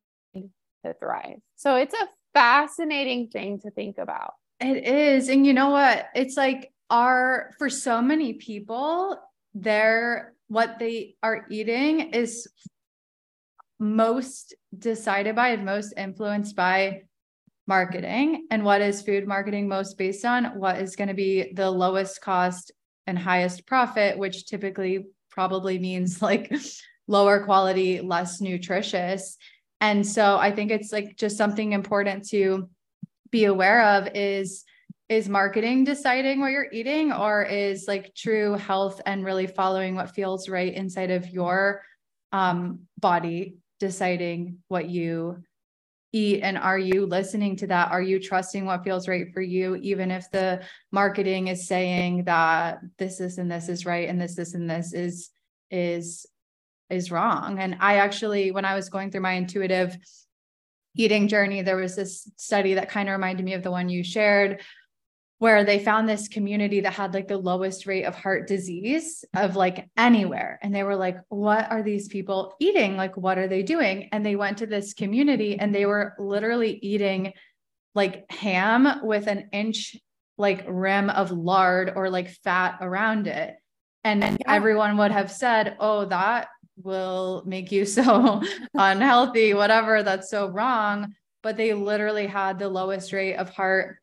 to 0.83 0.93
thrive. 0.99 1.37
So 1.55 1.75
it's 1.75 1.93
a 1.93 2.07
fascinating 2.33 3.27
thing 3.27 3.59
to 3.59 3.71
think 3.71 3.97
about. 3.97 4.33
It 4.59 4.85
is. 4.85 5.29
And 5.29 5.45
you 5.45 5.53
know 5.53 5.69
what? 5.69 6.07
It's 6.15 6.37
like 6.37 6.71
our 6.89 7.51
for 7.57 7.69
so 7.69 8.01
many 8.01 8.33
people, 8.33 9.17
they're 9.53 10.33
what 10.47 10.79
they 10.79 11.15
are 11.23 11.45
eating 11.49 12.11
is 12.11 12.47
most 13.81 14.53
decided 14.77 15.35
by 15.35 15.49
and 15.49 15.65
most 15.65 15.93
influenced 15.97 16.55
by 16.55 17.01
marketing. 17.65 18.45
And 18.51 18.63
what 18.63 18.79
is 18.79 19.01
food 19.01 19.27
marketing 19.27 19.67
most 19.67 19.97
based 19.97 20.23
on? 20.23 20.45
What 20.59 20.79
is 20.79 20.95
going 20.95 21.07
to 21.07 21.15
be 21.15 21.51
the 21.53 21.69
lowest 21.69 22.21
cost 22.21 22.71
and 23.07 23.17
highest 23.17 23.65
profit, 23.65 24.19
which 24.19 24.45
typically 24.45 25.07
probably 25.31 25.79
means 25.79 26.21
like 26.29 26.53
lower 27.07 27.43
quality, 27.43 28.01
less 28.01 28.39
nutritious. 28.39 29.37
And 29.81 30.05
so 30.05 30.37
I 30.37 30.51
think 30.51 30.69
it's 30.69 30.93
like 30.93 31.17
just 31.17 31.35
something 31.35 31.73
important 31.73 32.29
to 32.29 32.69
be 33.31 33.45
aware 33.45 33.83
of 33.83 34.09
is 34.13 34.63
is 35.09 35.27
marketing 35.27 35.83
deciding 35.83 36.39
what 36.39 36.51
you're 36.51 36.71
eating 36.71 37.11
or 37.11 37.43
is 37.43 37.85
like 37.85 38.15
true 38.15 38.53
health 38.53 39.01
and 39.05 39.25
really 39.25 39.47
following 39.47 39.95
what 39.95 40.15
feels 40.15 40.47
right 40.47 40.73
inside 40.73 41.11
of 41.11 41.27
your 41.27 41.81
um, 42.31 42.81
body 42.97 43.55
deciding 43.81 44.59
what 44.69 44.87
you 44.87 45.43
eat 46.13 46.41
and 46.43 46.57
are 46.57 46.77
you 46.77 47.05
listening 47.05 47.55
to 47.57 47.67
that? 47.67 47.91
Are 47.91 48.01
you 48.01 48.19
trusting 48.19 48.63
what 48.63 48.83
feels 48.83 49.07
right 49.07 49.33
for 49.33 49.41
you 49.41 49.75
even 49.77 50.11
if 50.11 50.29
the 50.29 50.61
marketing 50.91 51.47
is 51.47 51.67
saying 51.67 52.25
that 52.25 52.79
this 52.99 53.19
is 53.19 53.39
and 53.39 53.51
this 53.51 53.67
is 53.67 53.85
right 53.85 54.07
and 54.07 54.21
this 54.21 54.35
this 54.35 54.53
and 54.53 54.69
this 54.69 54.93
is 54.93 55.31
is 55.71 56.27
is 56.89 57.11
wrong? 57.11 57.59
And 57.59 57.77
i 57.79 57.95
actually 57.95 58.51
when 58.51 58.65
i 58.65 58.75
was 58.75 58.89
going 58.89 59.09
through 59.09 59.21
my 59.21 59.33
intuitive 59.33 59.97
eating 60.95 61.27
journey 61.27 61.61
there 61.61 61.77
was 61.77 61.95
this 61.95 62.29
study 62.35 62.75
that 62.75 62.89
kind 62.89 63.09
of 63.09 63.13
reminded 63.13 63.43
me 63.45 63.53
of 63.53 63.63
the 63.63 63.71
one 63.71 63.89
you 63.89 64.03
shared 64.03 64.61
where 65.41 65.63
they 65.63 65.79
found 65.79 66.07
this 66.07 66.27
community 66.27 66.81
that 66.81 66.93
had 66.93 67.15
like 67.15 67.27
the 67.27 67.35
lowest 67.35 67.87
rate 67.87 68.03
of 68.03 68.13
heart 68.13 68.47
disease 68.47 69.25
of 69.33 69.55
like 69.55 69.89
anywhere. 69.97 70.59
And 70.61 70.73
they 70.73 70.83
were 70.83 70.95
like, 70.95 71.17
what 71.29 71.71
are 71.71 71.81
these 71.81 72.07
people 72.07 72.53
eating? 72.59 72.95
Like, 72.95 73.17
what 73.17 73.39
are 73.39 73.47
they 73.47 73.63
doing? 73.63 74.09
And 74.11 74.23
they 74.23 74.35
went 74.35 74.59
to 74.59 74.67
this 74.67 74.93
community 74.93 75.57
and 75.57 75.73
they 75.73 75.87
were 75.87 76.13
literally 76.19 76.77
eating 76.83 77.33
like 77.95 78.31
ham 78.31 79.01
with 79.01 79.25
an 79.25 79.49
inch 79.51 79.95
like 80.37 80.63
rim 80.67 81.09
of 81.09 81.31
lard 81.31 81.91
or 81.95 82.11
like 82.11 82.29
fat 82.43 82.77
around 82.79 83.25
it. 83.25 83.55
And 84.03 84.21
yeah. 84.21 84.37
everyone 84.45 84.95
would 84.97 85.11
have 85.11 85.31
said, 85.31 85.75
oh, 85.79 86.05
that 86.05 86.49
will 86.77 87.41
make 87.47 87.71
you 87.71 87.85
so 87.87 88.43
unhealthy, 88.75 89.55
whatever. 89.55 90.03
That's 90.03 90.29
so 90.29 90.49
wrong. 90.49 91.15
But 91.41 91.57
they 91.57 91.73
literally 91.73 92.27
had 92.27 92.59
the 92.59 92.69
lowest 92.69 93.11
rate 93.11 93.37
of 93.37 93.49
heart 93.49 93.97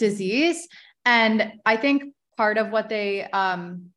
disease. 0.00 0.66
And 1.04 1.52
I 1.64 1.76
think 1.76 2.14
part 2.36 2.58
of 2.58 2.70
what 2.70 2.88
they 2.88 3.22
um, 3.24 3.90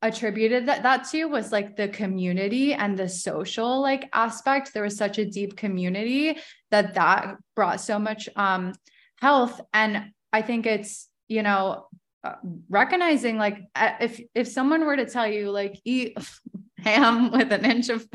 attributed 0.00 0.66
that, 0.66 0.82
that 0.82 1.08
to 1.10 1.26
was 1.26 1.52
like 1.52 1.76
the 1.76 1.88
community 1.88 2.74
and 2.74 2.98
the 2.98 3.08
social 3.08 3.80
like 3.80 4.08
aspect. 4.12 4.74
There 4.74 4.82
was 4.82 4.96
such 4.96 5.18
a 5.18 5.30
deep 5.30 5.56
community 5.56 6.38
that 6.72 6.94
that 6.94 7.36
brought 7.54 7.80
so 7.80 7.98
much 8.00 8.28
um, 8.34 8.72
health. 9.20 9.60
And 9.72 10.10
I 10.32 10.42
think 10.42 10.66
it's, 10.66 11.08
you 11.28 11.42
know, 11.42 11.86
uh, 12.24 12.34
recognizing 12.70 13.36
like 13.36 13.58
if 14.00 14.20
if 14.32 14.46
someone 14.46 14.84
were 14.84 14.96
to 14.96 15.06
tell 15.06 15.26
you 15.26 15.50
like 15.50 15.80
eat 15.84 16.16
ham 16.78 17.32
with 17.32 17.52
an 17.52 17.64
inch 17.64 17.88
of 17.88 18.06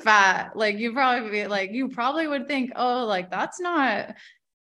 fat 0.00 0.54
like 0.54 0.76
you 0.76 0.92
probably 0.92 1.30
be 1.30 1.46
like 1.46 1.72
you 1.72 1.88
probably 1.88 2.26
would 2.26 2.46
think 2.46 2.72
oh 2.76 3.06
like 3.06 3.30
that's 3.30 3.60
not 3.60 4.14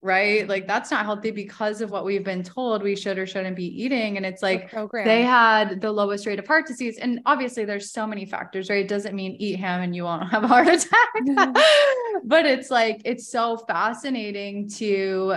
right? 0.02 0.47
Like 0.47 0.66
that's 0.66 0.91
not 0.91 1.06
healthy 1.06 1.32
because 1.32 1.82
of 1.82 1.91
what 1.91 2.06
we've 2.06 2.24
been 2.24 2.43
told 2.43 2.82
we 2.84 2.95
should 2.95 3.18
or 3.20 3.26
shouldn't 3.26 3.56
be 3.56 3.84
eating. 3.84 4.16
And 4.16 4.26
it's 4.26 4.41
like 4.41 4.72
they 4.93 5.24
had 5.24 5.82
the 5.82 5.91
lowest 5.91 6.26
rate 6.26 6.39
of 6.39 6.47
heart 6.47 6.68
disease. 6.68 6.97
And 6.97 7.20
obviously 7.26 7.66
there's 7.66 7.91
so 7.91 8.08
many 8.08 8.26
factors, 8.26 8.70
right? 8.70 8.86
It 8.86 8.88
doesn't 8.88 9.16
mean 9.16 9.36
eat 9.39 9.60
ham 9.60 9.82
and 9.82 9.95
you 9.95 10.06
won't 10.06 10.30
have 10.32 10.43
a 10.43 10.47
heart 10.47 10.68
attack. 10.68 11.10
but 12.24 12.45
it's 12.45 12.72
like 12.72 13.02
it's 13.04 13.30
so 13.30 13.58
fascinating 13.58 14.70
to 14.70 15.36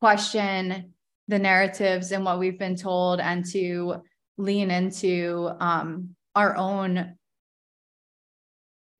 question 0.00 0.94
the 1.28 1.38
narratives 1.38 2.12
and 2.12 2.24
what 2.24 2.38
we've 2.38 2.58
been 2.58 2.76
told 2.76 3.20
and 3.20 3.44
to 3.44 3.96
lean 4.38 4.70
into 4.70 5.50
um 5.60 6.10
our 6.34 6.56
own 6.56 7.16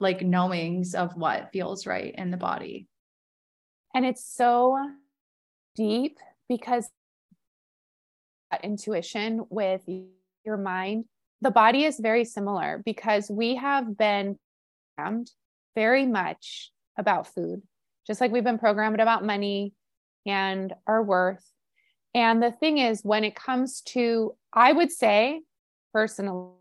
like 0.01 0.23
knowings 0.23 0.95
of 0.95 1.15
what 1.17 1.51
feels 1.53 1.87
right 1.87 2.15
in 2.17 2.31
the 2.31 2.37
body. 2.37 2.89
And 3.97 4.05
it's 4.05 4.23
so 4.23 4.79
deep 5.75 6.19
because 6.51 6.87
that 8.51 8.63
intuition 8.63 9.47
with 9.49 9.89
your 10.45 10.59
mind, 10.59 11.07
the 11.41 11.51
body 11.51 11.85
is 11.85 11.99
very 11.99 12.27
similar 12.27 12.83
because 12.85 13.31
we 13.31 13.55
have 13.55 13.97
been 13.97 14.39
programmed 14.99 15.31
very 15.75 16.05
much 16.05 16.73
about 16.99 17.27
food, 17.27 17.63
just 18.07 18.21
like 18.21 18.31
we've 18.31 18.45
been 18.45 18.59
programmed 18.59 19.01
about 19.01 19.25
money 19.25 19.73
and 20.27 20.75
our 20.87 21.03
worth. 21.03 21.51
And 22.15 22.43
the 22.43 22.53
thing 22.53 22.77
is, 22.77 23.01
when 23.03 23.25
it 23.25 23.35
comes 23.35 23.81
to, 23.93 24.37
I 24.53 24.73
would 24.73 24.93
say 24.93 25.41
personally, 25.95 26.53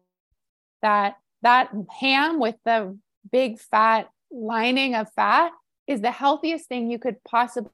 that 0.82 1.18
that 1.42 1.70
ham 2.00 2.40
with 2.40 2.56
the 2.64 2.98
big 3.30 3.60
fat 3.60 4.08
lining 4.32 4.96
of 4.96 5.12
fat 5.18 5.52
is 5.88 6.02
the 6.02 6.12
healthiest 6.12 6.68
thing 6.68 6.90
you 6.90 7.00
could 7.00 7.24
possibly 7.24 7.72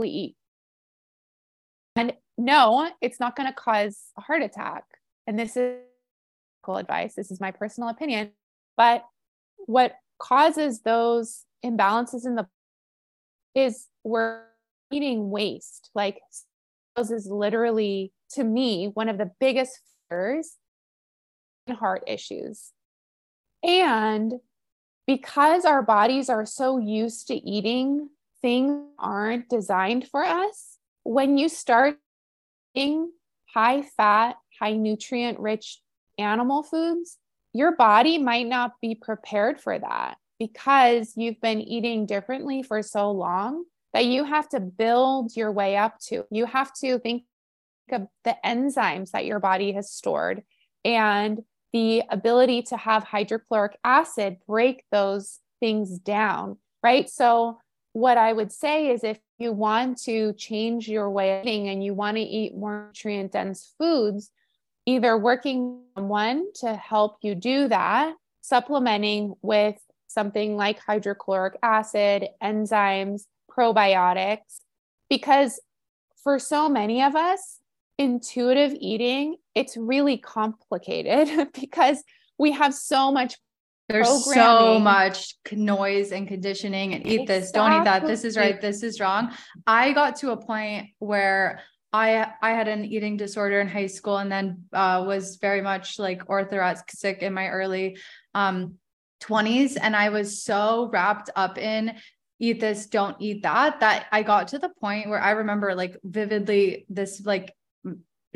eat. 0.00 0.36
And 1.96 2.14
no, 2.38 2.90
it's 3.00 3.20
not 3.20 3.36
going 3.36 3.48
to 3.48 3.54
cause 3.54 3.98
a 4.16 4.20
heart 4.20 4.42
attack. 4.42 4.84
And 5.26 5.38
this 5.38 5.56
is 5.56 5.78
advice. 6.68 7.14
This 7.14 7.30
is 7.30 7.40
my 7.40 7.50
personal 7.50 7.88
opinion. 7.88 8.30
But 8.76 9.04
what 9.66 9.96
causes 10.18 10.80
those 10.82 11.44
imbalances 11.64 12.24
in 12.24 12.36
the 12.36 12.46
is 13.54 13.88
we're 14.04 14.42
eating 14.90 15.30
waste. 15.30 15.90
Like 15.94 16.20
is 16.98 17.26
literally 17.30 18.12
to 18.32 18.44
me 18.44 18.90
one 18.92 19.08
of 19.08 19.16
the 19.16 19.30
biggest 19.40 19.80
fears 20.10 20.56
in 21.66 21.74
heart 21.74 22.04
issues. 22.06 22.72
And 23.62 24.34
because 25.10 25.64
our 25.64 25.82
bodies 25.82 26.30
are 26.30 26.46
so 26.46 26.78
used 26.78 27.26
to 27.26 27.34
eating 27.34 28.08
things 28.40 28.80
aren't 28.96 29.48
designed 29.48 30.06
for 30.06 30.22
us, 30.22 30.78
when 31.02 31.36
you 31.36 31.48
start 31.48 31.98
eating 32.76 33.10
high 33.52 33.82
fat, 33.82 34.36
high 34.60 34.74
nutrient 34.74 35.40
rich 35.40 35.80
animal 36.16 36.62
foods, 36.62 37.18
your 37.52 37.74
body 37.74 38.18
might 38.18 38.46
not 38.46 38.74
be 38.80 38.94
prepared 38.94 39.60
for 39.60 39.76
that 39.76 40.16
because 40.38 41.14
you've 41.16 41.40
been 41.40 41.60
eating 41.60 42.06
differently 42.06 42.62
for 42.62 42.80
so 42.80 43.10
long 43.10 43.64
that 43.92 44.06
you 44.06 44.22
have 44.22 44.48
to 44.50 44.60
build 44.60 45.36
your 45.36 45.50
way 45.50 45.76
up 45.76 45.98
to. 45.98 46.24
You 46.30 46.46
have 46.46 46.72
to 46.82 47.00
think 47.00 47.24
of 47.90 48.06
the 48.22 48.36
enzymes 48.46 49.10
that 49.10 49.26
your 49.26 49.40
body 49.40 49.72
has 49.72 49.90
stored 49.90 50.44
and 50.84 51.42
the 51.72 52.02
ability 52.10 52.62
to 52.62 52.76
have 52.76 53.04
hydrochloric 53.04 53.78
acid 53.84 54.38
break 54.46 54.84
those 54.90 55.38
things 55.60 55.98
down, 55.98 56.58
right? 56.82 57.08
So, 57.08 57.58
what 57.92 58.18
I 58.18 58.32
would 58.32 58.52
say 58.52 58.90
is 58.90 59.02
if 59.02 59.18
you 59.38 59.52
want 59.52 59.98
to 60.02 60.32
change 60.34 60.88
your 60.88 61.10
way 61.10 61.38
of 61.38 61.44
eating 61.44 61.68
and 61.68 61.82
you 61.82 61.92
want 61.92 62.16
to 62.16 62.22
eat 62.22 62.56
more 62.56 62.86
nutrient 62.86 63.32
dense 63.32 63.74
foods, 63.78 64.30
either 64.86 65.16
working 65.16 65.82
on 65.96 66.08
one 66.08 66.52
to 66.60 66.74
help 66.74 67.16
you 67.22 67.34
do 67.34 67.66
that, 67.68 68.14
supplementing 68.42 69.34
with 69.42 69.76
something 70.06 70.56
like 70.56 70.78
hydrochloric 70.78 71.56
acid, 71.62 72.28
enzymes, 72.42 73.22
probiotics, 73.50 74.60
because 75.08 75.60
for 76.22 76.38
so 76.38 76.68
many 76.68 77.02
of 77.02 77.16
us, 77.16 77.59
intuitive 78.00 78.72
eating, 78.80 79.36
it's 79.54 79.76
really 79.76 80.16
complicated 80.16 81.52
because 81.60 82.02
we 82.38 82.50
have 82.52 82.74
so 82.74 83.12
much 83.12 83.36
there's 83.88 84.24
so 84.24 84.78
much 84.78 85.34
noise 85.50 86.12
and 86.12 86.28
conditioning 86.28 86.94
and 86.94 87.04
eat 87.04 87.22
exactly. 87.22 87.40
this, 87.40 87.50
don't 87.50 87.72
eat 87.72 87.84
that. 87.84 88.06
This 88.06 88.24
is 88.24 88.36
right. 88.36 88.60
This 88.60 88.84
is 88.84 89.00
wrong. 89.00 89.32
I 89.66 89.92
got 89.92 90.14
to 90.16 90.30
a 90.30 90.36
point 90.36 90.90
where 91.00 91.60
I 91.92 92.30
I 92.40 92.50
had 92.50 92.68
an 92.68 92.84
eating 92.84 93.16
disorder 93.16 93.60
in 93.60 93.66
high 93.66 93.88
school 93.88 94.18
and 94.18 94.30
then 94.30 94.62
uh, 94.72 95.02
was 95.04 95.38
very 95.38 95.60
much 95.60 95.98
like 95.98 96.24
orthorexic 96.26 97.18
in 97.18 97.34
my 97.34 97.48
early 97.48 97.98
um, 98.32 98.76
20s 99.22 99.76
and 99.80 99.96
I 99.96 100.10
was 100.10 100.44
so 100.44 100.88
wrapped 100.92 101.30
up 101.34 101.58
in 101.58 101.96
eat 102.38 102.60
this 102.60 102.86
don't 102.86 103.16
eat 103.20 103.42
that 103.42 103.80
that 103.80 104.06
I 104.12 104.22
got 104.22 104.48
to 104.48 104.60
the 104.60 104.70
point 104.80 105.08
where 105.08 105.20
I 105.20 105.32
remember 105.32 105.74
like 105.74 105.96
vividly 106.04 106.86
this 106.88 107.22
like 107.24 107.52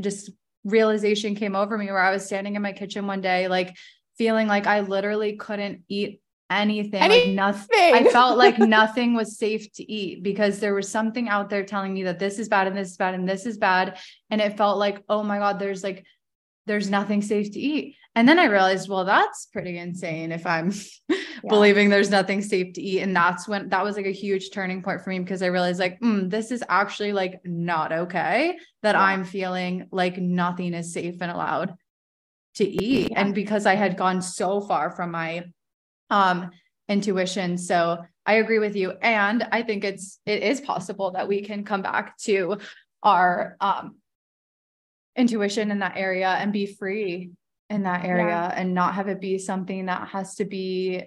just 0.01 0.30
realization 0.64 1.34
came 1.34 1.55
over 1.55 1.76
me 1.76 1.86
where 1.86 1.99
I 1.99 2.11
was 2.11 2.24
standing 2.24 2.57
in 2.57 2.62
my 2.62 2.72
kitchen 2.72 3.07
one 3.07 3.20
day 3.20 3.49
like 3.49 3.76
feeling 4.16 4.47
like 4.47 4.66
I 4.66 4.80
literally 4.80 5.36
couldn't 5.36 5.84
eat 5.88 6.20
anything, 6.51 7.01
anything. 7.01 7.36
like 7.36 7.55
nothing 7.55 7.95
i 7.95 8.05
felt 8.05 8.36
like 8.36 8.59
nothing 8.59 9.14
was 9.14 9.38
safe 9.38 9.72
to 9.72 9.90
eat 9.90 10.22
because 10.22 10.61
there 10.61 10.74
was 10.74 10.88
something 10.88 11.28
out 11.28 11.49
there 11.49 11.64
telling 11.64 11.95
me 11.95 12.05
that 12.05 12.18
this 12.18 12.38
is 12.38 12.49
bad 12.49 12.66
and 12.66 12.76
this 12.76 12.90
is 12.90 12.97
bad 12.97 13.14
and 13.14 13.28
this 13.28 13.47
is 13.47 13.57
bad 13.57 13.99
and 14.30 14.40
it 14.40 14.57
felt 14.57 14.78
like 14.78 15.03
oh 15.09 15.22
my 15.22 15.38
god 15.38 15.59
there's 15.59 15.82
like 15.82 16.05
there's 16.66 16.90
nothing 16.90 17.22
safe 17.22 17.51
to 17.53 17.59
eat 17.59 17.97
and 18.14 18.28
then 18.28 18.38
i 18.38 18.44
realized 18.44 18.88
well 18.88 19.04
that's 19.04 19.46
pretty 19.46 19.78
insane 19.78 20.32
if 20.32 20.46
i'm 20.46 20.72
yeah. 21.08 21.16
believing 21.48 21.88
there's 21.88 22.10
nothing 22.10 22.42
safe 22.42 22.72
to 22.74 22.82
eat 22.82 23.00
and 23.00 23.14
that's 23.14 23.46
when 23.48 23.68
that 23.68 23.84
was 23.84 23.96
like 23.96 24.06
a 24.06 24.10
huge 24.10 24.50
turning 24.50 24.82
point 24.82 25.00
for 25.00 25.10
me 25.10 25.18
because 25.18 25.42
i 25.42 25.46
realized 25.46 25.80
like 25.80 25.98
mm, 26.00 26.28
this 26.30 26.50
is 26.50 26.62
actually 26.68 27.12
like 27.12 27.40
not 27.44 27.92
okay 27.92 28.56
that 28.82 28.94
yeah. 28.94 29.02
i'm 29.02 29.24
feeling 29.24 29.86
like 29.90 30.18
nothing 30.18 30.74
is 30.74 30.92
safe 30.92 31.16
and 31.20 31.30
allowed 31.30 31.74
to 32.54 32.64
eat 32.64 33.10
yeah. 33.10 33.20
and 33.20 33.34
because 33.34 33.66
i 33.66 33.74
had 33.74 33.96
gone 33.96 34.22
so 34.22 34.60
far 34.60 34.90
from 34.90 35.10
my 35.10 35.44
um, 36.10 36.50
intuition. 36.88 37.58
So 37.58 37.98
I 38.26 38.34
agree 38.34 38.58
with 38.58 38.76
you. 38.76 38.92
And 39.02 39.46
I 39.50 39.62
think 39.62 39.84
it's, 39.84 40.18
it 40.26 40.42
is 40.42 40.60
possible 40.60 41.12
that 41.12 41.28
we 41.28 41.42
can 41.42 41.64
come 41.64 41.82
back 41.82 42.16
to 42.18 42.58
our, 43.02 43.56
um, 43.60 43.96
intuition 45.16 45.70
in 45.70 45.78
that 45.78 45.96
area 45.96 46.28
and 46.28 46.52
be 46.52 46.66
free 46.66 47.30
in 47.70 47.84
that 47.84 48.04
area 48.04 48.26
yeah. 48.26 48.54
and 48.54 48.74
not 48.74 48.94
have 48.94 49.08
it 49.08 49.20
be 49.20 49.38
something 49.38 49.86
that 49.86 50.08
has 50.08 50.34
to 50.36 50.44
be 50.44 51.04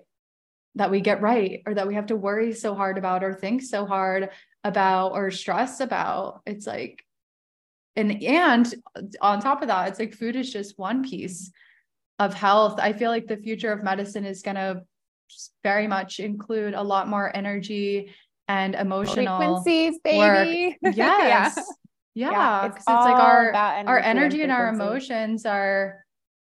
that 0.76 0.91
we 0.91 1.01
get 1.01 1.22
right 1.22 1.62
or 1.66 1.74
that 1.74 1.88
we 1.88 1.95
have 1.95 2.08
to 2.08 2.16
worry 2.16 2.53
so 2.53 2.76
hard 2.76 2.97
about 2.97 3.24
or 3.24 3.34
think 3.34 3.62
so 3.62 3.86
hard 3.86 4.30
about 4.64 5.14
or 5.14 5.32
stress 5.32 5.80
about. 5.80 6.41
It's 6.45 6.68
like, 6.68 7.03
and 7.95 8.22
and 8.24 8.74
on 9.22 9.41
top 9.41 9.62
of 9.62 9.70
that, 9.70 9.89
it's 9.89 9.99
like 9.99 10.14
food 10.14 10.36
is 10.36 10.53
just 10.53 10.78
one 10.78 11.03
piece 11.03 11.51
of 12.20 12.34
health. 12.34 12.80
I 12.80 12.93
feel 12.93 13.10
like 13.10 13.28
the 13.28 13.38
future 13.38 13.72
of 13.72 13.84
medicine 13.84 14.26
is 14.26 14.43
going 14.43 14.55
to 14.55 14.84
very 15.64 15.88
much 15.88 16.20
include 16.20 16.74
a 16.74 16.84
lot 16.84 17.08
more 17.08 17.36
energy 17.36 18.14
and 18.47 18.76
emotional 18.76 19.38
frequencies, 19.38 19.99
baby. 20.03 20.78
Work. 20.82 20.95
Yes. 20.95 21.55
yeah. 22.14 22.32
Yeah. 22.32 22.32
Because 22.34 22.34
yeah, 22.34 22.66
it's, 22.66 22.78
it's 22.78 22.88
like 22.88 23.16
our 23.16 23.53
our 23.53 23.99
energy 23.99 24.41
and 24.43 24.51
our 24.51 24.70
emotions 24.70 25.45
are 25.45 26.03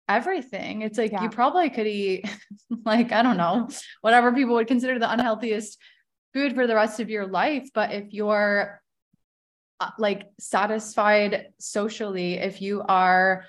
everything. 0.09 0.81
It's 0.81 0.97
like 0.97 1.11
yeah. 1.11 1.23
you 1.23 1.29
probably 1.29 1.69
could 1.69 1.87
eat 1.87 2.25
like, 2.85 3.11
I 3.11 3.21
don't 3.21 3.37
know, 3.37 3.69
whatever 4.01 4.33
people 4.33 4.55
would 4.55 4.67
consider 4.67 4.99
the 4.99 5.11
unhealthiest 5.11 5.77
food 6.33 6.55
for 6.55 6.67
the 6.67 6.75
rest 6.75 6.99
of 6.99 7.09
your 7.09 7.27
life. 7.27 7.69
But 7.73 7.93
if 7.93 8.11
you're 8.11 8.81
uh, 9.79 9.91
like 9.97 10.27
satisfied 10.39 11.47
socially, 11.59 12.33
if 12.33 12.61
you 12.61 12.81
are 12.81 13.45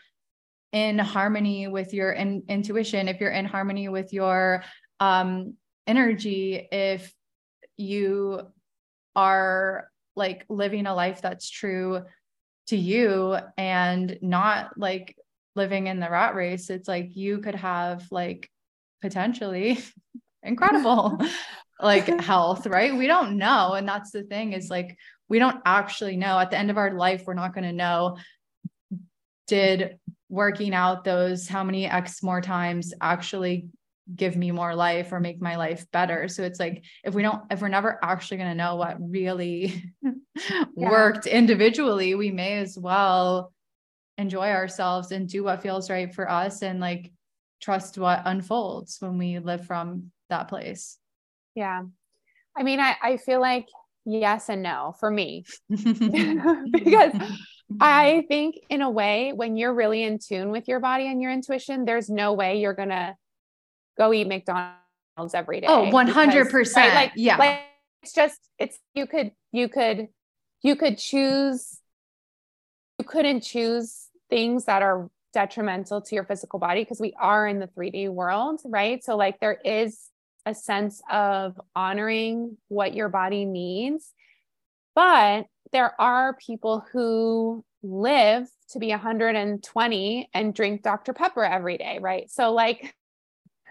in 0.73 0.99
harmony 0.99 1.67
with 1.67 1.93
your 1.93 2.13
in, 2.13 2.45
intuition, 2.49 3.09
if 3.09 3.21
you're 3.21 3.31
in 3.31 3.47
harmony 3.47 3.89
with 3.89 4.13
your 4.13 4.63
um, 5.01 5.55
energy, 5.87 6.69
if 6.71 7.13
you 7.77 8.43
are 9.17 9.91
like 10.15 10.45
living 10.49 10.87
a 10.87 10.95
life 10.95 11.23
that's 11.23 11.49
true 11.49 12.03
to 12.69 12.77
you 12.77 13.37
and 13.57 14.19
not 14.23 14.79
like 14.79 15.17
living 15.57 15.87
in 15.87 16.01
the 16.01 16.11
rat 16.11 16.35
race, 16.35 16.71
it's 16.71 16.89
like 16.89 17.17
you 17.17 17.39
could 17.39 17.55
have 17.55 18.07
like 18.11 18.49
potentially 19.01 19.79
incredible 20.43 21.21
like 21.81 22.07
health, 22.21 22.67
right? 22.67 22.97
We 22.97 23.07
don't 23.07 23.39
know. 23.39 23.73
And 23.73 23.89
that's 23.89 24.11
the 24.11 24.23
thing 24.23 24.53
is 24.53 24.71
like, 24.71 24.97
we 25.29 25.39
don't 25.39 25.61
actually 25.65 26.17
know 26.17 26.39
at 26.39 26.51
the 26.51 26.59
end 26.59 26.71
of 26.71 26.79
our 26.79 26.93
life, 26.93 27.25
we're 27.27 27.35
not 27.35 27.55
going 27.55 27.65
to 27.65 27.73
know 27.73 28.17
did 29.47 29.99
working 30.29 30.75
out 30.75 31.03
those 31.03 31.49
how 31.49 31.65
many 31.65 31.87
X 31.87 32.23
more 32.23 32.41
times 32.41 32.95
actually 33.01 33.67
give 34.15 34.37
me 34.37 34.51
more 34.51 34.75
life 34.75 35.13
or 35.13 35.21
make 35.21 35.41
my 35.41 35.57
life 35.57 35.87
better. 35.93 36.29
So 36.29 36.43
it's 36.43 36.61
like 36.61 36.85
if 37.05 37.15
we 37.15 37.23
don't, 37.23 37.43
if 37.51 37.61
we're 37.61 37.69
never 37.69 37.99
actually 38.03 38.39
going 38.39 38.51
to 38.51 38.55
know 38.55 38.77
what 38.77 38.97
really 39.01 39.93
yeah. 40.05 40.65
worked 40.77 41.27
individually, 41.27 42.15
we 42.15 42.31
may 42.31 42.59
as 42.59 42.79
well 42.79 43.53
enjoy 44.21 44.49
ourselves 44.51 45.13
and 45.13 45.29
do 45.29 45.43
what 45.45 45.63
feels 45.63 45.91
right 45.91 46.15
for 46.15 46.31
us 46.31 46.63
and 46.63 46.81
like 46.81 47.11
trust 47.61 47.99
what 47.99 48.23
unfolds 48.25 48.99
when 49.01 49.19
we 49.19 49.39
live 49.39 49.67
from 49.67 50.11
that 50.29 50.49
place. 50.49 50.99
Yeah. 51.55 51.83
I 52.57 52.63
mean, 52.63 52.81
I, 52.81 52.97
I 53.03 53.17
feel 53.17 53.41
like 53.41 53.67
yes 54.07 54.49
and 54.49 54.63
no 54.63 54.95
for 54.99 55.11
me 55.11 55.45
because 55.69 57.13
I 57.81 58.25
think 58.29 58.57
in 58.69 58.83
a 58.83 58.91
way, 58.91 59.33
when 59.33 59.57
you're 59.57 59.75
really 59.75 60.03
in 60.03 60.19
tune 60.19 60.51
with 60.51 60.67
your 60.67 60.81
body 60.81 61.07
and 61.07 61.23
your 61.23 61.31
intuition, 61.31 61.85
there's 61.85 62.09
no 62.09 62.33
way 62.33 62.59
you're 62.59 62.75
going 62.75 62.89
to 62.89 63.15
go 63.97 64.13
eat 64.13 64.27
McDonald's 64.27 65.35
every 65.35 65.61
day. 65.61 65.69
Oh, 65.69 65.91
100%. 65.93 66.45
Because, 66.45 66.77
right? 66.77 66.95
Like, 66.95 67.13
yeah. 67.15 67.37
Like, 67.37 67.61
it's 68.03 68.13
just, 68.13 68.41
it's, 68.59 68.79
you 68.95 69.07
could, 69.07 69.33
you 69.53 69.69
could, 69.69 70.09
you 70.63 70.75
could 70.75 70.99
choose, 70.99 71.79
you 72.99 73.05
couldn't 73.05 73.43
choose 73.43 74.10
things 74.31 74.65
that 74.65 74.83
are 74.83 75.11
detrimental 75.33 76.01
to 76.01 76.15
your 76.15 76.25
physical 76.25 76.59
body 76.59 76.83
because 76.83 77.01
we 77.01 77.15
are 77.21 77.47
in 77.47 77.59
the 77.59 77.69
3D 77.69 78.09
world, 78.09 78.61
right? 78.65 79.03
So, 79.05 79.17
like, 79.17 79.39
there 79.41 79.59
is 79.65 79.99
a 80.47 80.55
sense 80.55 81.03
of 81.11 81.61
honoring 81.77 82.57
what 82.69 82.95
your 82.95 83.09
body 83.09 83.45
needs. 83.45 84.13
But 84.95 85.47
there 85.73 85.99
are 86.01 86.35
people 86.35 86.85
who 86.93 87.65
live 87.83 88.49
to 88.71 88.79
be 88.79 88.91
120 88.91 90.31
and 90.35 90.55
drink 90.55 90.83
Dr. 90.83 91.13
Pepper 91.13 91.45
every 91.45 91.79
day, 91.79 91.99
right? 92.01 92.31
So, 92.31 92.53
like, 92.53 92.95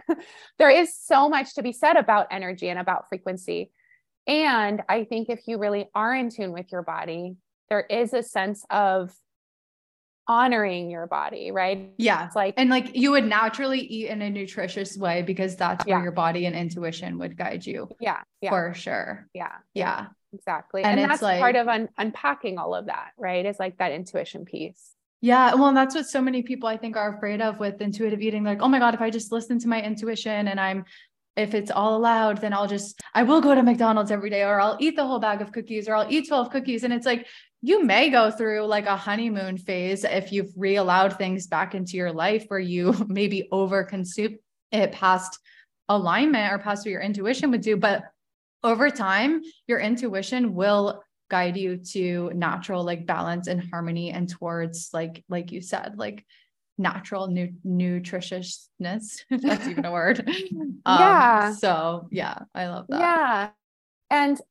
there 0.57 0.70
is 0.70 0.95
so 0.95 1.30
much 1.30 1.55
to 1.55 1.64
be 1.64 1.72
said 1.72 1.97
about 1.97 2.28
energy 2.32 2.70
and 2.70 2.80
about 2.80 3.10
frequency. 3.10 3.72
And 4.28 4.82
I 4.88 5.03
think 5.03 5.30
if 5.30 5.41
you 5.47 5.57
really 5.57 5.89
are 5.93 6.16
in 6.16 6.30
tune 6.30 6.51
with 6.51 6.72
your 6.72 6.84
body, 6.84 7.36
there 7.70 7.82
is 7.82 8.14
a 8.14 8.24
sense 8.24 8.66
of 8.70 9.12
honoring 10.30 10.91
your 10.91 11.07
body, 11.07 11.49
right? 11.49 11.91
Yeah. 11.97 12.27
It's 12.27 12.36
like, 12.36 12.53
and 12.55 12.69
like 12.69 12.95
you 12.95 13.09
would 13.11 13.25
naturally 13.25 13.80
eat 13.80 14.09
in 14.09 14.21
a 14.21 14.30
nutritious 14.30 14.95
way 14.95 15.23
because 15.23 15.55
that's 15.55 15.84
where 15.86 15.97
yeah. 15.97 16.03
your 16.03 16.11
body 16.11 16.45
and 16.45 16.55
intuition 16.55 17.17
would 17.17 17.36
guide 17.36 17.65
you. 17.65 17.89
Yeah. 17.99 18.19
yeah. 18.39 18.51
For 18.51 18.73
sure. 18.75 19.27
Yeah. 19.34 19.53
Yeah. 19.73 20.05
Exactly. 20.32 20.84
And, 20.84 20.99
and 20.99 21.09
that's 21.09 21.23
like, 21.23 21.39
part 21.39 21.55
of 21.55 21.67
un- 21.67 21.89
unpacking 21.97 22.59
all 22.59 22.75
of 22.75 22.86
that, 22.86 23.09
right? 23.17 23.43
Is 23.43 23.57
like 23.59 23.80
that 23.80 23.91
intuition 23.91 24.45
piece. 24.45 24.93
Yeah. 25.21 25.55
Well, 25.55 25.73
that's 25.73 25.95
what 25.95 26.05
so 26.05 26.21
many 26.21 26.43
people 26.43 26.69
I 26.69 26.77
think 26.77 26.95
are 26.95 27.17
afraid 27.17 27.41
of 27.41 27.59
with 27.59 27.82
intuitive 27.82 28.21
eating. 28.21 28.43
Like, 28.43 28.61
oh 28.61 28.67
my 28.67 28.77
God, 28.77 28.93
if 28.93 29.01
I 29.01 29.09
just 29.09 29.32
listen 29.32 29.59
to 29.59 29.67
my 29.67 29.82
intuition 29.82 30.47
and 30.47 30.59
I'm, 30.59 30.86
if 31.36 31.53
it's 31.53 31.71
all 31.71 31.95
allowed, 31.95 32.39
then 32.41 32.53
I'll 32.53 32.67
just, 32.67 32.99
I 33.13 33.23
will 33.23 33.41
go 33.41 33.55
to 33.55 33.63
McDonald's 33.63 34.11
every 34.11 34.30
day 34.30 34.43
or 34.43 34.59
I'll 34.59 34.77
eat 34.80 34.95
the 34.95 35.05
whole 35.05 35.19
bag 35.19 35.41
of 35.41 35.51
cookies 35.51 35.88
or 35.88 35.95
I'll 35.95 36.11
eat 36.11 36.27
12 36.27 36.49
cookies. 36.49 36.84
And 36.84 36.93
it's 36.93 37.05
like, 37.05 37.27
you 37.61 37.84
may 37.84 38.09
go 38.09 38.32
through 38.32 38.65
like 38.65 38.86
a 38.86 38.95
honeymoon 38.95 39.57
phase 39.57 40.03
if 40.03 40.32
you've 40.32 40.51
re-allowed 40.55 41.17
things 41.17 41.47
back 41.47 41.75
into 41.75 41.97
your 41.97 42.11
life 42.11 42.45
where 42.47 42.59
you 42.59 42.93
maybe 43.07 43.47
over 43.51 43.84
consume 43.84 44.38
it 44.71 44.91
past 44.91 45.39
alignment 45.88 46.53
or 46.53 46.59
past 46.59 46.86
what 46.86 46.91
your 46.91 47.01
intuition 47.01 47.51
would 47.51 47.61
do. 47.61 47.75
But 47.75 48.03
over 48.63 48.89
time, 48.89 49.41
your 49.67 49.80
intuition 49.80 50.53
will 50.53 51.01
guide 51.30 51.57
you 51.57 51.77
to 51.77 52.32
natural 52.34 52.84
like 52.84 53.05
balance 53.05 53.47
and 53.47 53.63
harmony 53.69 54.11
and 54.11 54.27
towards 54.27 54.89
like 54.93 55.23
like 55.30 55.51
you 55.51 55.61
said 55.61 55.93
like 55.97 56.25
natural 56.80 57.27
nu- 57.27 57.53
nutritiousness 57.65 59.23
if 59.30 59.41
that's 59.41 59.67
even 59.67 59.86
a 59.86 59.91
word. 59.91 60.27
Um, 60.86 60.99
yeah. 60.99 61.53
so 61.53 62.07
yeah 62.09 62.39
i 62.55 62.67
love 62.67 62.86
that. 62.88 62.99
Yeah. 62.99 63.49
And 64.09 64.41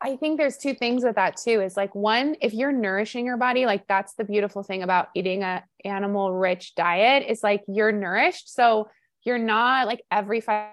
i 0.00 0.16
think 0.16 0.38
there's 0.38 0.56
two 0.56 0.74
things 0.74 1.04
with 1.04 1.16
that 1.16 1.36
too. 1.36 1.60
Is 1.60 1.76
like 1.76 1.94
one 1.94 2.36
if 2.40 2.54
you're 2.54 2.72
nourishing 2.72 3.26
your 3.26 3.36
body 3.36 3.66
like 3.66 3.86
that's 3.86 4.14
the 4.14 4.24
beautiful 4.24 4.62
thing 4.62 4.82
about 4.82 5.08
eating 5.14 5.42
a 5.42 5.62
animal 5.84 6.32
rich 6.32 6.74
diet. 6.74 7.26
Is 7.28 7.42
like 7.42 7.62
you're 7.68 7.92
nourished. 7.92 8.52
So 8.52 8.88
you're 9.24 9.38
not 9.38 9.86
like 9.86 10.02
every 10.10 10.40
five 10.40 10.70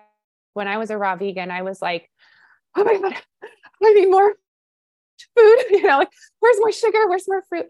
when 0.53 0.67
i 0.67 0.77
was 0.77 0.89
a 0.89 0.97
raw 0.97 1.15
vegan 1.15 1.51
i 1.51 1.61
was 1.61 1.81
like 1.81 2.09
oh 2.75 2.83
my 2.83 2.97
god 2.97 3.15
i 3.83 3.93
need 3.93 4.09
more 4.09 4.33
food. 5.35 5.57
You 5.71 5.83
know 5.83 5.97
like 5.99 6.11
where's 6.39 6.59
more 6.59 6.71
sugar? 6.71 7.07
Where's 7.07 7.27
more 7.27 7.43
fruit? 7.47 7.67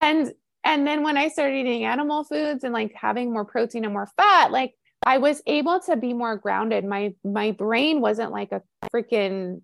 And 0.00 0.32
and 0.64 0.86
then 0.86 1.02
when 1.02 1.16
i 1.16 1.28
started 1.28 1.56
eating 1.56 1.84
animal 1.84 2.24
foods 2.24 2.64
and 2.64 2.72
like 2.72 2.92
having 2.94 3.32
more 3.32 3.44
protein 3.44 3.84
and 3.84 3.92
more 3.92 4.08
fat 4.16 4.50
like 4.50 4.74
I 5.06 5.18
was 5.18 5.42
able 5.46 5.80
to 5.80 5.96
be 5.96 6.12
more 6.12 6.36
grounded. 6.36 6.84
My 6.84 7.14
my 7.24 7.52
brain 7.52 8.00
wasn't 8.00 8.32
like 8.32 8.52
a 8.52 8.62
freaking 8.92 9.62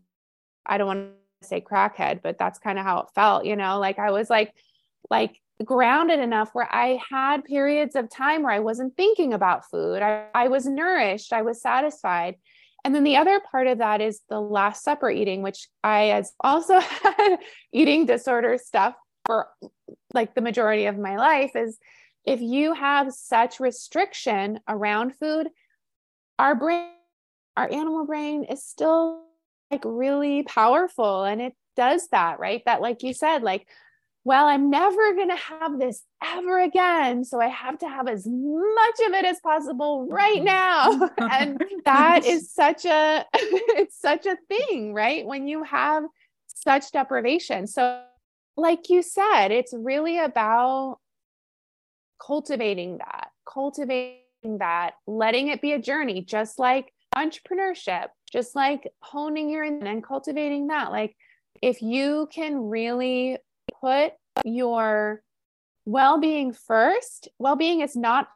I 0.64 0.78
don't 0.78 0.86
want 0.86 1.10
to 1.42 1.48
say 1.48 1.60
crackhead, 1.60 2.22
but 2.22 2.38
that's 2.38 2.58
kind 2.58 2.78
of 2.78 2.84
how 2.84 3.00
it 3.00 3.06
felt, 3.14 3.44
you 3.44 3.56
know, 3.56 3.78
like 3.78 3.98
I 3.98 4.10
was 4.10 4.30
like 4.30 4.52
like 5.10 5.40
grounded 5.64 6.20
enough 6.20 6.50
where 6.52 6.68
I 6.74 6.98
had 7.10 7.44
periods 7.44 7.96
of 7.96 8.10
time 8.10 8.42
where 8.42 8.52
I 8.52 8.60
wasn't 8.60 8.96
thinking 8.96 9.32
about 9.32 9.68
food. 9.70 10.02
I, 10.02 10.26
I 10.34 10.48
was 10.48 10.66
nourished, 10.66 11.32
I 11.32 11.42
was 11.42 11.60
satisfied. 11.60 12.36
And 12.84 12.94
then 12.94 13.04
the 13.04 13.16
other 13.16 13.40
part 13.40 13.66
of 13.66 13.78
that 13.78 14.00
is 14.00 14.20
the 14.28 14.40
Last 14.40 14.84
Supper 14.84 15.10
eating, 15.10 15.42
which 15.42 15.68
I 15.82 16.04
has 16.04 16.32
also 16.40 16.78
had 17.02 17.38
eating 17.72 18.06
disorder 18.06 18.58
stuff 18.62 18.94
for 19.26 19.48
like 20.14 20.34
the 20.34 20.40
majority 20.40 20.86
of 20.86 20.98
my 20.98 21.16
life 21.16 21.54
is 21.54 21.78
if 22.24 22.40
you 22.40 22.74
have 22.74 23.12
such 23.12 23.60
restriction 23.60 24.60
around 24.68 25.14
food, 25.16 25.48
our 26.38 26.54
brain, 26.54 26.90
our 27.56 27.70
animal 27.70 28.04
brain 28.04 28.44
is 28.44 28.64
still 28.64 29.22
like 29.70 29.82
really 29.84 30.42
powerful 30.42 31.24
and 31.24 31.40
it 31.40 31.54
does 31.76 32.08
that, 32.08 32.38
right? 32.38 32.62
That, 32.66 32.80
like 32.80 33.02
you 33.02 33.12
said, 33.12 33.42
like, 33.42 33.68
well, 34.24 34.46
I'm 34.46 34.70
never 34.70 35.14
going 35.14 35.28
to 35.28 35.36
have 35.36 35.78
this 35.78 36.02
ever 36.24 36.58
again. 36.60 37.24
So 37.24 37.40
I 37.40 37.46
have 37.46 37.78
to 37.78 37.88
have 37.88 38.08
as 38.08 38.26
much 38.26 38.94
of 39.06 39.12
it 39.12 39.24
as 39.24 39.38
possible 39.38 40.08
right 40.10 40.42
mm-hmm. 40.42 40.44
now. 40.46 41.10
and 41.30 41.62
that 41.84 42.24
is 42.24 42.50
such 42.52 42.84
a, 42.86 43.24
it's 43.34 44.00
such 44.00 44.26
a 44.26 44.36
thing, 44.48 44.92
right? 44.92 45.24
When 45.24 45.46
you 45.46 45.62
have 45.62 46.04
such 46.48 46.90
deprivation. 46.90 47.68
So, 47.68 48.02
like 48.56 48.88
you 48.88 49.02
said, 49.02 49.48
it's 49.48 49.74
really 49.76 50.18
about 50.18 50.98
cultivating 52.24 52.98
that, 52.98 53.28
cultivating 53.46 54.58
that, 54.58 54.94
letting 55.06 55.48
it 55.48 55.60
be 55.60 55.72
a 55.72 55.78
journey, 55.78 56.22
just 56.22 56.58
like 56.58 56.92
entrepreneurship, 57.14 58.08
just 58.30 58.56
like 58.56 58.90
honing 59.00 59.50
your 59.50 59.64
and 59.64 60.02
cultivating 60.02 60.68
that. 60.68 60.90
Like 60.90 61.16
if 61.62 61.82
you 61.82 62.28
can 62.32 62.68
really 62.68 63.38
put 63.80 64.12
your 64.44 65.22
well-being 65.84 66.52
first, 66.52 67.28
well-being 67.38 67.80
is 67.80 67.96
not 67.96 68.28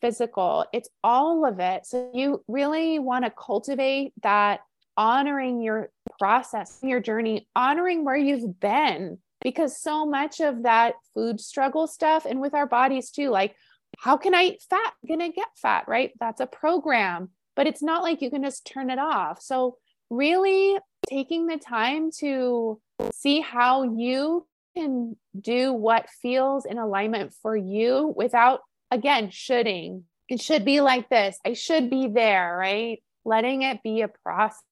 physical, 0.00 0.64
it's 0.72 0.88
all 1.02 1.46
of 1.46 1.60
it. 1.60 1.86
So 1.86 2.10
you 2.14 2.44
really 2.48 2.98
want 2.98 3.24
to 3.24 3.30
cultivate 3.30 4.12
that 4.22 4.60
honoring 4.96 5.60
your 5.62 5.90
process, 6.18 6.78
your 6.82 7.00
journey, 7.00 7.48
honoring 7.54 8.04
where 8.04 8.16
you've 8.16 8.58
been 8.60 9.18
because 9.40 9.80
so 9.80 10.04
much 10.04 10.40
of 10.40 10.64
that 10.64 10.94
food 11.14 11.40
struggle 11.40 11.86
stuff 11.86 12.24
and 12.24 12.40
with 12.40 12.54
our 12.54 12.66
bodies 12.66 13.10
too 13.10 13.30
like 13.30 13.54
how 13.98 14.16
can 14.16 14.34
i 14.34 14.42
eat 14.44 14.62
fat? 14.68 14.92
Gonna 15.06 15.30
get 15.30 15.48
fat 15.56 15.84
right? 15.88 16.12
That's 16.20 16.40
a 16.40 16.46
program 16.46 17.30
but 17.58 17.66
it's 17.66 17.82
not 17.82 18.04
like 18.04 18.22
you 18.22 18.30
can 18.30 18.44
just 18.44 18.64
turn 18.64 18.88
it 18.88 19.00
off. 19.00 19.42
So 19.42 19.78
really 20.10 20.78
taking 21.10 21.48
the 21.48 21.56
time 21.56 22.12
to 22.20 22.80
see 23.12 23.40
how 23.40 23.82
you 23.82 24.46
can 24.76 25.16
do 25.38 25.72
what 25.72 26.08
feels 26.22 26.66
in 26.66 26.78
alignment 26.78 27.34
for 27.42 27.56
you 27.56 28.14
without 28.16 28.60
again 28.92 29.30
shoulding. 29.30 30.04
It 30.28 30.40
should 30.40 30.64
be 30.64 30.80
like 30.80 31.08
this. 31.08 31.36
I 31.44 31.54
should 31.54 31.90
be 31.90 32.06
there 32.06 32.56
right? 32.56 33.02
Letting 33.24 33.62
it 33.62 33.82
be 33.82 34.02
a 34.02 34.08
process. 34.08 34.62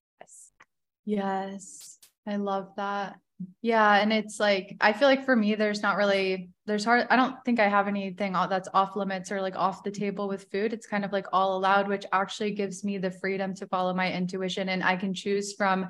Yes. 1.03 1.99
I 2.25 2.37
love 2.37 2.69
that 2.77 3.17
yeah. 3.61 3.95
And 3.95 4.11
it's 4.11 4.39
like, 4.39 4.75
I 4.81 4.93
feel 4.93 5.07
like 5.07 5.25
for 5.25 5.35
me, 5.35 5.55
there's 5.55 5.81
not 5.83 5.97
really, 5.97 6.49
there's 6.65 6.83
hard, 6.83 7.07
I 7.09 7.15
don't 7.15 7.35
think 7.45 7.59
I 7.59 7.67
have 7.67 7.87
anything 7.87 8.33
that's 8.33 8.69
off 8.73 8.95
limits 8.95 9.31
or 9.31 9.41
like 9.41 9.55
off 9.55 9.83
the 9.83 9.91
table 9.91 10.27
with 10.27 10.49
food. 10.51 10.73
It's 10.73 10.87
kind 10.87 11.05
of 11.05 11.11
like 11.11 11.27
all 11.31 11.57
allowed, 11.57 11.87
which 11.87 12.05
actually 12.11 12.51
gives 12.51 12.83
me 12.83 12.97
the 12.97 13.11
freedom 13.11 13.53
to 13.55 13.67
follow 13.67 13.93
my 13.93 14.11
intuition. 14.11 14.69
And 14.69 14.83
I 14.83 14.95
can 14.95 15.13
choose 15.13 15.53
from 15.53 15.89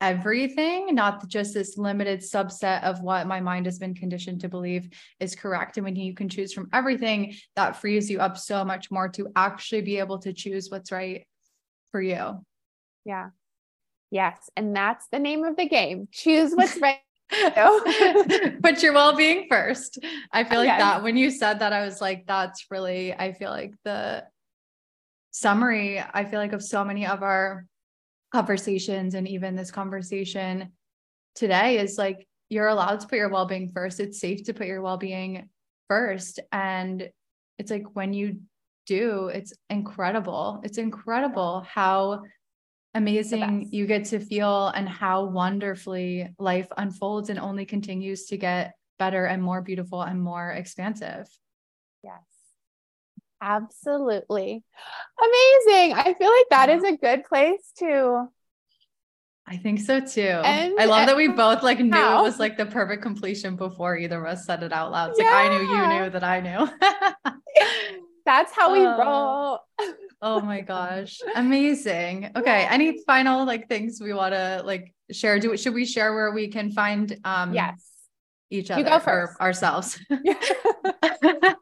everything, 0.00 0.94
not 0.94 1.26
just 1.28 1.54
this 1.54 1.78
limited 1.78 2.20
subset 2.20 2.82
of 2.82 3.00
what 3.00 3.26
my 3.26 3.40
mind 3.40 3.64
has 3.64 3.78
been 3.78 3.94
conditioned 3.94 4.42
to 4.42 4.48
believe 4.48 4.90
is 5.20 5.34
correct. 5.34 5.78
And 5.78 5.84
when 5.84 5.96
you 5.96 6.12
can 6.12 6.28
choose 6.28 6.52
from 6.52 6.68
everything, 6.74 7.34
that 7.56 7.80
frees 7.80 8.10
you 8.10 8.18
up 8.18 8.36
so 8.36 8.64
much 8.64 8.90
more 8.90 9.08
to 9.10 9.28
actually 9.34 9.80
be 9.80 9.98
able 9.98 10.18
to 10.18 10.34
choose 10.34 10.68
what's 10.68 10.92
right 10.92 11.26
for 11.90 12.02
you. 12.02 12.44
Yeah. 13.06 13.30
Yes. 14.14 14.48
And 14.56 14.76
that's 14.76 15.08
the 15.10 15.18
name 15.18 15.42
of 15.42 15.56
the 15.56 15.68
game. 15.68 16.06
Choose 16.12 16.52
what's 16.54 16.80
right. 16.80 17.00
Put 18.62 18.80
your 18.82 18.92
well 18.92 19.16
being 19.16 19.48
first. 19.50 19.98
I 20.30 20.44
feel 20.44 20.60
like 20.60 20.68
yes. 20.68 20.80
that 20.80 21.02
when 21.02 21.16
you 21.16 21.32
said 21.32 21.58
that, 21.58 21.72
I 21.72 21.84
was 21.84 22.00
like, 22.00 22.24
that's 22.24 22.66
really, 22.70 23.12
I 23.12 23.32
feel 23.32 23.50
like 23.50 23.74
the 23.84 24.22
summary, 25.32 26.00
I 26.00 26.26
feel 26.26 26.38
like 26.38 26.52
of 26.52 26.62
so 26.62 26.84
many 26.84 27.08
of 27.08 27.24
our 27.24 27.66
conversations 28.32 29.14
and 29.14 29.26
even 29.26 29.56
this 29.56 29.72
conversation 29.72 30.70
today 31.34 31.80
is 31.80 31.98
like, 31.98 32.24
you're 32.50 32.68
allowed 32.68 33.00
to 33.00 33.08
put 33.08 33.18
your 33.18 33.30
well 33.30 33.46
being 33.46 33.72
first. 33.74 33.98
It's 33.98 34.20
safe 34.20 34.44
to 34.44 34.54
put 34.54 34.68
your 34.68 34.80
well 34.80 34.96
being 34.96 35.48
first. 35.88 36.38
And 36.52 37.10
it's 37.58 37.72
like 37.72 37.96
when 37.96 38.12
you 38.12 38.42
do, 38.86 39.26
it's 39.26 39.52
incredible. 39.70 40.60
It's 40.62 40.78
incredible 40.78 41.66
how 41.68 42.22
amazing 42.94 43.68
you 43.72 43.86
get 43.86 44.04
to 44.06 44.20
feel 44.20 44.68
and 44.68 44.88
how 44.88 45.24
wonderfully 45.24 46.28
life 46.38 46.68
unfolds 46.76 47.28
and 47.28 47.38
only 47.38 47.64
continues 47.64 48.26
to 48.26 48.36
get 48.36 48.74
better 48.98 49.24
and 49.24 49.42
more 49.42 49.62
beautiful 49.62 50.02
and 50.02 50.22
more 50.22 50.50
expansive. 50.50 51.26
Yes. 52.02 52.22
Absolutely. 53.42 54.62
Amazing. 55.20 55.94
I 55.94 56.14
feel 56.18 56.30
like 56.30 56.46
that 56.50 56.70
is 56.70 56.84
a 56.84 56.96
good 56.96 57.24
place 57.24 57.72
to 57.78 58.28
I 59.46 59.58
think 59.58 59.80
so 59.80 60.00
too. 60.00 60.22
And, 60.22 60.74
I 60.80 60.86
love 60.86 61.06
that 61.06 61.16
we 61.16 61.28
both 61.28 61.62
like 61.62 61.78
knew 61.78 61.94
it 61.94 62.22
was 62.22 62.38
like 62.38 62.56
the 62.56 62.64
perfect 62.64 63.02
completion 63.02 63.56
before 63.56 63.96
either 63.96 64.24
of 64.24 64.32
us 64.32 64.46
said 64.46 64.62
it 64.62 64.72
out 64.72 64.90
loud. 64.90 65.10
It's 65.10 65.20
yeah. 65.20 65.26
like 65.26 65.50
I 65.50 65.58
knew 65.58 65.64
you 65.64 65.86
knew 65.88 66.10
that 66.10 66.24
I 66.24 66.40
knew. 66.40 66.68
That's 68.24 68.52
how 68.54 68.72
we 68.72 68.84
uh, 68.84 68.96
roll. 68.96 69.58
oh 70.22 70.40
my 70.40 70.60
gosh. 70.60 71.20
Amazing. 71.34 72.30
Okay. 72.36 72.66
Any 72.68 73.02
final 73.04 73.44
like 73.44 73.68
things 73.68 74.00
we 74.00 74.12
want 74.12 74.34
to 74.34 74.62
like 74.64 74.94
share? 75.10 75.38
Do 75.38 75.56
should 75.56 75.74
we 75.74 75.84
share 75.84 76.14
where 76.14 76.32
we 76.32 76.48
can 76.48 76.70
find 76.70 77.18
um 77.24 77.54
yes 77.54 77.90
each 78.50 78.70
other 78.70 78.82
you 78.82 78.88
go 78.88 78.98
first. 78.98 79.40
ourselves? 79.40 79.98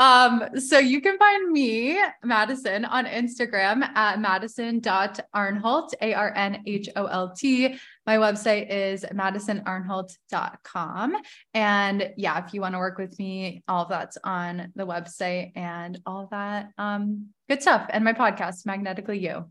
Um, 0.00 0.58
so 0.58 0.78
you 0.78 1.02
can 1.02 1.18
find 1.18 1.52
me, 1.52 2.00
Madison, 2.24 2.86
on 2.86 3.04
Instagram 3.04 3.82
at 3.82 4.18
madison.arnholt, 4.18 5.90
A-R-N-H-O-L-T. 6.00 7.78
My 8.06 8.16
website 8.16 8.70
is 8.70 9.04
madisonarnholt.com. 9.04 11.16
And 11.52 12.14
yeah, 12.16 12.42
if 12.42 12.54
you 12.54 12.62
want 12.62 12.76
to 12.76 12.78
work 12.78 12.96
with 12.96 13.18
me, 13.18 13.62
all 13.68 13.82
of 13.82 13.90
that's 13.90 14.16
on 14.24 14.72
the 14.74 14.86
website 14.86 15.52
and 15.54 16.00
all 16.06 16.28
that 16.30 16.70
um, 16.78 17.26
good 17.50 17.60
stuff. 17.60 17.86
And 17.90 18.02
my 18.02 18.14
podcast, 18.14 18.64
Magnetically 18.64 19.18
You. 19.18 19.50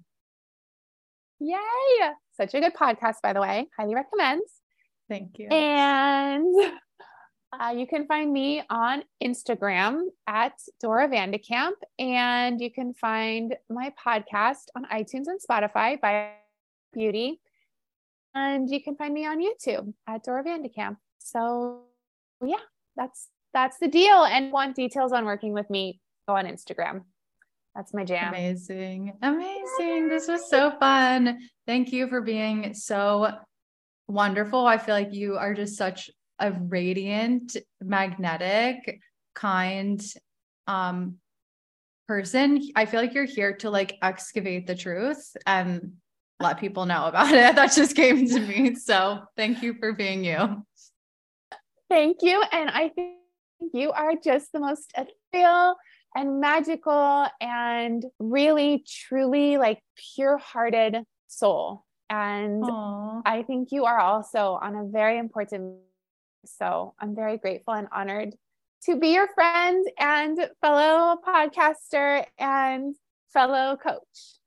Yay! 1.38 1.60
Such 2.32 2.56
a 2.56 2.60
good 2.60 2.74
podcast, 2.74 3.18
by 3.22 3.34
the 3.34 3.41
way. 3.41 3.68
Highly 3.78 3.94
recommend. 3.94 4.41
Thank 5.10 5.38
you. 5.38 5.49
And 5.49 6.56
uh, 7.52 7.74
you 7.76 7.88
can 7.88 8.06
find 8.06 8.32
me 8.32 8.62
on 8.70 9.04
Instagram 9.24 10.04
at 10.28 10.54
Dora 10.80 11.08
Vandekamp, 11.08 11.74
and 11.98 12.62
you 12.62 12.72
can 12.72 12.94
find 12.94 13.56
my 13.70 13.92
podcast 14.06 14.68
on 14.76 14.86
iTunes 14.86 15.26
and 15.28 15.40
Spotify 15.40 16.00
by 16.00 16.32
Beauty. 16.94 17.42
And 18.36 18.70
you 18.70 18.84
can 18.84 18.96
find 18.96 19.14
me 19.14 19.26
on 19.26 19.42
YouTube 19.42 19.94
at 20.08 20.24
Dora 20.24 20.44
Vandekamp. 20.44 20.98
So 21.18 21.82
yeah, 22.46 22.58
that's 22.96 23.28
that's 23.54 23.80
the 23.80 23.88
deal. 23.88 24.24
And 24.26 24.52
want 24.52 24.76
details 24.76 25.12
on 25.12 25.26
working 25.26 25.54
with 25.54 25.70
me, 25.70 26.00
go 26.28 26.36
on 26.36 26.46
Instagram. 26.46 27.02
That's 27.76 27.94
my 27.94 28.04
jam. 28.04 28.30
Amazing. 28.30 29.14
Amazing. 29.22 30.10
This 30.10 30.28
was 30.28 30.50
so 30.50 30.72
fun. 30.80 31.40
Thank 31.66 31.92
you 31.92 32.08
for 32.08 32.22
being 32.22 32.74
so 32.74 33.32
wonderful. 34.08 34.66
I 34.66 34.78
feel 34.78 34.96
like 34.96 35.14
you 35.14 35.38
are 35.38 35.54
just 35.54 35.78
such 35.78 36.10
a 36.40 36.52
radiant, 36.52 37.57
magnetic, 37.82 38.99
kind 39.36 40.03
um 40.68 41.16
person. 42.07 42.61
I 42.76 42.86
feel 42.86 42.99
like 42.99 43.14
you're 43.14 43.26
here 43.26 43.56
to 43.57 43.70
like 43.70 43.98
excavate 44.02 44.66
the 44.66 44.76
truth 44.76 45.38
and 45.45 45.94
let 46.40 46.60
people 46.60 46.86
know 46.86 47.06
about 47.06 47.32
it. 47.34 47.56
That 47.56 47.72
just 47.74 47.95
came 47.95 48.28
to 48.28 48.40
me. 48.40 48.76
So 48.76 49.22
thank 49.38 49.61
you 49.61 49.76
for 49.76 49.94
being 49.94 50.24
you. 50.24 50.66
Thank 51.90 52.18
you. 52.22 52.44
And 52.52 52.70
I 52.70 52.90
think 52.90 53.18
you 53.74 53.91
are 53.91 54.14
just 54.16 54.52
the 54.52 54.60
most 54.60 54.91
ethereal 54.98 55.76
and 56.16 56.40
magical 56.40 57.28
and 57.40 58.03
really, 58.20 58.84
truly 58.88 59.57
like 59.57 59.80
pure 60.16 60.38
hearted 60.38 61.03
soul. 61.28 61.86
And 62.10 62.64
Aww. 62.64 63.22
I 63.26 63.44
think 63.44 63.72
you 63.72 63.86
are 63.86 63.99
also 63.99 64.57
on 64.61 64.76
a 64.76 64.86
very 64.86 65.20
important 65.20 65.76
so 66.45 66.94
I'm 66.99 67.16
very 67.16 67.38
grateful 67.38 67.74
and 67.74 67.88
honored 67.91 68.36
to 68.86 68.95
be 68.98 69.10
your 69.10 69.28
friend 69.34 69.86
and 69.98 70.40
fellow 70.61 71.18
podcaster 71.26 72.26
and 72.38 72.95
fellow 73.32 73.76
coach. 73.76 74.40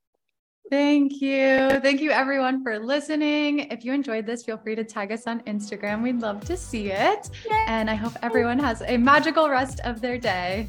Thank 0.70 1.20
you. 1.20 1.68
Thank 1.80 2.00
you, 2.00 2.10
everyone, 2.10 2.62
for 2.62 2.78
listening. 2.78 3.70
If 3.70 3.84
you 3.84 3.92
enjoyed 3.92 4.24
this, 4.24 4.42
feel 4.42 4.56
free 4.56 4.74
to 4.74 4.84
tag 4.84 5.12
us 5.12 5.26
on 5.26 5.40
Instagram. 5.40 6.02
We'd 6.02 6.20
love 6.20 6.44
to 6.46 6.56
see 6.56 6.90
it. 6.90 7.28
Yay. 7.44 7.64
And 7.66 7.90
I 7.90 7.94
hope 7.94 8.14
everyone 8.22 8.58
has 8.58 8.82
a 8.86 8.96
magical 8.96 9.50
rest 9.50 9.80
of 9.80 10.00
their 10.00 10.16
day. 10.16 10.68